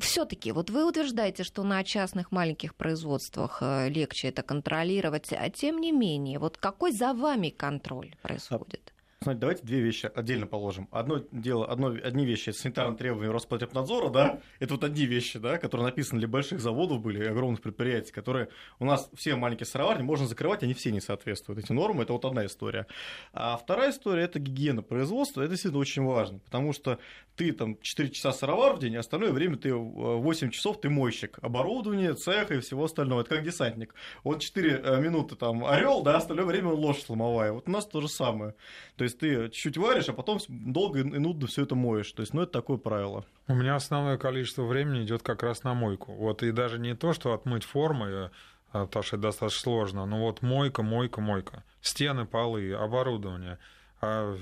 Все-таки, 0.01 0.51
вот 0.51 0.69
вы 0.69 0.85
утверждаете, 0.87 1.43
что 1.43 1.63
на 1.63 1.83
частных 1.83 2.31
маленьких 2.31 2.75
производствах 2.75 3.59
э, 3.61 3.89
легче 3.89 4.27
это 4.29 4.43
контролировать, 4.43 5.33
а 5.33 5.49
тем 5.49 5.79
не 5.79 5.91
менее, 5.91 6.39
вот 6.39 6.57
какой 6.57 6.91
за 6.91 7.13
вами 7.13 7.49
контроль 7.49 8.15
происходит? 8.21 8.93
Смотрите, 9.21 9.41
давайте 9.41 9.63
две 9.65 9.81
вещи 9.81 10.09
отдельно 10.15 10.47
положим. 10.47 10.87
Одно 10.91 11.21
дело, 11.33 11.69
одно, 11.69 11.87
одни 11.87 12.25
вещи 12.25 12.51
это 12.51 12.59
санитарные 12.59 12.97
требования 12.97 13.29
Роспотребнадзора, 13.29 14.09
да, 14.09 14.39
это 14.59 14.75
вот 14.75 14.85
одни 14.85 15.05
вещи, 15.05 15.39
да, 15.39 15.57
которые 15.57 15.87
написаны 15.87 16.19
для 16.19 16.29
больших 16.29 16.61
заводов 16.61 17.01
были, 17.01 17.25
огромных 17.25 17.61
предприятий, 17.61 18.13
которые 18.13 18.47
у 18.79 18.85
нас 18.85 19.09
все 19.13 19.35
маленькие 19.35 19.65
сыроварни 19.65 20.03
можно 20.03 20.25
закрывать, 20.25 20.63
они 20.63 20.73
все 20.73 20.93
не 20.93 21.01
соответствуют 21.01 21.59
эти 21.59 21.73
нормы, 21.73 22.03
это 22.03 22.13
вот 22.13 22.23
одна 22.23 22.45
история. 22.45 22.87
А 23.33 23.57
вторая 23.57 23.91
история 23.91 24.23
это 24.23 24.39
гигиена 24.39 24.83
производства, 24.83 25.41
это 25.41 25.49
действительно 25.49 25.81
очень 25.81 26.05
важно, 26.05 26.39
потому 26.39 26.71
что 26.71 26.97
ты 27.39 27.53
там 27.53 27.77
4 27.81 28.09
часа 28.09 28.33
сыровар 28.33 28.75
в 28.75 28.79
день, 28.79 28.97
а 28.97 28.99
остальное 28.99 29.31
время 29.31 29.55
ты 29.55 29.73
8 29.73 30.49
часов 30.49 30.81
ты 30.81 30.89
мойщик 30.89 31.39
оборудование, 31.41 32.13
цеха 32.13 32.55
и 32.55 32.59
всего 32.59 32.83
остального. 32.83 33.21
Это 33.21 33.29
как 33.29 33.45
десантник. 33.45 33.95
Он 34.25 34.39
4 34.39 34.81
э, 34.83 34.99
минуты 34.99 35.37
там 35.37 35.63
орел, 35.63 36.01
да, 36.03 36.17
остальное 36.17 36.45
время 36.45 36.67
он 36.67 36.79
лошадь 36.79 37.07
ломовая. 37.07 37.53
Вот 37.53 37.69
у 37.69 37.71
нас 37.71 37.85
то 37.85 38.01
же 38.01 38.09
самое. 38.09 38.55
То 38.97 39.05
есть 39.09 39.19
ты 39.19 39.49
чуть-чуть 39.49 39.77
варишь, 39.77 40.09
а 40.09 40.13
потом 40.13 40.39
долго 40.47 40.99
и 40.99 41.03
нудно 41.03 41.47
все 41.47 41.63
это 41.63 41.75
моешь. 41.75 42.11
То 42.11 42.21
есть, 42.21 42.33
ну, 42.33 42.41
это 42.41 42.51
такое 42.51 42.77
правило. 42.77 43.25
У 43.47 43.53
меня 43.53 43.75
основное 43.75 44.17
количество 44.17 44.63
времени 44.63 45.03
идет 45.03 45.23
как 45.23 45.43
раз 45.43 45.63
на 45.63 45.73
мойку. 45.73 46.13
Вот 46.13 46.43
и 46.43 46.51
даже 46.51 46.79
не 46.79 46.95
то, 46.95 47.13
что 47.13 47.33
отмыть 47.33 47.63
формы, 47.63 48.31
потому 48.71 49.03
что 49.03 49.15
это 49.15 49.23
достаточно 49.23 49.61
сложно, 49.61 50.05
но 50.05 50.19
вот 50.19 50.41
мойка, 50.41 50.83
мойка, 50.83 51.21
мойка. 51.21 51.63
Стены, 51.81 52.25
полы, 52.25 52.73
оборудование, 52.73 53.57
а, 54.01 54.37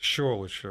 щелочь, 0.00 0.64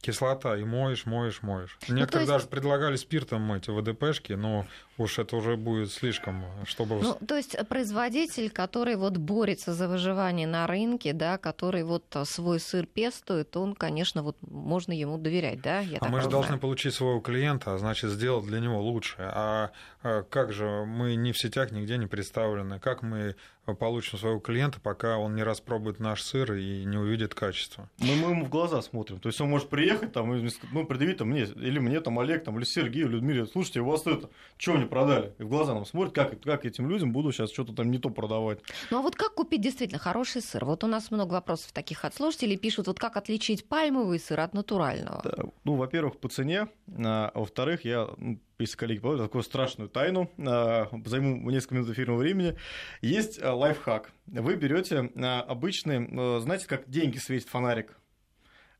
кислота, 0.00 0.56
и 0.56 0.64
моешь, 0.64 1.06
моешь, 1.06 1.42
моешь. 1.42 1.78
Ну, 1.88 1.96
Некоторые 1.96 2.24
есть... 2.24 2.32
даже 2.32 2.46
предлагали 2.46 2.96
спиртом 2.96 3.42
мыть 3.42 3.68
ВДПшки, 3.68 4.34
но 4.34 4.66
уж 4.98 5.18
это 5.18 5.36
уже 5.36 5.56
будет 5.56 5.90
слишком, 5.90 6.44
чтобы... 6.64 6.96
Ну, 6.96 7.14
то 7.26 7.36
есть 7.36 7.56
производитель, 7.68 8.50
который 8.50 8.96
вот 8.96 9.16
борется 9.16 9.74
за 9.74 9.88
выживание 9.88 10.46
на 10.46 10.66
рынке, 10.66 11.12
да, 11.12 11.38
который 11.38 11.82
вот 11.82 12.04
свой 12.24 12.60
сыр 12.60 12.86
пестует, 12.86 13.56
он, 13.56 13.74
конечно, 13.74 14.22
вот 14.22 14.36
можно 14.42 14.92
ему 14.92 15.18
доверять, 15.18 15.60
да? 15.60 15.80
Я 15.80 15.98
а 16.00 16.08
мы 16.08 16.20
же 16.20 16.28
должны 16.28 16.58
получить 16.58 16.94
своего 16.94 17.20
клиента, 17.20 17.74
а 17.74 17.78
значит, 17.78 18.10
сделать 18.10 18.46
для 18.46 18.60
него 18.60 18.80
лучше. 18.80 19.16
А, 19.18 19.70
а 20.02 20.22
как 20.22 20.52
же 20.52 20.84
мы 20.86 21.16
не 21.16 21.32
в 21.32 21.38
сетях 21.38 21.72
нигде 21.72 21.98
не 21.98 22.06
представлены? 22.06 22.78
Как 22.78 23.02
мы 23.02 23.34
получим 23.74 24.18
своего 24.18 24.38
клиента, 24.38 24.80
пока 24.80 25.18
он 25.18 25.34
не 25.34 25.42
распробует 25.42 26.00
наш 26.00 26.22
сыр 26.22 26.54
и 26.54 26.84
не 26.84 26.96
увидит 26.98 27.34
качество? 27.34 27.88
Мы, 27.98 28.14
мы 28.16 28.30
ему 28.30 28.44
в 28.44 28.48
глаза 28.48 28.80
смотрим. 28.82 29.18
То 29.18 29.28
есть 29.28 29.40
он 29.40 29.50
может 29.50 29.68
приехать 29.68 30.12
там 30.12 30.34
и 30.34 30.48
ну, 30.72 30.86
предъявить 30.86 31.18
там 31.18 31.28
мне, 31.28 31.42
или 31.42 31.78
мне 31.78 32.00
там 32.00 32.18
Олег, 32.18 32.44
там, 32.44 32.56
или 32.58 32.64
Сергею, 32.64 33.08
Людмиле, 33.08 33.46
слушайте, 33.46 33.80
у 33.80 33.86
вас 33.86 34.06
это, 34.06 34.30
что 34.56 34.76
не 34.76 34.86
продали? 34.86 35.32
И 35.38 35.42
в 35.42 35.48
глаза 35.48 35.74
нам 35.74 35.84
смотрят, 35.84 36.14
как, 36.14 36.40
как 36.40 36.64
этим 36.64 36.88
людям 36.88 37.12
буду 37.12 37.32
сейчас 37.32 37.50
что-то 37.52 37.72
там 37.72 37.90
не 37.90 37.98
то 37.98 38.10
продавать. 38.10 38.60
Ну 38.90 38.98
а 38.98 39.02
вот 39.02 39.16
как 39.16 39.34
купить 39.34 39.60
действительно 39.60 39.98
хороший 39.98 40.42
сыр? 40.42 40.64
Вот 40.64 40.84
у 40.84 40.86
нас 40.86 41.10
много 41.10 41.32
вопросов 41.32 41.72
таких 41.72 42.04
от 42.04 42.14
слушателей 42.14 42.56
пишут, 42.56 42.86
вот 42.86 42.98
как 42.98 43.16
отличить 43.16 43.68
пальмовый 43.68 44.18
сыр 44.18 44.40
от 44.40 44.54
натурального? 44.54 45.22
Да, 45.24 45.44
ну, 45.64 45.74
во-первых, 45.74 46.18
по 46.18 46.28
цене, 46.28 46.68
а 46.98 47.32
во-вторых, 47.34 47.84
я 47.84 48.08
ну, 48.16 48.38
если 48.58 48.76
коллеги 48.76 49.00
помнят, 49.00 49.22
такую 49.22 49.42
страшную 49.42 49.88
тайну, 49.88 50.30
а, 50.38 50.88
займу 51.04 51.50
несколько 51.50 51.74
минут 51.74 51.90
эфирного 51.90 52.18
времени. 52.18 52.56
Есть 53.02 53.42
а, 53.42 53.54
лайфхак. 53.54 54.12
Вы 54.26 54.56
берете 54.56 55.10
а, 55.16 55.42
обычный, 55.42 56.40
знаете, 56.40 56.66
как 56.66 56.88
деньги 56.88 57.18
светит 57.18 57.48
фонарик, 57.48 57.96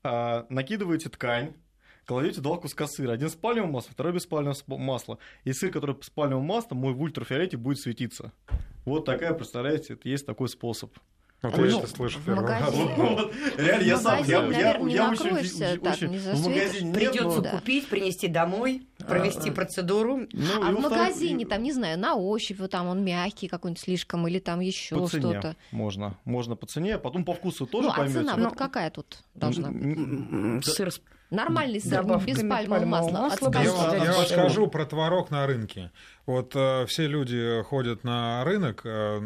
накидываете 0.02 1.08
ткань, 1.08 1.54
кладете 2.06 2.40
два 2.40 2.56
куска 2.58 2.86
сыра. 2.86 3.12
Один 3.12 3.28
с 3.28 3.34
пальмовым 3.34 3.72
маслом, 3.72 3.92
второй 3.92 4.12
без 4.12 4.26
пальмового 4.26 4.78
масла. 4.78 5.18
И 5.44 5.52
сыр, 5.52 5.70
который 5.70 5.96
с 6.00 6.10
пальмовым 6.10 6.46
маслом, 6.46 6.78
мой 6.78 6.94
в 6.94 7.00
ультрафиолете 7.00 7.56
будет 7.56 7.80
светиться. 7.80 8.32
Вот 8.84 9.04
такая, 9.04 9.34
представляете, 9.34 9.94
это 9.94 10.08
есть 10.08 10.24
такой 10.24 10.48
способ. 10.48 10.96
Вот 11.42 11.58
а 11.58 11.66
я 11.66 11.72
ну, 11.72 11.78
это 11.80 11.88
слышу 11.88 12.18
первый 12.24 12.46
раз. 12.46 12.74
Реально, 13.58 13.84
я 13.84 13.98
сам, 13.98 14.24
я, 14.24 14.46
я, 14.46 14.78
я 14.78 15.10
очень, 15.10 15.32
очень, 15.32 16.18
в 16.18 16.48
магазине 16.48 16.94
Придется 16.94 17.42
купить, 17.42 17.88
принести 17.88 18.26
домой, 18.28 18.86
провести 19.08 19.50
процедуру. 19.50 20.26
Ну, 20.32 20.62
а 20.62 20.72
в 20.72 20.80
магазине, 20.80 21.46
там, 21.46 21.62
не 21.62 21.72
знаю, 21.72 21.98
на 21.98 22.14
ощупь, 22.14 22.58
вот 22.58 22.70
там 22.70 22.86
он 22.88 23.04
мягкий 23.04 23.48
какой-нибудь 23.48 23.82
слишком, 23.82 24.26
или 24.28 24.38
там 24.38 24.60
еще 24.60 25.06
что-то. 25.08 25.56
Можно, 25.70 26.18
можно 26.24 26.56
по 26.56 26.66
цене, 26.66 26.96
а 26.96 26.98
потом 26.98 27.24
по 27.24 27.34
вкусу 27.34 27.66
тоже 27.66 27.88
ну, 27.88 27.94
поймете. 27.94 28.18
а 28.18 28.22
цена 28.22 28.36
вот 28.36 28.56
какая 28.56 28.90
тут 28.90 29.18
должна 29.34 29.70
быть? 29.70 30.64
Сыр 30.64 30.92
с 30.92 31.00
Нормальный 31.30 31.80
сыр, 31.80 32.04
без 32.24 32.38
пальмового 32.38 32.84
масла. 32.84 33.10
масла. 33.10 33.50
Я, 33.52 34.04
я 34.04 34.12
вам 34.12 34.26
скажу 34.26 34.68
про 34.68 34.86
творог 34.86 35.30
на 35.30 35.46
рынке. 35.46 35.90
Вот 36.26 36.56
э, 36.56 36.86
все 36.86 37.06
люди 37.06 37.62
ходят 37.62 38.02
на 38.02 38.42
рынок, 38.44 38.82
э, 38.84 39.18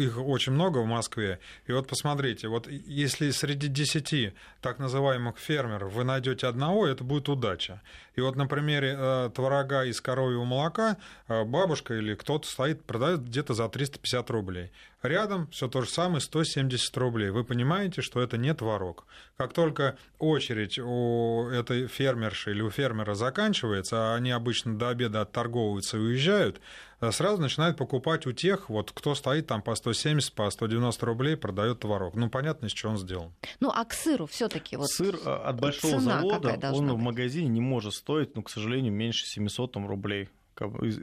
их 0.00 0.18
очень 0.18 0.52
много 0.52 0.78
в 0.78 0.86
Москве. 0.86 1.38
И 1.66 1.72
вот 1.72 1.86
посмотрите, 1.86 2.48
вот 2.48 2.66
если 2.66 3.30
среди 3.30 3.68
десяти 3.68 4.32
так 4.62 4.78
называемых 4.78 5.38
фермеров 5.38 5.92
вы 5.92 6.04
найдете 6.04 6.46
одного, 6.46 6.86
это 6.86 7.04
будет 7.04 7.28
удача. 7.28 7.82
И 8.14 8.22
вот 8.22 8.36
на 8.36 8.46
примере 8.46 8.96
э, 8.98 9.30
творога 9.34 9.84
из 9.84 10.00
коровьего 10.00 10.44
молока 10.44 10.96
э, 11.28 11.44
бабушка 11.44 11.94
или 11.94 12.14
кто-то 12.14 12.48
стоит, 12.48 12.82
продает 12.84 13.20
где-то 13.20 13.52
за 13.52 13.68
350 13.68 14.30
рублей. 14.30 14.72
Рядом 15.02 15.48
все 15.50 15.68
то 15.68 15.82
же 15.82 15.90
самое, 15.90 16.20
170 16.20 16.96
рублей. 16.96 17.30
Вы 17.30 17.44
понимаете, 17.44 18.02
что 18.02 18.20
это 18.20 18.38
не 18.38 18.52
творог. 18.54 19.06
Как 19.36 19.52
только 19.52 19.98
очередь 20.18 20.78
у 20.78 21.48
этой 21.48 21.86
фермерши 21.86 22.52
или 22.52 22.62
у 22.62 22.70
фермера 22.70 23.14
заканчивается, 23.14 24.12
а 24.12 24.14
они 24.16 24.30
обычно 24.30 24.78
до 24.78 24.88
обеда 24.88 25.20
отторговываются 25.20 25.98
и 25.98 26.00
уезжают, 26.00 26.60
э, 27.00 27.12
сразу 27.12 27.42
начинают 27.42 27.76
покупать 27.76 28.26
у 28.26 28.32
тех, 28.32 28.70
вот 28.70 28.90
кто 28.90 29.14
стоит 29.14 29.46
там 29.46 29.60
по 29.60 29.74
170, 29.74 30.32
по 30.32 30.48
190 30.50 31.04
рублей, 31.06 31.36
продает 31.36 31.80
творог. 31.80 32.14
Ну, 32.14 32.30
понятно, 32.30 32.66
из 32.66 32.72
чего 32.72 32.92
он 32.92 32.98
сделан. 32.98 33.34
Ну, 33.60 33.70
а 33.74 33.84
к 33.84 33.92
сыру 33.92 34.26
все 34.26 34.48
таки 34.48 34.76
вот 34.76 34.88
Сыр 34.88 35.16
э, 35.24 35.30
от 35.30 35.60
большого 35.60 36.00
завода, 36.00 36.58
он 36.72 36.90
в 36.92 36.98
магазине 36.98 37.48
не 37.48 37.60
может 37.60 37.92
стоить, 37.92 38.34
ну, 38.34 38.42
к 38.42 38.50
сожалению, 38.50 38.92
меньше 38.92 39.26
700 39.26 39.72
там, 39.72 39.86
рублей 39.86 40.30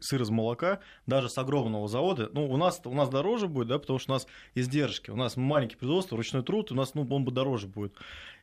сыр 0.01 0.21
из 0.21 0.29
молока, 0.29 0.79
даже 1.05 1.29
с 1.29 1.37
огромного 1.37 1.87
завода, 1.87 2.29
ну, 2.33 2.49
у 2.49 2.57
нас, 2.57 2.81
у 2.83 2.93
нас 2.93 3.09
дороже 3.09 3.47
будет, 3.47 3.67
да, 3.67 3.79
потому 3.79 3.99
что 3.99 4.11
у 4.11 4.15
нас 4.15 4.27
издержки, 4.55 5.11
у 5.11 5.15
нас 5.15 5.37
маленький 5.37 5.75
производство, 5.75 6.17
ручной 6.17 6.43
труд, 6.43 6.71
у 6.71 6.75
нас, 6.75 6.93
ну, 6.93 7.03
бы 7.03 7.31
дороже 7.31 7.67
будет 7.67 7.93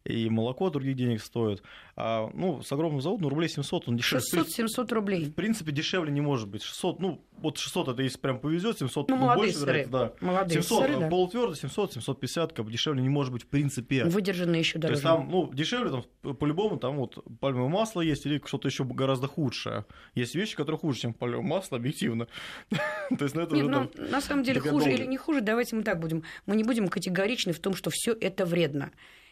и 0.05 0.28
молоко 0.30 0.70
других 0.70 0.96
денег 0.96 1.22
стоит. 1.22 1.62
А, 1.96 2.30
ну, 2.32 2.62
с 2.62 2.72
огромным 2.72 3.01
заводом, 3.01 3.24
ну, 3.24 3.28
рублей 3.28 3.48
700, 3.48 3.88
он 3.88 3.96
дешевле. 3.96 4.24
600-700 4.42 4.94
рублей. 4.94 5.24
В 5.26 5.34
принципе, 5.34 5.72
дешевле 5.72 6.11
не 6.11 6.20
может 6.20 6.48
быть. 6.48 6.62
600, 6.62 7.01
ну, 7.01 7.20
вот 7.38 7.59
600 7.59 7.88
это 7.88 8.03
если 8.03 8.18
прям 8.18 8.38
повезет, 8.38 8.78
700 8.78 9.09
ну, 9.09 9.16
ну 9.16 9.34
больше 9.34 9.59
сыры. 9.59 9.86
да. 9.86 10.12
Молодые 10.20 10.62
700 10.62 10.82
сыры, 10.82 11.01
да. 11.01 11.09
полутвердо, 11.09 11.55
700, 11.55 11.92
750, 11.94 12.53
как 12.53 12.64
бы 12.64 12.72
дешевле 12.72 13.03
не 13.03 13.09
может 13.09 13.32
быть 13.32 13.42
в 13.42 13.46
принципе. 13.46 14.05
Выдержанные 14.05 14.61
еще 14.61 14.78
дороже. 14.78 15.03
То 15.03 15.09
есть 15.09 15.20
там, 15.20 15.30
ну, 15.30 15.53
дешевле 15.53 15.90
там 15.90 16.34
по-любому 16.34 16.78
там 16.78 16.96
вот 16.96 17.22
пальмовое 17.40 17.68
масло 17.68 18.01
есть 18.01 18.24
или 18.26 18.40
что-то 18.44 18.68
еще 18.68 18.84
гораздо 18.84 19.26
худшее. 19.26 19.84
Есть 20.14 20.34
вещи, 20.34 20.57
которые 20.57 20.78
хуже, 20.78 21.01
чем 21.01 21.14
пальмовое 21.14 21.46
масло, 21.46 21.76
объективно. 21.76 22.26
То 22.70 23.24
есть, 23.24 23.34
ну, 23.34 23.42
это 23.42 23.55
Нет, 23.55 23.66
ну, 23.66 23.90
на 24.11 24.20
самом 24.20 24.44
деле 24.44 24.61
хуже 24.61 24.92
или 24.92 25.05
не 25.05 25.16
хуже, 25.16 25.40
давайте 25.40 25.76
мы 25.76 25.82
так 25.82 25.98
будем. 25.98 26.22
Мы 26.46 26.57
не 26.57 26.64
будем 26.64 26.88
категоричны 26.88 27.53
в 27.53 27.59
том, 27.59 27.74
что 27.74 27.90
все 27.90 28.12
это 28.12 28.46
вредно. 28.46 28.90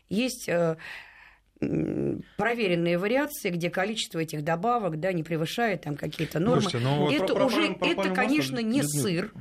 Есть 0.09 0.49
э, 0.49 0.77
проверенные 2.37 2.99
вариации, 2.99 3.51
где 3.51 3.71
количество 3.71 4.19
этих 4.19 4.45
добавок 4.45 5.01
да, 5.01 5.13
не 5.13 5.23
превышает 5.23 5.83
там 5.83 5.97
какие-то 5.97 6.39
нормы. 6.39 6.63
Слушайте, 6.63 6.87
ну, 6.87 7.11
это 7.11 7.35
про, 7.35 7.47
уже, 7.47 7.75
про, 7.75 7.75
про, 7.75 7.87
это, 7.89 8.15
конечно, 8.15 8.59
не 8.59 8.83
сыр. 8.83 9.33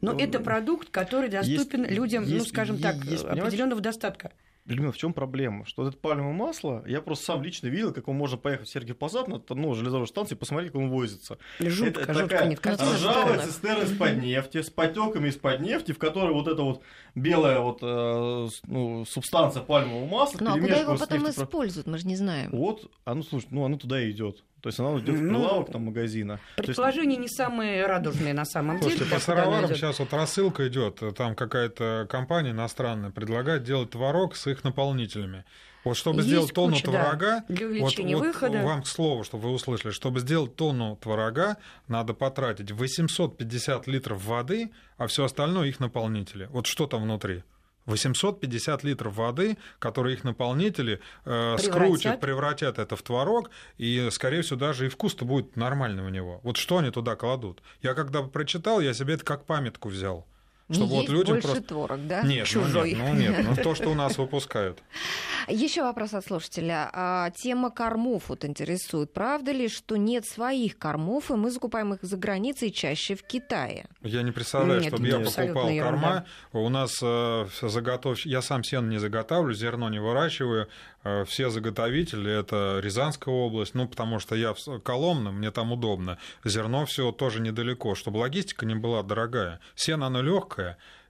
Но 0.00 0.12
ну, 0.12 0.18
это 0.18 0.38
продукт, 0.40 0.90
который 0.90 1.28
доступен 1.28 1.84
есть, 1.84 1.92
людям, 1.92 2.24
ну, 2.24 2.30
есть, 2.30 2.46
ну, 2.46 2.48
скажем 2.50 2.78
так, 2.78 2.96
определенного 2.96 3.80
достатка. 3.80 4.32
Людмила, 4.68 4.92
в 4.92 4.98
чем 4.98 5.14
проблема? 5.14 5.64
Что 5.64 5.82
вот 5.82 5.88
это 5.88 5.98
пальмовое 5.98 6.34
масло, 6.34 6.84
я 6.86 7.00
просто 7.00 7.24
сам 7.24 7.42
лично 7.42 7.68
видел, 7.68 7.94
как 7.94 8.06
можно 8.06 8.36
поехать 8.36 8.68
в 8.68 8.70
Сергиев 8.70 8.98
Посад 8.98 9.26
на 9.26 9.40
ну, 9.48 9.74
железовой 9.74 10.06
станции 10.06 10.34
и 10.34 10.38
посмотреть, 10.38 10.72
как 10.72 10.82
он 10.82 10.90
возится. 10.90 11.38
Жутко, 11.58 12.02
это 12.02 12.12
жутко 12.12 12.28
такая 12.28 12.48
нет, 12.48 12.66
ржавая 12.66 13.40
цистерна 13.40 13.84
из-под 13.84 14.22
нефти, 14.22 14.60
с 14.60 14.68
потеками 14.68 15.28
из-под 15.28 15.60
нефти, 15.60 15.92
в 15.92 15.98
которой 15.98 16.34
вот 16.34 16.48
эта 16.48 16.60
вот 16.60 16.82
белая 17.14 17.60
вот, 17.60 17.78
э, 17.80 18.48
ну, 18.66 19.06
субстанция 19.06 19.62
пальмового 19.62 20.06
масла 20.06 20.38
Ну, 20.38 20.50
а 20.50 20.60
куда 20.60 20.76
его 20.76 20.96
потом 20.98 21.20
нефтепро... 21.20 21.44
используют, 21.44 21.86
мы 21.86 21.96
же 21.96 22.06
не 22.06 22.16
знаем. 22.16 22.50
Вот, 22.52 22.90
а 23.06 23.14
ну, 23.14 23.22
слушай, 23.22 23.48
ну, 23.50 23.64
оно 23.64 23.78
туда 23.78 24.02
и 24.02 24.10
идет. 24.10 24.44
То 24.60 24.68
есть 24.68 24.80
она 24.80 24.98
идет 24.98 25.16
в 25.16 25.22
ну, 25.22 25.38
прилавок 25.38 25.70
там 25.70 25.84
магазина. 25.84 26.40
Предположения 26.56 27.16
есть... 27.16 27.20
не 27.20 27.28
самые 27.28 27.86
радужные 27.86 28.34
на 28.34 28.44
самом 28.44 28.78
Слушайте, 28.78 29.04
деле. 29.04 29.16
по 29.16 29.20
сыроварам 29.20 29.74
сейчас 29.74 29.98
вот 30.00 30.12
рассылка 30.12 30.66
идет, 30.68 31.00
там 31.16 31.36
какая-то 31.36 32.06
компания 32.10 32.50
иностранная 32.50 33.10
предлагает 33.10 33.62
делать 33.62 33.90
творог 33.90 34.34
с 34.34 34.46
их 34.48 34.64
наполнителями. 34.64 35.44
Вот 35.84 35.96
чтобы 35.96 36.18
Есть 36.18 36.28
сделать 36.28 36.52
тонну 36.52 36.74
куча, 36.74 36.84
творога, 36.84 37.44
да, 37.48 37.54
для 37.54 37.80
вот, 37.80 37.96
выхода. 37.96 38.58
вот 38.58 38.64
вам 38.64 38.82
к 38.82 38.86
слову, 38.86 39.22
чтобы 39.24 39.44
вы 39.44 39.54
услышали, 39.54 39.92
чтобы 39.92 40.20
сделать 40.20 40.56
тонну 40.56 40.96
творога, 40.96 41.56
надо 41.86 42.14
потратить 42.14 42.72
850 42.72 43.86
литров 43.86 44.24
воды, 44.24 44.72
а 44.96 45.06
все 45.06 45.24
остальное 45.24 45.68
их 45.68 45.78
наполнители. 45.78 46.46
Вот 46.50 46.66
что 46.66 46.86
там 46.86 47.04
внутри? 47.04 47.44
850 47.88 48.84
литров 48.84 49.14
воды, 49.14 49.58
которые 49.78 50.16
их 50.16 50.24
наполнители 50.24 51.00
э, 51.24 51.56
скрутят, 51.58 52.20
превратят 52.20 52.78
это 52.78 52.96
в 52.96 53.02
творог, 53.02 53.50
и, 53.78 54.08
скорее 54.10 54.42
всего, 54.42 54.58
даже 54.58 54.86
и 54.86 54.88
вкус-то 54.88 55.24
будет 55.24 55.56
нормальный 55.56 56.04
у 56.04 56.08
него. 56.08 56.40
Вот 56.42 56.56
что 56.56 56.78
они 56.78 56.90
туда 56.90 57.16
кладут? 57.16 57.62
Я 57.82 57.94
когда 57.94 58.22
прочитал, 58.22 58.80
я 58.80 58.94
себе 58.94 59.14
это 59.14 59.24
как 59.24 59.44
памятку 59.44 59.88
взял. 59.88 60.26
Чтобы 60.70 60.86
не 60.88 60.94
вот 60.94 61.00
есть 61.00 61.12
людям 61.12 61.34
больше 61.34 61.48
просто... 61.48 61.64
творог, 61.64 62.06
да? 62.06 62.22
Нет, 62.22 62.46
Чужой. 62.46 62.94
Ну 62.94 63.14
нет, 63.14 63.30
ну 63.34 63.42
нет, 63.42 63.56
ну 63.56 63.62
то, 63.62 63.74
что 63.74 63.88
у 63.88 63.94
нас 63.94 64.18
выпускают. 64.18 64.82
Еще 65.48 65.82
вопрос 65.82 66.12
от 66.12 66.26
слушателя. 66.26 66.90
А, 66.92 67.30
тема 67.30 67.70
кормов 67.70 68.24
вот 68.28 68.44
интересует. 68.44 69.12
Правда 69.12 69.52
ли, 69.52 69.68
что 69.68 69.96
нет 69.96 70.26
своих 70.26 70.76
кормов, 70.76 71.30
и 71.30 71.34
мы 71.34 71.50
закупаем 71.50 71.94
их 71.94 72.00
за 72.02 72.16
границей 72.18 72.70
чаще 72.70 73.14
в 73.14 73.22
Китае? 73.22 73.86
Я 74.02 74.22
не 74.22 74.30
представляю, 74.30 74.82
нет, 74.82 74.92
чтобы 74.92 75.08
я 75.08 75.18
покупал 75.20 75.68
ерунда. 75.70 75.90
корма. 75.90 76.26
У 76.52 76.68
нас 76.68 76.98
э, 77.02 77.46
заготов... 77.62 78.26
Я 78.26 78.42
сам 78.42 78.62
сено 78.62 78.88
не 78.88 78.98
заготавливаю, 78.98 79.54
зерно 79.54 79.88
не 79.88 80.00
выращиваю. 80.00 80.68
Э, 81.04 81.24
все 81.24 81.48
заготовители– 81.50 82.30
это 82.40 82.80
Рязанская 82.82 83.34
область, 83.34 83.74
ну, 83.74 83.88
потому 83.88 84.18
что 84.18 84.34
я 84.34 84.52
в 84.52 84.80
Коломна, 84.80 85.30
мне 85.32 85.50
там 85.50 85.72
удобно. 85.72 86.18
Зерно 86.44 86.84
все 86.86 87.12
тоже 87.12 87.40
недалеко, 87.40 87.94
чтобы 87.94 88.18
логистика 88.18 88.66
не 88.66 88.74
была 88.74 89.02
дорогая. 89.02 89.60
Сено, 89.74 90.06
оно 90.06 90.22
легкое, 90.22 90.57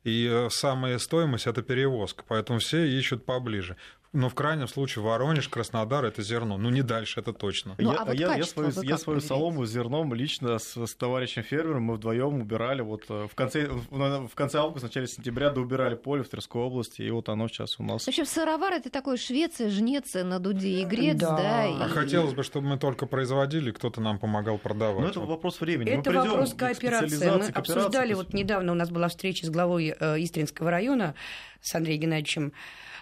и 0.04 0.28
э, 0.30 0.48
самая 0.50 0.98
стоимость– 0.98 1.46
это 1.48 1.62
перевозка, 1.62 2.24
поэтому 2.26 2.58
все 2.58 2.86
ищут 2.86 3.24
поближе. 3.24 3.76
Но 4.12 4.30
в 4.30 4.34
крайнем 4.34 4.68
случае 4.68 5.04
Воронеж, 5.04 5.48
Краснодар 5.48 6.04
это 6.06 6.22
зерно. 6.22 6.56
Ну, 6.56 6.70
не 6.70 6.82
дальше, 6.82 7.20
это 7.20 7.34
точно. 7.34 7.74
Ну, 7.78 7.92
я, 7.92 7.98
а 7.98 8.04
вот 8.06 8.14
я, 8.14 8.34
я 8.36 8.44
свою, 8.44 8.70
я 8.82 8.96
свою 8.96 9.20
солому 9.20 9.66
с 9.66 9.70
зерном 9.70 10.14
лично 10.14 10.58
с, 10.58 10.76
с 10.76 10.94
товарищем 10.94 11.42
фермером 11.42 11.82
мы 11.82 11.94
вдвоем 11.96 12.40
убирали. 12.40 12.80
Вот 12.80 13.04
э, 13.10 13.26
в 13.30 13.34
конце, 13.34 13.68
в 13.68 14.34
конце 14.34 14.58
августа, 14.58 14.86
в 14.86 14.90
начале 14.90 15.08
сентября 15.08 15.50
доубирали 15.50 15.94
поле 15.94 16.22
в 16.22 16.28
Тверской 16.28 16.62
области, 16.62 17.02
и 17.02 17.10
вот 17.10 17.28
оно 17.28 17.48
сейчас 17.48 17.78
у 17.78 17.82
нас. 17.82 18.04
В 18.04 18.08
общем, 18.08 18.24
сыровар 18.24 18.72
это 18.72 18.88
такой 18.88 19.18
Швеция, 19.18 19.68
жнец 19.68 20.14
на 20.14 20.38
дуде 20.38 20.80
и 20.80 20.84
грец, 20.86 21.18
да. 21.18 21.36
да 21.36 21.66
и... 21.66 21.74
А 21.78 21.88
хотелось 21.88 22.32
бы, 22.32 22.42
чтобы 22.42 22.66
мы 22.66 22.78
только 22.78 23.04
производили, 23.04 23.72
кто-то 23.72 24.00
нам 24.00 24.18
помогал 24.18 24.56
продавать. 24.56 25.00
Ну, 25.00 25.06
это 25.08 25.20
вопрос 25.20 25.60
времени. 25.60 25.90
Это 25.90 26.10
вопрос 26.12 26.54
кооперации. 26.54 27.28
Мы 27.28 27.46
обсуждали, 27.48 28.14
вот 28.14 28.32
недавно 28.32 28.72
у 28.72 28.74
нас 28.74 28.88
была 28.88 29.08
встреча 29.08 29.44
с 29.44 29.50
главой 29.50 29.94
э, 29.98 30.22
Истринского 30.22 30.70
района 30.70 31.14
с 31.60 31.74
Андреем 31.74 32.00
Геннадьевичем 32.00 32.52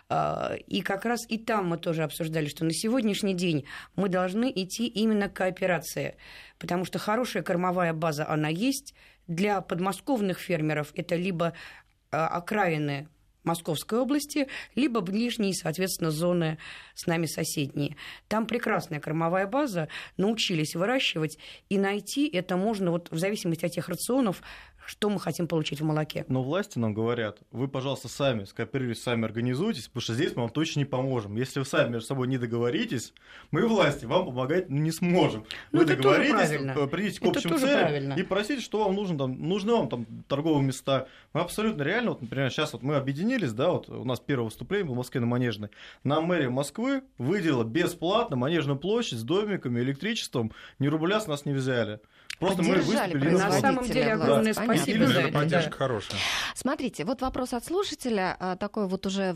и 0.09 0.82
как 0.82 1.04
раз 1.04 1.26
и 1.28 1.36
там 1.36 1.68
мы 1.68 1.78
тоже 1.78 2.04
обсуждали, 2.04 2.46
что 2.46 2.64
на 2.64 2.72
сегодняшний 2.72 3.34
день 3.34 3.64
мы 3.96 4.09
должны 4.09 4.52
идти 4.54 4.86
именно 4.86 5.28
к 5.28 5.34
кооперации, 5.34 6.16
потому 6.59 6.84
что 6.84 6.98
хорошая 6.98 7.42
кормовая 7.42 7.92
база, 7.92 8.28
она 8.28 8.48
есть. 8.48 8.94
Для 9.26 9.61
подмосковных 9.61 10.38
фермеров 10.38 10.92
это 10.94 11.16
либо 11.16 11.52
а, 12.12 12.28
окраины 12.28 13.09
Московской 13.46 14.00
области, 14.00 14.48
либо 14.74 15.00
ближние, 15.00 15.54
соответственно, 15.54 16.11
зоны 16.11 16.59
с 16.94 17.07
нами 17.07 17.26
соседние. 17.26 17.96
Там 18.28 18.46
прекрасная 18.46 19.00
кормовая 19.00 19.46
база, 19.46 19.88
научились 20.16 20.74
выращивать, 20.74 21.38
и 21.68 21.78
найти 21.78 22.28
это 22.28 22.57
можно 22.57 22.90
вот 22.90 23.11
в 23.11 23.18
зависимости 23.18 23.64
от 23.64 23.72
тех 23.72 23.88
рационов, 23.88 24.42
что 24.87 25.11
мы 25.11 25.18
хотим 25.18 25.49
получить 25.49 25.80
в 25.80 25.84
молоке. 25.84 26.24
Но 26.28 26.43
власти 26.43 26.78
нам 26.78 26.95
говорят, 26.95 27.39
вы, 27.51 27.68
пожалуйста, 27.68 28.09
сами 28.09 28.45
скооперируйтесь, 28.45 29.03
сами 29.03 29.24
организуйтесь, 29.24 29.89
потому 29.89 30.01
что 30.01 30.14
здесь 30.14 30.37
мы 30.37 30.43
вам 30.43 30.51
точно 30.51 30.80
не 30.80 30.84
поможем. 30.84 31.37
Если 31.37 31.59
вы 31.59 31.66
сами 31.66 31.91
между 31.93 32.07
собой 32.07 32.28
не 32.28 32.39
договоритесь, 32.39 33.12
мы, 33.51 33.66
власти, 33.66 34.05
вам 34.05 34.26
помогать 34.26 34.70
не 34.70 34.93
сможем. 34.93 35.45
Ну, 35.72 35.80
вы 35.80 35.84
договоритесь, 35.87 36.91
придите 36.91 37.20
к 37.20 37.24
общим 37.24 37.59
целям 37.59 38.16
и 38.16 38.22
просите, 38.22 38.61
что 38.61 38.84
вам 38.84 38.95
нужно, 38.95 39.18
там, 39.18 39.49
нужны 39.49 39.72
вам 39.72 39.89
там 39.89 40.07
торговые 40.28 40.62
места. 40.62 41.09
Мы 41.32 41.41
абсолютно 41.41 41.82
реально, 41.82 42.11
вот, 42.11 42.22
например, 42.22 42.51
сейчас 42.51 42.72
вот 42.72 42.82
мы 42.82 42.95
объединились, 42.95 43.53
да, 43.53 43.70
вот 43.70 43.89
у 43.89 44.05
нас 44.05 44.20
первое 44.20 44.47
выступление 44.47 44.91
в 44.93 44.97
Москве 44.97 45.20
на 45.20 45.26
Манежной. 45.26 45.70
Нам 46.05 46.24
мэрия 46.24 46.49
Москвы 46.49 47.03
выделила 47.18 47.64
бесплатно 47.64 48.37
Манежную 48.37 48.78
площадь 48.78 49.18
с 49.18 49.22
домиками, 49.22 49.80
электричеством, 49.80 50.53
ни 50.78 50.87
рубля 50.87 51.20
с 51.20 51.26
нас 51.26 51.45
не 51.45 51.53
взяли. 51.53 52.01
Просто 52.39 52.62
мы 52.62 52.76
выступили 52.76 53.30
на 53.30 53.53
самом 53.53 53.84
деле 53.84 54.12
огромное 54.12 54.53
спасибо 54.53 55.07
за 55.07 55.20
это. 55.20 55.32
Поддержка 55.32 55.70
да. 55.70 55.76
хорошая. 55.76 56.20
Смотрите, 56.55 57.05
вот 57.05 57.22
вопрос 57.22 57.53
от 57.55 57.64
слушателя, 57.64 58.37
а, 58.39 58.57
такой 58.57 58.87
вот 58.89 59.07
уже 59.07 59.34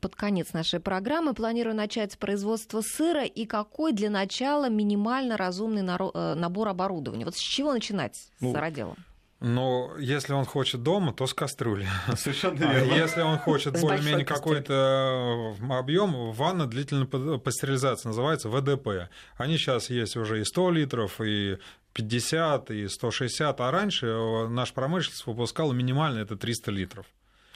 под 0.00 0.16
конец 0.16 0.52
нашей 0.52 0.80
программы. 0.80 1.34
Планирую 1.34 1.76
начать 1.76 2.18
производство 2.18 2.80
сыра 2.80 3.24
и 3.24 3.44
какой 3.44 3.92
для 3.92 4.10
начала 4.10 4.68
минимально 4.68 5.36
разумный 5.36 5.82
э, 5.82 6.34
набор 6.34 6.68
оборудования? 6.68 7.24
Вот 7.24 7.36
с 7.36 7.40
чего 7.40 7.72
начинать 7.72 8.18
ну, 8.40 8.50
с 8.50 8.54
сыроделом? 8.54 8.96
Но 9.40 9.92
если 9.98 10.32
он 10.32 10.46
хочет 10.46 10.82
дома, 10.82 11.12
то 11.12 11.26
с 11.26 11.34
кастрюли. 11.34 11.86
Совершенно 12.16 12.70
а 12.70 12.72
верно. 12.72 12.94
А 12.94 12.96
если 12.96 13.20
он 13.20 13.38
хочет 13.38 13.78
более-менее 13.78 14.24
какой-то 14.24 15.54
э, 15.60 15.72
объем, 15.72 16.32
ванна 16.32 16.66
длительной 16.66 17.06
пастеризации 17.06 18.08
называется 18.08 18.48
ВДП. 18.48 19.10
Они 19.36 19.58
сейчас 19.58 19.90
есть 19.90 20.16
уже 20.16 20.40
и 20.40 20.44
100 20.44 20.70
литров, 20.70 21.20
и 21.20 21.58
50 21.94 22.70
и 22.70 22.88
160, 22.88 23.60
а 23.60 23.70
раньше 23.70 24.06
э, 24.06 24.48
наш 24.48 24.72
промышленность 24.72 25.26
выпускала 25.26 25.72
минимально 25.72 26.18
это 26.18 26.36
300 26.36 26.70
литров. 26.70 27.06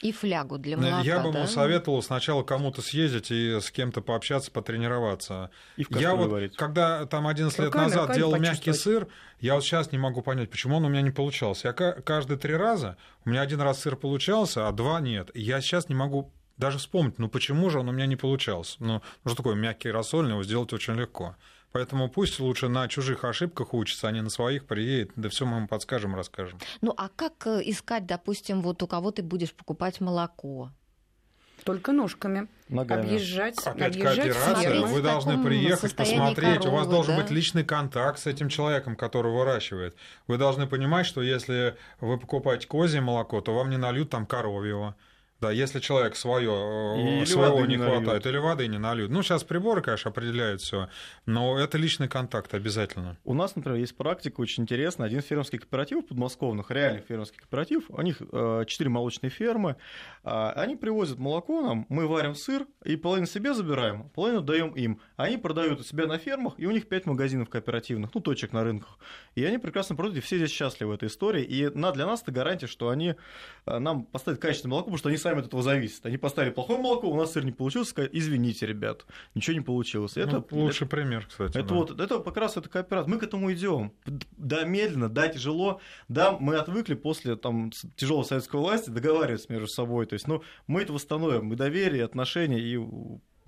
И 0.00 0.12
флягу 0.12 0.58
для 0.58 0.76
молока, 0.76 1.00
Я 1.00 1.18
бы 1.18 1.32
да? 1.32 1.38
ему 1.40 1.48
советовал 1.48 2.02
сначала 2.02 2.44
кому-то 2.44 2.82
съездить 2.82 3.32
и 3.32 3.58
с 3.60 3.72
кем-то 3.72 4.00
пообщаться, 4.00 4.52
потренироваться. 4.52 5.50
И 5.76 5.82
в 5.82 5.90
я 5.90 6.14
вот, 6.14 6.28
говорить. 6.28 6.56
когда 6.56 7.04
там 7.06 7.26
11 7.26 7.58
лет 7.58 7.74
назад 7.74 8.14
делал 8.14 8.36
мягкий 8.36 8.72
сыр, 8.72 9.08
я 9.40 9.56
вот 9.56 9.64
сейчас 9.64 9.90
не 9.90 9.98
могу 9.98 10.22
понять, 10.22 10.50
почему 10.50 10.76
он 10.76 10.84
у 10.84 10.88
меня 10.88 11.02
не 11.02 11.10
получался. 11.10 11.68
Я 11.68 11.72
каждые 11.72 12.38
три 12.38 12.54
раза, 12.54 12.96
у 13.24 13.30
меня 13.30 13.40
один 13.40 13.60
раз 13.60 13.80
сыр 13.80 13.96
получался, 13.96 14.68
а 14.68 14.72
два 14.72 15.00
нет. 15.00 15.30
И 15.34 15.42
я 15.42 15.60
сейчас 15.60 15.88
не 15.88 15.96
могу 15.96 16.32
даже 16.58 16.78
вспомнить, 16.78 17.18
ну 17.18 17.28
почему 17.28 17.68
же 17.70 17.80
он 17.80 17.88
у 17.88 17.92
меня 17.92 18.06
не 18.06 18.16
получался. 18.16 18.76
Ну, 18.78 19.02
ну 19.24 19.30
что 19.30 19.36
такое 19.36 19.56
мягкий 19.56 19.90
рассольный, 19.90 20.32
его 20.32 20.44
сделать 20.44 20.72
очень 20.72 20.94
легко. 20.94 21.36
Поэтому 21.72 22.08
пусть 22.08 22.40
лучше 22.40 22.68
на 22.68 22.88
чужих 22.88 23.24
ошибках 23.24 23.74
учится, 23.74 24.08
а 24.08 24.12
не 24.12 24.22
на 24.22 24.30
своих 24.30 24.66
приедет. 24.66 25.12
Да 25.16 25.28
все 25.28 25.44
мы 25.44 25.58
ему 25.58 25.68
подскажем, 25.68 26.14
расскажем. 26.14 26.58
Ну 26.80 26.94
а 26.96 27.08
как 27.14 27.46
э, 27.46 27.62
искать, 27.64 28.06
допустим, 28.06 28.62
вот 28.62 28.82
у 28.82 28.86
кого 28.86 29.10
ты 29.10 29.22
будешь 29.22 29.52
покупать 29.52 30.00
молоко? 30.00 30.70
Только 31.64 31.92
ножками. 31.92 32.48
Ногами. 32.68 33.02
Объезжать, 33.02 33.58
Опять 33.58 33.96
объезжать 33.96 34.34
кооперация. 34.34 34.86
Вы 34.86 35.02
должны 35.02 35.42
приехать, 35.44 35.94
посмотреть. 35.94 36.58
Коровы, 36.58 36.68
у 36.68 36.78
вас 36.78 36.86
должен 36.86 37.16
да? 37.16 37.22
быть 37.22 37.30
личный 37.30 37.64
контакт 37.64 38.18
с 38.18 38.26
этим 38.26 38.48
человеком, 38.48 38.96
который 38.96 39.32
выращивает. 39.32 39.96
Вы 40.26 40.38
должны 40.38 40.66
понимать, 40.66 41.06
что 41.06 41.22
если 41.22 41.76
вы 42.00 42.18
покупаете 42.18 42.66
козье 42.66 43.00
молоко, 43.00 43.40
то 43.40 43.54
вам 43.54 43.70
не 43.70 43.76
нальют 43.76 44.10
там 44.10 44.26
коровьего. 44.26 44.96
Да, 45.40 45.52
если 45.52 45.78
человек 45.78 46.16
свое, 46.16 47.24
своего 47.26 47.64
не, 47.64 47.76
не 47.76 47.82
хватает, 47.82 48.26
или 48.26 48.38
воды 48.38 48.66
не 48.66 48.78
нальют. 48.78 49.10
Ну, 49.10 49.22
сейчас 49.22 49.44
приборы, 49.44 49.82
конечно, 49.82 50.10
определяют 50.10 50.60
все, 50.60 50.88
но 51.26 51.56
это 51.56 51.78
личный 51.78 52.08
контакт 52.08 52.54
обязательно. 52.54 53.16
У 53.24 53.34
нас, 53.34 53.54
например, 53.54 53.78
есть 53.78 53.96
практика 53.96 54.40
очень 54.40 54.64
интересная. 54.64 55.06
Один 55.06 55.20
фермерский 55.20 55.58
кооператив 55.58 56.06
подмосковных, 56.08 56.72
реальный 56.72 57.02
фермерский 57.02 57.38
кооператив, 57.38 57.84
у 57.88 58.02
них 58.02 58.20
э, 58.20 58.64
четыре 58.66 58.90
молочные 58.90 59.30
фермы, 59.30 59.76
они 60.24 60.74
привозят 60.74 61.18
молоко 61.18 61.62
нам, 61.62 61.86
мы 61.88 62.08
варим 62.08 62.34
сыр, 62.34 62.66
и 62.84 62.96
половину 62.96 63.26
себе 63.26 63.54
забираем, 63.54 64.08
половину 64.10 64.42
даем 64.42 64.70
им. 64.72 65.00
Они 65.16 65.36
продают 65.36 65.80
у 65.80 65.84
себя 65.84 66.06
на 66.06 66.18
фермах, 66.18 66.54
и 66.56 66.66
у 66.66 66.70
них 66.72 66.88
пять 66.88 67.06
магазинов 67.06 67.48
кооперативных, 67.48 68.10
ну, 68.12 68.20
точек 68.20 68.52
на 68.52 68.64
рынках. 68.64 68.98
И 69.36 69.44
они 69.44 69.58
прекрасно 69.58 69.94
продают, 69.94 70.18
и 70.18 70.20
все 70.20 70.36
здесь 70.36 70.50
счастливы 70.50 70.92
в 70.92 70.94
этой 70.96 71.08
истории. 71.08 71.44
И 71.44 71.68
для 71.68 72.06
нас 72.06 72.22
это 72.22 72.32
гарантия, 72.32 72.66
что 72.66 72.88
они 72.88 73.14
э, 73.66 73.78
нам 73.78 74.04
поставят 74.04 74.40
качественное 74.40 74.72
молоко, 74.72 74.86
потому 74.86 74.98
что 74.98 75.08
они 75.10 75.18
сами 75.18 75.27
от 75.36 75.46
этого 75.46 75.62
зависят. 75.62 76.06
Они 76.06 76.16
поставили 76.16 76.50
плохое 76.50 76.78
молоко, 76.78 77.08
у 77.08 77.16
нас 77.16 77.32
сыр 77.32 77.44
не 77.44 77.52
получился, 77.52 77.90
сказали, 77.90 78.10
извините, 78.12 78.66
ребят, 78.66 79.04
ничего 79.34 79.54
не 79.54 79.62
получилось. 79.62 80.16
Это 80.16 80.44
ну, 80.50 80.58
лучший 80.58 80.86
это, 80.86 80.96
пример, 80.96 81.26
кстати. 81.26 81.58
Это 81.58 81.68
да. 81.68 81.74
вот, 81.74 82.00
это 82.00 82.20
как 82.20 82.36
раз 82.36 82.56
это 82.56 82.68
кооперация. 82.68 83.12
Мы 83.12 83.18
к 83.18 83.22
этому 83.22 83.52
идем. 83.52 83.92
Да, 84.36 84.64
медленно, 84.64 85.08
да, 85.08 85.28
тяжело. 85.28 85.80
Да, 86.08 86.32
мы 86.38 86.56
отвыкли 86.56 86.94
после 86.94 87.36
там 87.36 87.70
тяжелой 87.96 88.24
советской 88.24 88.56
власти 88.56 88.90
договариваться 88.90 89.52
между 89.52 89.68
собой. 89.68 90.06
То 90.06 90.14
есть, 90.14 90.26
ну, 90.26 90.42
мы 90.66 90.82
это 90.82 90.92
восстановим, 90.92 91.46
мы 91.46 91.56
доверие, 91.56 92.04
отношения 92.04 92.60
и 92.60 92.78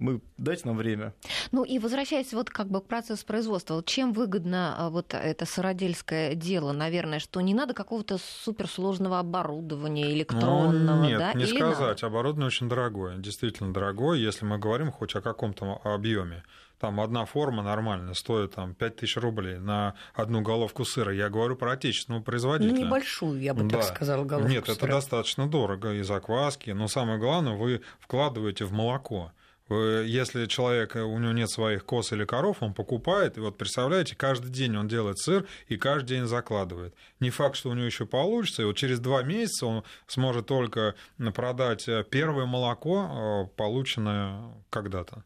мы 0.01 0.20
дайте 0.38 0.62
нам 0.66 0.76
время. 0.76 1.14
Ну 1.53 1.62
и 1.62 1.78
возвращаясь 1.78 2.32
вот 2.32 2.51
как 2.51 2.68
бы 2.68 2.80
к 2.80 2.86
процессу 2.86 3.24
производства, 3.24 3.82
чем 3.84 4.12
выгодно 4.12 4.74
а, 4.76 4.90
вот 4.90 5.14
это 5.14 5.46
сыродельское 5.46 6.34
дело, 6.34 6.72
наверное, 6.72 7.18
что 7.18 7.40
не 7.40 7.55
надо 7.55 7.74
какого-то 7.74 8.18
суперсложного 8.18 9.18
оборудования 9.18 10.12
электронного, 10.12 10.96
ну, 10.96 11.05
нет, 11.05 11.18
да? 11.18 11.32
не 11.34 11.44
Или 11.44 11.57
сказать, 11.57 12.03
надо? 12.03 12.07
оборудование 12.07 12.46
очень 12.46 12.68
дорогое, 12.68 13.18
действительно 13.18 13.72
дорогое, 13.72 14.18
если 14.18 14.44
мы 14.44 14.59
говорим 14.59 14.90
хоть 14.90 15.14
о 15.14 15.20
каком-то 15.20 15.80
объеме 15.84 16.42
там 16.80 16.98
одна 16.98 17.26
форма 17.26 17.62
нормальная 17.62 18.14
стоит 18.14 18.55
там 18.55 18.74
5000 18.74 19.16
рублей 19.18 19.59
на 19.59 19.94
одну 20.14 20.40
головку 20.40 20.86
сыра. 20.86 21.12
Я 21.12 21.28
говорю 21.28 21.55
про 21.55 21.72
отечественного 21.72 22.22
производителя. 22.22 22.74
Ну, 22.74 22.86
небольшую, 22.86 23.38
я 23.40 23.53
бы 23.53 23.64
да. 23.64 23.78
так 23.78 23.94
сказала, 23.94 24.24
головку 24.24 24.51
Нет, 24.51 24.64
сыра. 24.64 24.76
это 24.76 24.86
достаточно 24.86 25.46
дорого 25.46 25.92
и 25.92 26.01
закваски, 26.01 26.70
но 26.70 26.88
самое 26.88 27.18
главное, 27.18 27.55
вы 27.55 27.82
вкладываете 28.01 28.64
в 28.64 28.72
молоко. 28.72 29.32
Если 29.70 30.46
человек, 30.46 30.96
у 30.96 31.18
него 31.18 31.32
нет 31.32 31.48
своих 31.48 31.84
коз 31.84 32.12
или 32.12 32.24
коров, 32.24 32.58
он 32.60 32.74
покупает, 32.74 33.38
и 33.38 33.40
вот 33.40 33.56
представляете, 33.56 34.16
каждый 34.16 34.50
день 34.50 34.76
он 34.76 34.88
делает 34.88 35.18
сыр 35.18 35.46
и 35.68 35.76
каждый 35.76 36.08
день 36.08 36.26
закладывает. 36.26 36.94
Не 37.20 37.30
факт, 37.30 37.56
что 37.56 37.70
у 37.70 37.74
него 37.74 37.86
еще 37.86 38.04
получится, 38.04 38.62
и 38.62 38.64
вот 38.64 38.76
через 38.76 38.98
два 38.98 39.22
месяца 39.22 39.66
он 39.66 39.84
сможет 40.06 40.46
только 40.46 40.94
продать 41.34 41.88
первое 42.10 42.46
молоко, 42.46 43.46
э, 43.46 43.56
полученное 43.56 44.52
когда-то. 44.70 45.24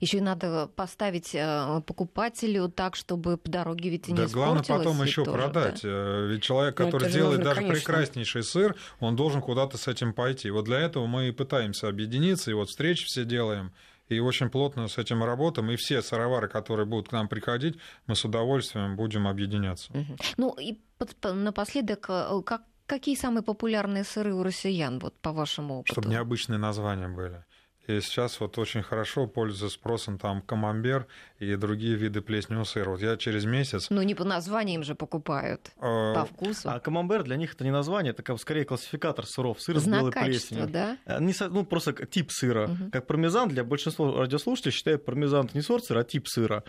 Еще 0.00 0.18
и 0.18 0.20
надо 0.20 0.68
поставить 0.74 1.34
э, 1.34 1.82
покупателю 1.86 2.68
так, 2.68 2.96
чтобы 2.96 3.36
по 3.36 3.50
дороге 3.50 3.90
ведь 3.90 4.08
и 4.08 4.12
не 4.12 4.18
Да 4.18 4.26
главное 4.26 4.62
потом 4.62 5.02
еще 5.02 5.24
продать. 5.24 5.82
Да? 5.82 5.88
Э, 5.88 6.26
ведь 6.28 6.42
человек, 6.42 6.78
ну, 6.78 6.86
который 6.86 7.10
делает 7.10 7.38
нужно, 7.38 7.44
даже 7.44 7.60
конечно. 7.60 7.74
прекраснейший 7.74 8.42
сыр, 8.42 8.76
он 9.00 9.16
должен 9.16 9.40
куда-то 9.40 9.78
с 9.78 9.88
этим 9.88 10.12
пойти. 10.12 10.50
Вот 10.50 10.64
для 10.64 10.80
этого 10.80 11.06
мы 11.06 11.28
и 11.28 11.30
пытаемся 11.32 11.88
объединиться, 11.88 12.50
и 12.50 12.54
вот 12.54 12.68
встречи 12.68 13.06
все 13.06 13.24
делаем. 13.24 13.72
И 14.08 14.20
очень 14.20 14.50
плотно 14.50 14.86
с 14.86 14.98
этим 14.98 15.24
работаем. 15.24 15.70
И 15.70 15.76
все 15.76 16.00
сыровары, 16.00 16.48
которые 16.48 16.86
будут 16.86 17.08
к 17.08 17.12
нам 17.12 17.28
приходить, 17.28 17.76
мы 18.06 18.14
с 18.14 18.24
удовольствием 18.24 18.96
будем 18.96 19.26
объединяться. 19.26 19.92
Угу. 19.92 20.16
Ну 20.36 20.56
и 20.60 20.78
напоследок, 21.22 22.06
э, 22.08 22.42
как, 22.44 22.62
какие 22.86 23.16
самые 23.16 23.42
популярные 23.42 24.04
сыры 24.04 24.34
у 24.34 24.42
россиян, 24.42 24.98
вот 25.00 25.18
по 25.20 25.32
вашему 25.32 25.80
опыту? 25.80 25.92
Чтобы 25.92 26.08
необычные 26.08 26.58
названия 26.58 27.08
были. 27.08 27.44
И 27.86 28.00
сейчас 28.00 28.40
вот 28.40 28.58
очень 28.58 28.82
хорошо 28.82 29.26
пользуются 29.26 29.78
спросом 29.78 30.18
там 30.18 30.42
камамбер 30.42 31.06
и 31.38 31.54
другие 31.54 31.94
виды 31.94 32.20
плесневого 32.20 32.64
сыра. 32.64 32.90
Вот 32.90 33.00
я 33.00 33.16
через 33.16 33.44
месяц... 33.44 33.90
Ну, 33.90 34.02
не 34.02 34.14
по 34.14 34.24
названиям 34.24 34.82
же 34.82 34.94
покупают, 34.94 35.70
а... 35.78 36.14
по 36.14 36.24
вкусу. 36.24 36.68
А 36.68 36.80
камамбер 36.80 37.22
для 37.22 37.36
них 37.36 37.54
это 37.54 37.64
не 37.64 37.70
название, 37.70 38.12
это 38.16 38.36
скорее 38.38 38.64
классификатор 38.64 39.24
сыров. 39.26 39.60
Сыр 39.60 39.78
с 39.78 39.86
белой 39.86 40.10
плесенью. 40.10 40.66
да? 40.68 40.98
А, 41.06 41.20
не, 41.20 41.32
ну, 41.48 41.64
просто 41.64 41.92
тип 42.06 42.30
сыра. 42.30 42.68
Угу. 42.68 42.90
Как 42.90 43.06
пармезан 43.06 43.48
для 43.48 43.62
большинства 43.62 44.12
радиослушателей 44.12 44.72
считают 44.72 45.04
пармезан 45.04 45.48
не 45.54 45.60
сорт 45.60 45.84
сыра, 45.84 46.00
а 46.00 46.04
тип 46.04 46.26
сыра. 46.26 46.64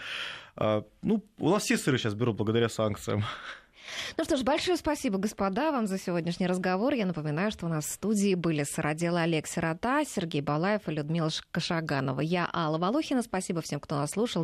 А, 0.56 0.84
ну, 1.02 1.24
у 1.40 1.50
нас 1.50 1.64
все 1.64 1.78
сыры 1.78 1.98
сейчас 1.98 2.14
берут 2.14 2.38
благодаря 2.38 2.70
санкциям. 2.70 3.24
Ну 4.18 4.24
что 4.24 4.38
ж, 4.38 4.44
большое 4.44 4.78
спасибо, 4.78 5.18
господа, 5.18 5.72
вам 5.72 5.88
за 5.88 5.98
сегодняшний 5.98 6.48
разговор. 6.48 6.94
Я 6.94 7.06
напоминаю, 7.06 7.52
что 7.52 7.66
у 7.66 7.70
нас 7.70 7.86
в 7.86 7.92
студии 7.92 8.36
были 8.36 8.64
сыроделы 8.64 9.22
Олег 9.22 9.48
Сирота, 9.48 10.04
Сергей 10.06 10.42
Балаев 10.42 10.88
и 10.88 10.92
Людмила 10.92 11.30
Кашаганова. 11.52 12.22
Я 12.22 12.50
Алла 12.54 12.78
Волохина. 12.78 13.22
Спасибо 13.22 13.62
всем, 13.62 13.80
кто 13.80 13.96
нас 13.96 14.12
слушал. 14.12 14.44